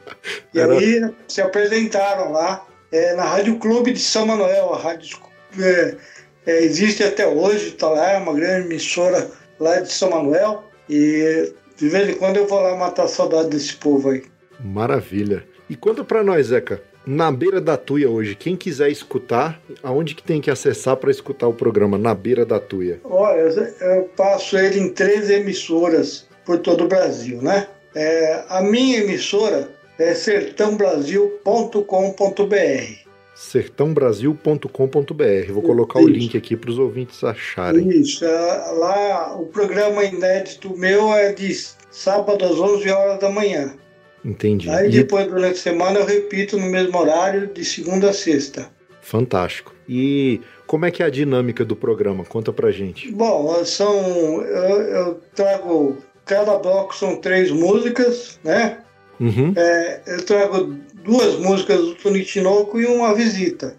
E 0.55 0.61
Era- 0.61 0.75
aí 0.75 1.11
se 1.27 1.43
apresentaram 1.43 2.31
lá 2.31 2.65
é, 2.93 3.15
na 3.15 3.25
Rádio 3.25 3.59
Clube 3.59 3.93
de 3.93 3.99
São 3.99 4.27
Manuel. 4.27 4.75
A 4.75 4.79
rádio 4.79 5.19
é, 5.59 5.97
é, 6.47 6.63
existe 6.63 7.03
até 7.03 7.27
hoje, 7.27 7.69
está 7.69 7.89
lá, 7.89 8.13
é 8.13 8.19
uma 8.19 8.35
grande 8.35 8.67
emissora 8.67 9.31
lá 9.59 9.81
de 9.81 9.91
São 9.91 10.11
Manuel. 10.11 10.65
E 10.89 11.53
de 11.77 11.89
vez 11.89 12.11
em 12.11 12.15
quando 12.15 12.37
eu 12.37 12.47
vou 12.47 12.61
lá 12.61 12.77
matar 12.77 13.05
a 13.05 13.09
saudade 13.09 13.49
desse 13.49 13.75
povo 13.77 14.11
aí. 14.11 14.23
Maravilha. 14.61 15.45
E 15.69 15.75
conta 15.75 16.05
pra 16.05 16.23
nós, 16.23 16.49
Zeca. 16.49 16.83
Na 17.05 17.33
beira 17.33 17.61
da 17.61 17.77
Tuia 17.77 18.09
hoje, 18.09 18.37
quem 18.37 18.55
quiser 18.55 18.89
escutar, 18.89 19.61
aonde 19.83 20.15
que 20.15 20.23
tem 20.23 20.41
que 20.41 20.51
acessar 20.51 20.97
para 20.97 21.11
escutar 21.11 21.49
o 21.49 21.53
programa 21.53 21.99
Na 21.99 22.15
Beira 22.15 22.47
da 22.47 22.61
Tuia? 22.61 23.01
Olha, 23.03 23.41
eu 23.41 24.05
passo 24.17 24.57
ele 24.57 24.79
em 24.79 24.89
três 24.89 25.29
emissoras 25.29 26.29
por 26.45 26.59
todo 26.59 26.85
o 26.85 26.89
Brasil, 26.89 27.43
né? 27.43 27.67
É, 27.93 28.45
a 28.49 28.63
minha 28.63 29.01
emissora 29.01 29.69
é 30.03 30.15
sertãobrasil.com.br. 30.15 33.03
sertãobrasil.com.br. 33.35 35.53
Vou 35.53 35.63
colocar 35.63 36.01
o 36.01 36.09
Isso. 36.09 36.19
link 36.19 36.37
aqui 36.37 36.57
para 36.57 36.71
os 36.71 36.79
ouvintes 36.79 37.23
acharem. 37.23 37.89
Isso, 37.89 38.25
é, 38.25 38.73
lá 38.73 39.37
o 39.37 39.47
programa 39.47 40.03
inédito 40.05 40.77
meu 40.77 41.15
é 41.15 41.33
de 41.33 41.55
sábado 41.91 42.45
às 42.45 42.59
11 42.59 42.91
horas 42.91 43.21
da 43.21 43.31
manhã. 43.31 43.77
Entendi. 44.25 44.69
Aí 44.71 44.91
depois, 44.91 45.27
durante 45.27 45.55
a 45.55 45.63
semana, 45.63 46.01
eu 46.01 46.07
repito 46.07 46.59
no 46.59 46.67
mesmo 46.67 46.99
horário, 46.99 47.47
de 47.49 47.65
segunda 47.65 48.11
a 48.11 48.13
sexta. 48.13 48.71
Fantástico. 49.01 49.73
E 49.89 50.41
como 50.67 50.85
é 50.85 50.91
que 50.91 51.03
é 51.03 51.07
a 51.07 51.11
dinâmica 51.11 51.65
do 51.65 51.75
programa? 51.75 52.25
Conta 52.25 52.53
pra 52.53 52.71
gente. 52.71 53.11
Bom, 53.11 53.65
são. 53.65 54.43
Eu, 54.43 54.83
eu 54.83 55.21
trago. 55.35 55.97
Cada 56.25 56.57
bloco 56.57 56.95
são 56.95 57.17
três 57.17 57.51
músicas, 57.51 58.39
né? 58.45 58.79
Uhum. 59.21 59.53
É, 59.57 60.01
eu 60.07 60.23
trago 60.25 60.75
duas 61.05 61.39
músicas 61.39 61.79
do 61.79 61.95
Tony 61.95 62.25
Tinoco 62.25 62.81
e 62.81 62.87
uma 62.87 63.15
visita. 63.15 63.77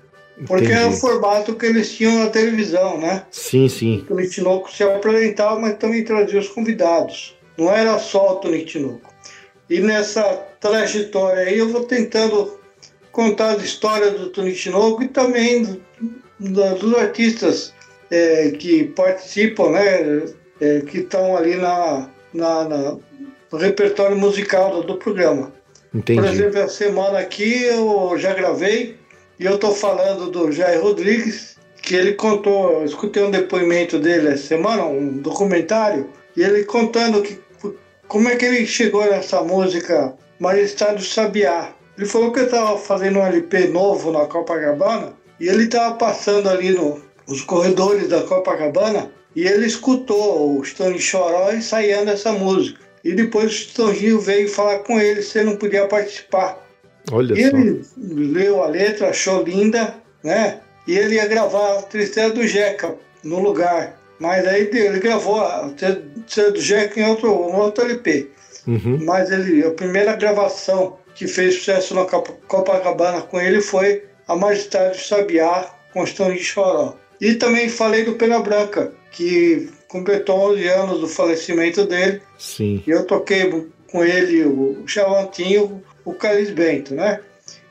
Porque 0.47 0.65
é 0.71 0.79
o 0.79 0.87
Entendi. 0.87 0.99
formato 0.99 1.53
que 1.55 1.65
eles 1.65 1.91
tinham 1.93 2.23
na 2.23 2.29
televisão, 2.29 2.97
né? 2.97 3.23
Sim, 3.29 3.69
sim. 3.69 3.97
O 3.99 4.05
Tony 4.05 4.27
Tinoco 4.29 4.71
se 4.71 4.83
apresentava, 4.83 5.59
mas 5.59 5.77
também 5.77 6.03
trazia 6.03 6.39
os 6.39 6.47
convidados. 6.47 7.35
Não 7.57 7.71
era 7.71 7.99
só 7.99 8.33
o 8.33 8.35
Tony 8.37 8.65
Tinoco. 8.65 9.13
E 9.69 9.79
nessa 9.79 10.23
trajetória 10.59 11.43
aí 11.43 11.57
eu 11.59 11.69
vou 11.69 11.83
tentando 11.83 12.57
contar 13.11 13.51
as 13.51 13.63
histórias 13.63 14.13
do 14.19 14.29
Tony 14.29 14.53
Tinoco 14.53 15.03
e 15.03 15.07
também 15.07 15.63
do- 15.63 15.81
da- 16.39 16.73
dos 16.73 16.95
artistas 16.95 17.71
é, 18.09 18.51
que 18.51 18.85
participam, 18.85 19.69
né? 19.71 20.23
é, 20.61 20.81
que 20.81 20.99
estão 20.99 21.35
ali 21.37 21.55
na, 21.55 22.09
na- 22.33 22.63
na- 22.67 22.97
no 23.53 23.59
repertório 23.59 24.17
musical 24.17 24.71
do, 24.71 24.81
do 24.81 24.95
programa. 24.95 25.53
Por 25.91 25.99
Entendi. 25.99 26.27
exemplo, 26.27 26.57
essa 26.57 26.73
semana 26.73 27.19
aqui 27.19 27.63
eu 27.65 28.15
já 28.17 28.33
gravei 28.33 28.97
e 29.39 29.45
eu 29.45 29.55
estou 29.55 29.75
falando 29.75 30.31
do 30.31 30.51
Jair 30.51 30.81
Rodrigues, 30.81 31.55
que 31.79 31.95
ele 31.95 32.13
contou, 32.13 32.79
eu 32.79 32.85
escutei 32.85 33.21
um 33.21 33.29
depoimento 33.29 33.99
dele 33.99 34.29
essa 34.29 34.47
semana, 34.47 34.83
um 34.85 35.17
documentário, 35.19 36.09
e 36.35 36.41
ele 36.41 36.63
contando 36.63 37.21
que, 37.21 37.39
como 38.07 38.27
é 38.27 38.35
que 38.35 38.43
ele 38.43 38.65
chegou 38.65 39.05
nessa 39.05 39.43
música 39.43 40.15
Majestade 40.39 40.95
do 40.95 41.03
Sabiá. 41.03 41.75
Ele 41.95 42.07
falou 42.07 42.31
que 42.31 42.39
ele 42.39 42.47
estava 42.47 42.75
fazendo 42.79 43.19
um 43.19 43.25
LP 43.25 43.67
novo 43.67 44.11
na 44.11 44.25
Copacabana 44.25 45.13
e 45.39 45.47
ele 45.47 45.65
estava 45.65 45.93
passando 45.93 46.49
ali 46.49 46.71
no, 46.71 46.99
nos 47.27 47.43
corredores 47.43 48.07
da 48.07 48.23
Copacabana 48.23 49.11
e 49.35 49.45
ele 49.45 49.67
escutou 49.67 50.57
o 50.57 50.65
Stone 50.65 50.99
Choró 50.99 51.53
ensaiando 51.53 52.09
essa 52.09 52.31
música. 52.31 52.82
E 53.03 53.13
depois 53.13 53.45
o 53.51 53.53
Stonzinho 53.53 54.19
veio 54.19 54.47
falar 54.47 54.79
com 54.79 54.99
ele 54.99 55.21
se 55.21 55.37
ele 55.39 55.49
não 55.49 55.57
podia 55.57 55.85
participar 55.87 56.65
Olha 57.11 57.33
e 57.33 57.49
só. 57.49 57.57
ele 57.57 57.81
leu 57.97 58.63
a 58.63 58.67
letra, 58.67 59.09
achou 59.09 59.43
linda, 59.43 59.95
né? 60.23 60.59
E 60.87 60.97
ele 60.97 61.15
ia 61.15 61.27
gravar 61.27 61.79
a 61.79 61.81
Tristeza 61.81 62.33
do 62.33 62.47
Jeca 62.47 62.95
no 63.23 63.39
lugar. 63.39 63.99
Mas 64.19 64.47
aí 64.47 64.69
ele 64.71 64.99
gravou 64.99 65.41
a 65.41 65.69
Tristeza 65.69 66.51
do 66.51 66.61
Jeca 66.61 66.99
em 66.99 67.09
outro, 67.09 67.29
um 67.31 67.55
outro 67.57 67.83
LP. 67.83 68.29
Uhum. 68.65 68.99
Mas 69.03 69.29
ele, 69.31 69.65
a 69.65 69.71
primeira 69.71 70.15
gravação 70.15 70.97
que 71.13 71.27
fez 71.27 71.55
sucesso 71.55 71.93
na 71.93 72.05
Copa- 72.05 72.33
Copacabana 72.47 73.21
com 73.21 73.39
ele 73.39 73.59
foi 73.61 74.03
A 74.27 74.35
Majestade 74.35 74.97
do 74.97 75.03
Sabiá, 75.03 75.69
com 75.93 76.03
Estão 76.05 76.31
de 76.31 76.41
Choró. 76.41 76.95
E 77.19 77.33
também 77.35 77.67
falei 77.69 78.03
do 78.05 78.13
Pena 78.13 78.39
Branca, 78.39 78.93
que 79.11 79.69
completou 79.93 80.51
11 80.53 80.67
anos 80.67 80.99
do 80.99 81.07
falecimento 81.07 81.85
dele. 81.85 82.19
Sim. 82.39 82.83
E 82.85 82.89
eu 82.89 83.05
toquei 83.05 83.69
com 83.91 84.03
ele 84.03 84.43
o 84.43 84.83
Chavantinho, 84.87 85.83
o 86.03 86.13
Calis 86.13 86.49
Bento, 86.49 86.95
né? 86.95 87.19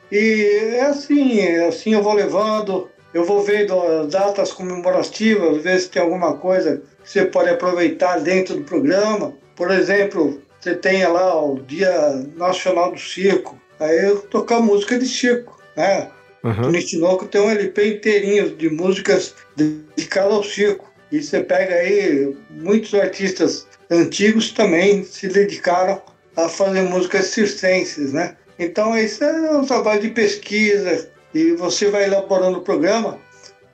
E 0.09 0.75
é 0.75 0.85
assim, 0.85 1.41
é 1.41 1.67
assim 1.67 1.93
eu 1.93 2.01
vou 2.01 2.13
levando, 2.13 2.89
eu 3.13 3.25
vou 3.25 3.43
vendo 3.43 3.77
as 3.77 4.07
datas 4.07 4.53
comemorativas, 4.53 5.61
ver 5.61 5.79
se 5.81 5.89
tem 5.89 6.01
alguma 6.01 6.37
coisa 6.37 6.81
que 7.03 7.09
você 7.09 7.25
pode 7.25 7.49
aproveitar 7.49 8.21
dentro 8.21 8.55
do 8.55 8.63
programa. 8.63 9.33
Por 9.53 9.69
exemplo, 9.69 10.41
você 10.61 10.75
tem 10.75 11.05
lá 11.05 11.43
o 11.43 11.59
Dia 11.59 12.25
Nacional 12.37 12.93
do 12.93 12.99
Circo, 12.99 13.59
aí 13.77 14.05
eu 14.05 14.19
tocar 14.21 14.61
música 14.61 14.97
de 14.97 15.05
circo, 15.05 15.59
né? 15.75 16.09
O 16.41 16.47
Aham. 16.47 16.71
Nitinoco 16.71 17.25
tem 17.25 17.41
um 17.41 17.49
LP 17.49 17.95
inteirinho 17.95 18.55
de 18.55 18.69
músicas 18.69 19.33
dedicadas 19.55 20.33
ao 20.33 20.43
circo. 20.43 20.92
E 21.13 21.21
você 21.21 21.41
pega 21.41 21.75
aí, 21.75 22.35
muitos 22.49 22.91
artistas 22.95 23.67
antigos 23.91 24.49
também 24.49 25.03
se 25.03 25.27
dedicaram 25.27 26.01
a 26.35 26.49
fazer 26.49 26.81
músicas 26.81 27.27
circenses, 27.27 28.11
né? 28.11 28.35
Então 28.57 28.97
isso 28.97 29.23
é 29.23 29.51
um 29.51 29.63
trabalho 29.63 30.01
de 30.01 30.09
pesquisa 30.09 31.07
e 31.31 31.51
você 31.51 31.85
vai 31.91 32.05
elaborando 32.05 32.57
o 32.57 32.61
programa. 32.63 33.19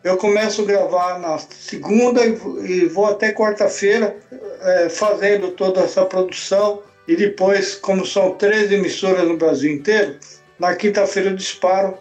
Eu 0.04 0.18
começo 0.18 0.64
a 0.64 0.66
gravar 0.66 1.18
na 1.18 1.38
segunda 1.38 2.26
e 2.26 2.86
vou- 2.88 3.06
até 3.06 3.32
quarta-feira 3.32 4.18
eh, 4.62 4.90
fazendo 4.90 5.52
toda 5.52 5.80
essa 5.80 6.04
produção 6.04 6.84
e 7.08 7.16
depois, 7.16 7.74
como 7.74 8.06
são 8.06 8.36
três 8.36 8.70
emissoras 8.70 9.26
no 9.26 9.38
Brasil 9.38 9.72
inteiro, 9.72 10.18
na 10.60 10.76
quinta-feira 10.76 11.30
eu 11.30 11.36
disparo 11.38 11.98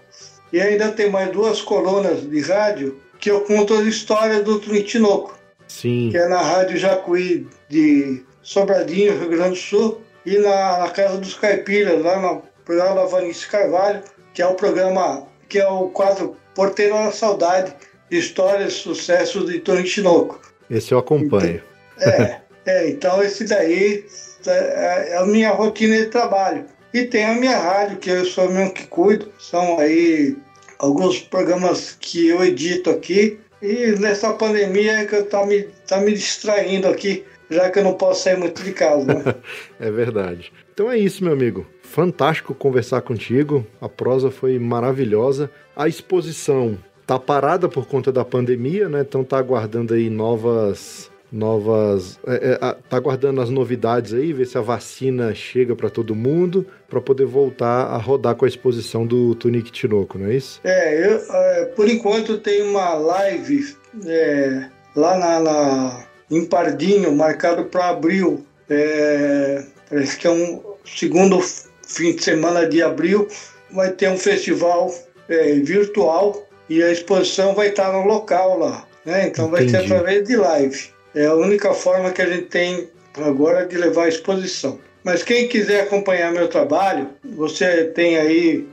e 0.53 0.61
ainda 0.61 0.91
tem 0.91 1.09
mais 1.09 1.30
duas 1.30 1.62
colunas 1.62 2.28
de 2.28 2.41
rádio 2.41 3.01
que 3.18 3.30
eu 3.30 3.42
conto 3.42 3.74
as 3.74 3.86
histórias 3.86 4.44
do 4.44 4.58
Trinitinoco, 4.60 5.38
Sim. 5.66 6.08
que 6.10 6.16
é 6.16 6.28
na 6.28 6.40
Rádio 6.40 6.76
Jacuí 6.76 7.46
de 7.68 8.22
Sobradinho, 8.42 9.18
Rio 9.18 9.28
Grande 9.28 9.50
do 9.50 9.56
Sul, 9.56 10.00
e 10.24 10.38
na, 10.38 10.78
na 10.78 10.90
Casa 10.90 11.18
dos 11.18 11.34
Caipiras, 11.34 12.02
lá 12.02 12.20
no 12.20 12.42
programa 12.64 12.94
da 12.96 13.06
Vanice 13.06 13.46
Carvalho, 13.46 14.02
que 14.34 14.42
é 14.42 14.46
o 14.46 14.54
programa, 14.54 15.26
que 15.48 15.58
é 15.58 15.68
o 15.68 15.88
quadro 15.88 16.36
Porteiro 16.54 16.94
da 16.94 17.12
Saudade, 17.12 17.72
histórias, 18.10 18.74
sucessos 18.74 19.50
de 19.50 19.60
Trinitinoco. 19.60 20.40
Esse 20.70 20.92
eu 20.92 20.98
acompanho. 20.98 21.62
É, 22.00 22.40
é, 22.66 22.88
então 22.90 23.22
esse 23.22 23.44
daí 23.44 24.04
é 24.46 25.10
é 25.10 25.16
a 25.16 25.26
minha 25.26 25.50
rotina 25.50 25.96
de 25.96 26.06
trabalho. 26.06 26.64
E 26.92 27.04
tem 27.04 27.24
a 27.24 27.34
minha 27.34 27.56
rádio, 27.56 27.98
que 27.98 28.10
eu 28.10 28.24
sou 28.24 28.50
mesmo 28.50 28.72
que 28.72 28.86
cuido. 28.86 29.32
São 29.38 29.78
aí 29.78 30.36
alguns 30.79 31.20
programas 31.20 31.97
que 32.01 32.29
eu 32.29 32.45
edito 32.45 32.91
aqui. 32.91 33.39
E 33.61 33.97
nessa 33.99 34.33
pandemia 34.33 35.01
é 35.01 35.05
que 35.05 35.16
eu 35.16 35.26
tá 35.26 35.45
me, 35.45 35.62
tá 35.87 36.01
me 36.01 36.12
distraindo 36.12 36.87
aqui, 36.87 37.24
já 37.51 37.68
que 37.70 37.81
eu 37.81 37.85
não 37.85 37.95
posso 37.95 38.22
sair 38.22 38.39
muito 38.39 38.62
de 38.62 38.72
casa. 38.72 39.05
Né? 39.05 39.35
É 39.81 39.91
verdade. 39.91 40.53
Então 40.72 40.91
é 40.91 40.97
isso, 40.97 41.24
meu 41.24 41.33
amigo. 41.33 41.66
Fantástico 41.83 42.55
conversar 42.55 43.01
contigo. 43.03 43.66
A 43.81 43.89
prosa 43.89 44.31
foi 44.31 44.59
maravilhosa. 44.59 45.51
A 45.74 45.89
exposição 45.89 46.79
tá 47.07 47.18
parada 47.18 47.68
por 47.68 47.87
conta 47.89 48.12
da 48.12 48.24
pandemia, 48.24 48.89
né? 48.89 49.01
Então 49.01 49.24
tá 49.24 49.39
aguardando 49.39 49.95
aí 49.95 50.09
novas 50.11 51.11
novas 51.31 52.18
é, 52.26 52.59
é, 52.61 52.76
tá 52.89 52.97
aguardando 52.97 53.41
as 53.41 53.51
novidades 53.51 54.14
aí, 54.14 54.33
ver 54.33 54.47
se 54.47 54.57
a 54.57 54.61
vacina 54.62 55.35
chega 55.35 55.76
para 55.76 55.91
todo 55.91 56.14
mundo 56.14 56.66
para 56.89 57.01
poder 57.01 57.26
voltar 57.26 57.87
a 57.87 57.97
rodar 57.97 58.35
com 58.35 58.45
a 58.45 58.49
exposição 58.49 59.07
do 59.07 59.35
Tunique 59.35 59.70
Tinoco, 59.70 60.18
não 60.18 60.26
é 60.26 60.35
isso? 60.37 60.61
É, 60.64 61.07
eu, 61.07 61.20
é, 61.31 61.64
por 61.76 61.89
enquanto 61.89 62.39
tem 62.39 62.62
uma 62.62 62.95
live 62.95 63.76
é, 64.07 64.68
lá 64.97 65.18
na, 65.18 65.41
na- 65.41 66.05
em 66.31 66.45
Pardinho, 66.45 67.12
marcado 67.14 67.64
para 67.64 67.89
abril. 67.89 68.45
É, 68.68 69.64
parece 69.89 70.18
que 70.18 70.26
é 70.26 70.31
um 70.31 70.62
segundo 70.85 71.41
fim 71.41 72.14
de 72.14 72.22
semana 72.22 72.66
de 72.68 72.83
abril. 72.83 73.26
Vai 73.72 73.91
ter 73.93 74.11
um 74.11 74.16
festival 74.18 74.93
é, 75.29 75.55
virtual 75.61 76.47
e 76.68 76.83
a 76.83 76.91
exposição 76.91 77.55
vai 77.55 77.68
estar 77.68 77.93
no 77.93 78.05
local 78.07 78.59
lá. 78.59 78.87
Né? 79.07 79.26
Então 79.29 79.49
vai 79.51 79.62
ser 79.68 79.76
Entendi. 79.79 79.93
através 79.93 80.29
de 80.29 80.37
live. 80.37 80.91
É 81.14 81.26
a 81.26 81.34
única 81.34 81.72
forma 81.74 82.11
que 82.11 82.22
a 82.22 82.26
gente 82.26 82.46
tem 82.46 82.88
agora 83.14 83.66
de 83.66 83.76
levar 83.76 84.04
a 84.04 84.09
exposição. 84.09 84.78
Mas 85.02 85.22
quem 85.22 85.48
quiser 85.48 85.82
acompanhar 85.82 86.32
meu 86.32 86.48
trabalho, 86.48 87.09
você 87.24 87.84
tem 87.84 88.16
aí 88.16 88.68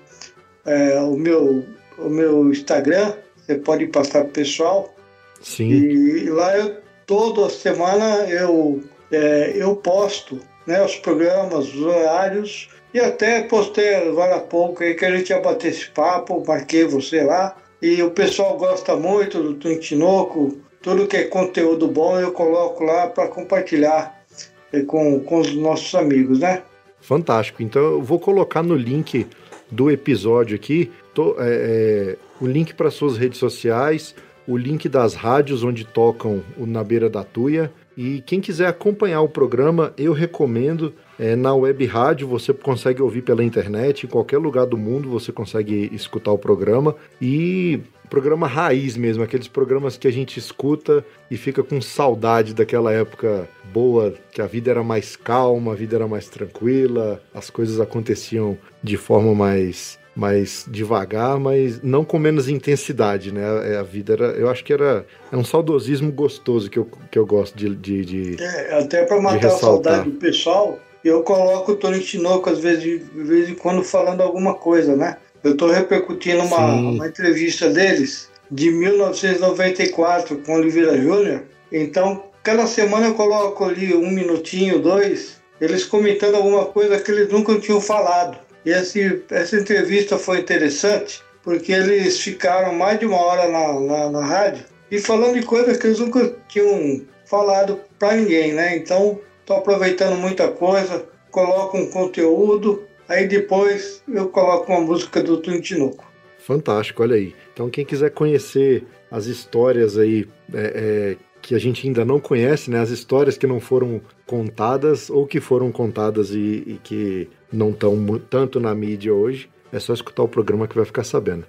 é, 0.65 0.99
o, 0.99 1.15
meu, 1.15 1.63
o 1.97 2.09
meu 2.09 2.51
Instagram, 2.51 3.13
você 3.37 3.55
pode 3.55 3.87
passar 3.87 4.21
para 4.21 4.29
o 4.29 4.33
pessoal. 4.33 4.93
Sim. 5.41 5.69
E 5.69 6.29
lá 6.29 6.57
eu, 6.57 6.77
toda 7.05 7.49
semana 7.49 8.27
eu, 8.29 8.83
é, 9.11 9.53
eu 9.55 9.75
posto 9.75 10.39
né, 10.65 10.83
os 10.83 10.95
programas, 10.95 11.73
os 11.73 11.81
horários, 11.81 12.69
e 12.93 12.99
até 12.99 13.41
postei 13.43 13.95
agora 13.95 14.37
há 14.37 14.39
pouco 14.39 14.83
aí 14.83 14.95
que 14.95 15.05
a 15.05 15.15
gente 15.15 15.29
ia 15.29 15.39
bater 15.39 15.69
esse 15.69 15.87
papo, 15.87 16.43
marquei 16.45 16.85
você 16.85 17.23
lá. 17.23 17.55
E 17.81 18.01
o 18.01 18.11
pessoal 18.11 18.57
gosta 18.57 18.95
muito 18.95 19.43
do 19.43 19.53
Tintinoco, 19.55 20.57
tudo 20.85 21.07
que 21.07 21.17
é 21.17 21.23
conteúdo 21.23 21.87
bom 21.87 22.19
eu 22.19 22.31
coloco 22.31 22.83
lá 22.83 23.07
para 23.07 23.27
compartilhar 23.27 24.23
é, 24.71 24.81
com, 24.81 25.19
com 25.19 25.39
os 25.39 25.51
nossos 25.55 25.95
amigos, 25.95 26.37
né? 26.37 26.61
Fantástico. 27.01 27.63
Então 27.63 27.81
eu 27.81 28.03
vou 28.03 28.19
colocar 28.19 28.61
no 28.61 28.75
link 28.75 29.25
do 29.71 29.89
episódio 29.89 30.55
aqui 30.55 30.91
é, 31.17 31.31
é, 31.39 32.17
o 32.39 32.45
link 32.45 32.75
para 32.75 32.91
suas 32.91 33.17
redes 33.17 33.39
sociais, 33.39 34.13
o 34.47 34.55
link 34.55 34.87
das 34.87 35.15
rádios 35.15 35.63
onde 35.63 35.83
tocam 35.85 36.43
o 36.55 36.67
Na 36.67 36.83
Beira 36.83 37.09
da 37.09 37.23
Tuia. 37.23 37.71
E 37.97 38.21
quem 38.25 38.41
quiser 38.41 38.67
acompanhar 38.67 39.21
o 39.21 39.29
programa, 39.29 39.93
eu 39.97 40.13
recomendo. 40.13 40.93
É, 41.17 41.33
na 41.33 41.55
web 41.55 41.85
rádio 41.85 42.27
você 42.27 42.53
consegue 42.53 43.01
ouvir 43.01 43.21
pela 43.21 43.41
internet, 43.41 44.05
em 44.05 44.09
qualquer 44.09 44.37
lugar 44.37 44.65
do 44.65 44.77
mundo 44.77 45.09
você 45.09 45.31
consegue 45.31 45.89
escutar 45.93 46.31
o 46.31 46.37
programa. 46.37 46.93
E 47.21 47.79
programa 48.09 48.47
raiz 48.47 48.95
mesmo, 48.95 49.23
aqueles 49.23 49.47
programas 49.47 49.97
que 49.97 50.07
a 50.07 50.11
gente 50.11 50.37
escuta 50.37 51.05
e 51.29 51.37
fica 51.37 51.63
com 51.63 51.81
saudade 51.81 52.53
daquela 52.53 52.91
época 52.93 53.47
boa, 53.73 54.13
que 54.31 54.41
a 54.41 54.47
vida 54.47 54.71
era 54.71 54.83
mais 54.83 55.15
calma, 55.15 55.73
a 55.73 55.75
vida 55.75 55.95
era 55.95 56.07
mais 56.07 56.29
tranquila, 56.29 57.21
as 57.33 57.49
coisas 57.49 57.79
aconteciam 57.79 58.57
de 58.81 58.97
forma 58.97 59.33
mais 59.33 59.99
mais 60.15 60.65
devagar, 60.67 61.37
mas 61.39 61.81
não 61.81 62.05
com 62.05 62.17
menos 62.17 62.47
intensidade, 62.47 63.31
né? 63.33 63.43
A, 63.43 63.81
a 63.81 63.83
vida 63.83 64.13
era, 64.13 64.25
eu 64.27 64.49
acho 64.49 64.63
que 64.63 64.71
era 64.71 65.05
é 65.31 65.35
um 65.35 65.43
saudosismo 65.43 66.11
gostoso 66.11 66.69
que 66.69 66.79
eu, 66.79 66.89
que 67.11 67.19
eu 67.19 67.25
gosto 67.25 67.55
de, 67.57 67.75
de, 67.75 68.05
de- 68.05 68.43
É, 68.43 68.79
até 68.79 69.03
para 69.03 69.19
matar 69.19 69.47
a 69.47 69.49
saudade 69.51 70.09
do 70.09 70.17
pessoal, 70.17 70.79
eu 71.03 71.21
coloco 71.23 71.73
o 71.73 71.75
Tony 71.75 71.99
Tinoco 71.99 72.49
às 72.49 72.59
vezes, 72.59 72.83
de 72.83 72.97
vez 73.23 73.49
em 73.49 73.55
quando 73.55 73.83
falando 73.83 74.21
alguma 74.21 74.53
coisa, 74.53 74.95
né? 74.95 75.17
Eu 75.43 75.51
estou 75.51 75.69
repercutindo 75.69 76.41
uma, 76.43 76.57
uma 76.73 77.07
entrevista 77.07 77.69
deles 77.69 78.29
de 78.49 78.71
1994 78.71 80.37
com 80.37 80.55
Oliveira 80.55 80.99
Júnior. 80.99 81.43
Então, 81.71 82.23
cada 82.43 82.65
semana 82.67 83.07
eu 83.07 83.13
coloco 83.15 83.63
ali 83.65 83.93
um 83.93 84.09
minutinho, 84.09 84.79
dois, 84.79 85.41
eles 85.59 85.83
comentando 85.83 86.35
alguma 86.35 86.65
coisa 86.65 86.99
que 86.99 87.11
eles 87.11 87.29
nunca 87.31 87.57
tinham 87.59 87.81
falado. 87.81 88.37
E 88.65 88.71
esse, 88.71 89.23
essa 89.29 89.57
entrevista 89.57 90.17
foi 90.17 90.39
interessante 90.39 91.23
porque 91.43 91.71
eles 91.71 92.19
ficaram 92.19 92.73
mais 92.73 92.99
de 92.99 93.05
uma 93.05 93.17
hora 93.17 93.47
na, 93.47 93.79
na, 93.79 94.09
na 94.09 94.25
rádio 94.25 94.65
e 94.89 94.99
falando 94.99 95.39
de 95.39 95.45
coisas 95.45 95.77
que 95.77 95.85
eles 95.85 95.99
nunca 95.99 96.35
tinham 96.47 97.01
falado 97.25 97.79
para 97.99 98.15
ninguém, 98.15 98.53
né? 98.53 98.75
Então, 98.75 99.19
estou 99.41 99.57
aproveitando 99.57 100.17
muita 100.17 100.47
coisa, 100.47 101.05
coloco 101.29 101.77
um 101.77 101.89
conteúdo, 101.89 102.83
aí 103.07 103.27
depois 103.27 104.01
eu 104.11 104.29
coloco 104.29 104.71
uma 104.71 104.81
música 104.81 105.21
do 105.21 105.39
Tintinoco. 105.41 106.03
Fantástico, 106.39 107.03
olha 107.03 107.15
aí. 107.15 107.35
Então, 107.53 107.69
quem 107.69 107.85
quiser 107.85 108.09
conhecer 108.11 108.83
as 109.11 109.25
histórias 109.25 109.97
aí 109.97 110.27
é, 110.53 110.57
é, 110.75 111.17
que 111.41 111.53
a 111.53 111.59
gente 111.59 111.85
ainda 111.87 112.03
não 112.03 112.19
conhece, 112.19 112.71
né? 112.71 112.79
As 112.79 112.89
histórias 112.89 113.37
que 113.37 113.45
não 113.45 113.59
foram 113.59 114.01
contadas 114.25 115.09
ou 115.11 115.27
que 115.27 115.39
foram 115.39 115.71
contadas 115.71 116.31
e, 116.31 116.63
e 116.65 116.79
que 116.83 117.29
não 117.55 117.69
estão 117.69 117.97
tanto 118.29 118.59
na 118.59 118.73
mídia 118.75 119.13
hoje, 119.13 119.49
é 119.71 119.79
só 119.79 119.93
escutar 119.93 120.23
o 120.23 120.27
programa 120.27 120.67
que 120.67 120.75
vai 120.75 120.85
ficar 120.85 121.03
sabendo. 121.03 121.45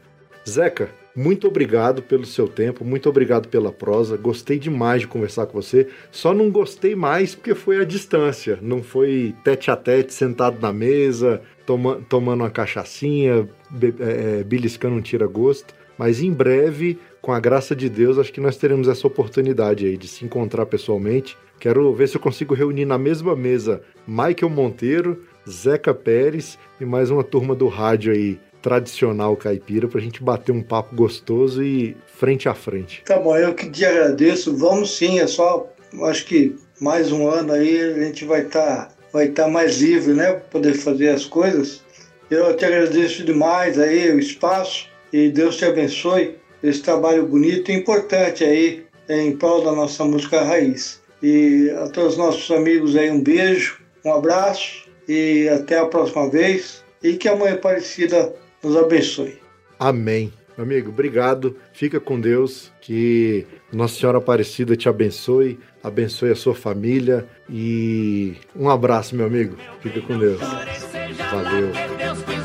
Zeca, 0.48 0.88
muito 1.14 1.48
obrigado 1.48 2.02
pelo 2.02 2.24
seu 2.24 2.46
tempo, 2.46 2.84
muito 2.84 3.08
obrigado 3.08 3.48
pela 3.48 3.72
prosa. 3.72 4.16
Gostei 4.16 4.58
demais 4.58 5.00
de 5.00 5.08
conversar 5.08 5.46
com 5.46 5.60
você. 5.60 5.88
Só 6.10 6.34
não 6.34 6.50
gostei 6.50 6.94
mais 6.94 7.34
porque 7.34 7.54
foi 7.54 7.80
à 7.80 7.84
distância, 7.84 8.58
não 8.60 8.82
foi 8.82 9.34
tete 9.42 9.70
a 9.70 9.76
tete, 9.76 10.12
sentado 10.12 10.60
na 10.60 10.72
mesa, 10.72 11.40
toma, 11.64 12.00
tomando 12.08 12.42
uma 12.42 12.50
cachaçinha, 12.50 13.48
be, 13.70 13.94
é, 13.98 14.44
beliscando 14.44 14.94
um 14.94 15.00
tira-gosto. 15.00 15.74
Mas 15.98 16.20
em 16.20 16.30
breve, 16.30 16.98
com 17.22 17.32
a 17.32 17.40
graça 17.40 17.74
de 17.74 17.88
Deus, 17.88 18.18
acho 18.18 18.32
que 18.32 18.40
nós 18.40 18.56
teremos 18.56 18.86
essa 18.86 19.06
oportunidade 19.06 19.86
aí 19.86 19.96
de 19.96 20.06
se 20.06 20.24
encontrar 20.24 20.66
pessoalmente. 20.66 21.36
Quero 21.58 21.92
ver 21.94 22.08
se 22.08 22.16
eu 22.16 22.20
consigo 22.20 22.54
reunir 22.54 22.84
na 22.84 22.98
mesma 22.98 23.34
mesa 23.34 23.80
Michael 24.06 24.50
Monteiro, 24.50 25.24
Zeca 25.48 25.94
Pérez 25.94 26.58
e 26.80 26.84
mais 26.84 27.10
uma 27.10 27.22
turma 27.22 27.54
do 27.54 27.68
rádio 27.68 28.12
aí 28.12 28.38
tradicional 28.60 29.36
caipira 29.36 29.86
para 29.86 30.00
a 30.00 30.02
gente 30.02 30.22
bater 30.22 30.50
um 30.50 30.62
papo 30.62 30.96
gostoso 30.96 31.62
e 31.62 31.96
frente 32.06 32.48
a 32.48 32.54
frente. 32.54 33.02
Tá 33.04 33.16
bom, 33.16 33.36
eu 33.36 33.54
que 33.54 33.70
te 33.70 33.84
agradeço. 33.84 34.56
Vamos 34.56 34.96
sim, 34.96 35.20
é 35.20 35.26
só, 35.28 35.72
acho 36.02 36.26
que 36.26 36.56
mais 36.80 37.12
um 37.12 37.28
ano 37.28 37.52
aí 37.52 37.80
a 37.80 38.04
gente 38.04 38.24
vai 38.24 38.42
estar 38.42 38.86
tá, 38.86 38.88
vai 39.12 39.28
tá 39.28 39.46
mais 39.46 39.80
livre, 39.80 40.14
né, 40.14 40.32
poder 40.50 40.74
fazer 40.74 41.10
as 41.10 41.24
coisas. 41.24 41.80
Eu 42.28 42.56
te 42.56 42.64
agradeço 42.64 43.24
demais 43.24 43.78
aí 43.78 44.10
o 44.10 44.18
espaço 44.18 44.88
e 45.12 45.28
Deus 45.28 45.56
te 45.56 45.64
abençoe 45.64 46.36
esse 46.60 46.82
trabalho 46.82 47.24
bonito 47.24 47.70
e 47.70 47.74
importante 47.74 48.42
aí 48.42 48.84
em 49.08 49.36
prol 49.36 49.62
da 49.62 49.70
nossa 49.70 50.04
música 50.04 50.42
raiz. 50.42 51.00
E 51.22 51.70
a 51.70 51.88
todos 51.88 52.14
os 52.14 52.18
nossos 52.18 52.50
amigos 52.50 52.96
aí 52.96 53.08
um 53.12 53.22
beijo, 53.22 53.78
um 54.04 54.12
abraço 54.12 54.86
e 55.08 55.48
até 55.48 55.78
a 55.78 55.86
próxima 55.86 56.30
vez. 56.30 56.84
E 57.02 57.14
que 57.14 57.28
a 57.28 57.36
Mãe 57.36 57.52
Aparecida 57.52 58.34
nos 58.62 58.76
abençoe. 58.76 59.38
Amém. 59.78 60.32
Meu 60.56 60.64
amigo, 60.64 60.88
obrigado. 60.88 61.56
Fica 61.72 62.00
com 62.00 62.18
Deus. 62.18 62.72
Que 62.80 63.46
Nossa 63.72 63.98
Senhora 63.98 64.18
Aparecida 64.18 64.76
te 64.76 64.88
abençoe, 64.88 65.58
abençoe 65.82 66.30
a 66.30 66.36
sua 66.36 66.54
família 66.54 67.26
e 67.48 68.34
um 68.54 68.70
abraço, 68.70 69.14
meu 69.14 69.26
amigo. 69.26 69.56
Fica 69.80 70.00
com 70.00 70.18
Deus. 70.18 70.40
Valeu. 71.30 72.35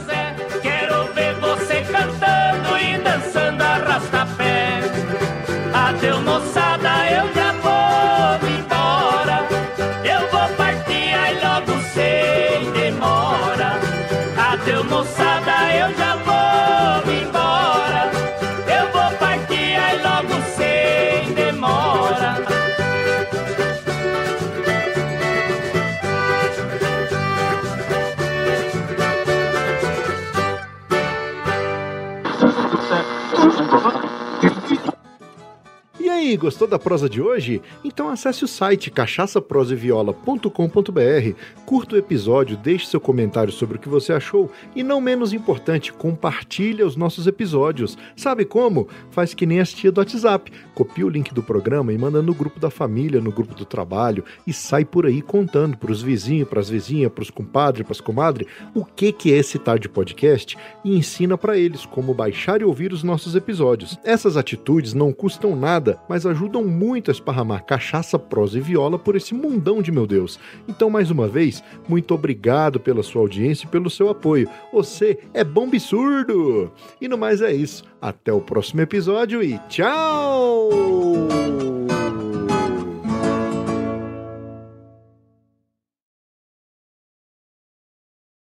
Gostou 36.38 36.68
da 36.68 36.80
prosa 36.80 37.10
de 37.10 37.22
hoje? 37.22 37.62
Então 37.84 38.10
acesse 38.10 38.44
o 38.44 38.48
site 38.48 38.92
cachaçaproseviola.com.br, 38.92 41.36
curta 41.66 41.96
o 41.96 41.98
episódio, 41.98 42.58
deixe 42.58 42.86
seu 42.86 43.00
comentário 43.00 43.52
sobre 43.52 43.78
o 43.78 43.80
que 43.80 43.90
você 43.90 44.14
achou 44.14 44.52
e, 44.76 44.84
não 44.84 45.02
menos 45.02 45.34
importante, 45.34 45.94
compartilhe 45.94 46.84
os 46.84 46.96
nossos 46.96 47.26
episódios. 47.28 47.98
Sabe 48.16 48.46
como? 48.46 48.88
Faz 49.10 49.34
que 49.34 49.46
nem 49.46 49.60
as 49.60 49.74
tia 49.74 49.92
do 49.92 50.00
WhatsApp. 50.00 50.52
Copia 50.74 51.06
o 51.06 51.10
link 51.10 51.34
do 51.34 51.44
programa 51.44 51.94
e 51.94 51.98
manda 51.98 52.22
no 52.22 52.34
grupo 52.34 52.60
da 52.60 52.70
família, 52.70 53.22
no 53.22 53.32
grupo 53.32 53.56
do 53.56 53.66
trabalho 53.66 54.24
e 54.46 54.54
sai 54.54 54.86
por 54.86 55.06
aí 55.06 55.22
contando 55.22 55.78
para 55.78 55.92
os 55.92 56.02
vizinhos, 56.02 56.48
para 56.48 56.60
as 56.60 56.70
vizinhas, 56.70 57.12
para 57.12 57.22
os 57.22 57.30
compadres, 57.30 57.86
para 57.86 57.94
as 57.94 58.02
comadres, 58.02 58.48
o 58.74 58.84
que, 58.84 59.12
que 59.12 59.34
é 59.34 59.38
esse 59.38 59.60
tal 59.60 59.78
de 59.78 59.90
podcast 59.90 60.58
e 60.84 60.96
ensina 60.96 61.38
para 61.38 61.58
eles 61.58 61.86
como 61.86 62.14
baixar 62.14 62.62
e 62.62 62.66
ouvir 62.66 62.94
os 62.94 63.04
nossos 63.04 63.36
episódios. 63.36 63.98
Essas 64.04 64.38
atitudes 64.38 64.94
não 64.94 65.12
custam 65.12 65.56
nada, 65.56 66.00
mas 66.10 66.21
ajudam 66.26 66.64
muito 66.64 67.10
a 67.10 67.14
esparramar 67.14 67.66
cachaça, 67.66 68.18
prosa 68.18 68.58
e 68.58 68.62
viola 68.62 68.98
por 69.00 69.16
esse 69.16 69.34
mundão 69.34 69.82
de 69.82 69.92
meu 69.92 70.06
Deus. 70.06 70.40
Então, 70.68 70.90
mais 70.90 71.10
uma 71.12 71.28
vez, 71.28 71.64
muito 71.88 72.14
obrigado 72.14 72.80
pela 72.80 73.04
sua 73.04 73.22
audiência 73.22 73.66
e 73.66 73.70
pelo 73.70 73.90
seu 73.90 74.10
apoio. 74.10 74.50
Você 74.74 75.20
é 75.34 75.44
bom 75.44 75.68
absurdo! 75.68 76.72
E 77.00 77.08
no 77.08 77.18
mais 77.18 77.42
é 77.42 77.54
isso. 77.54 77.84
Até 78.02 78.34
o 78.34 78.42
próximo 78.42 78.82
episódio 78.82 79.42
e 79.44 79.58
tchau! 79.70 80.70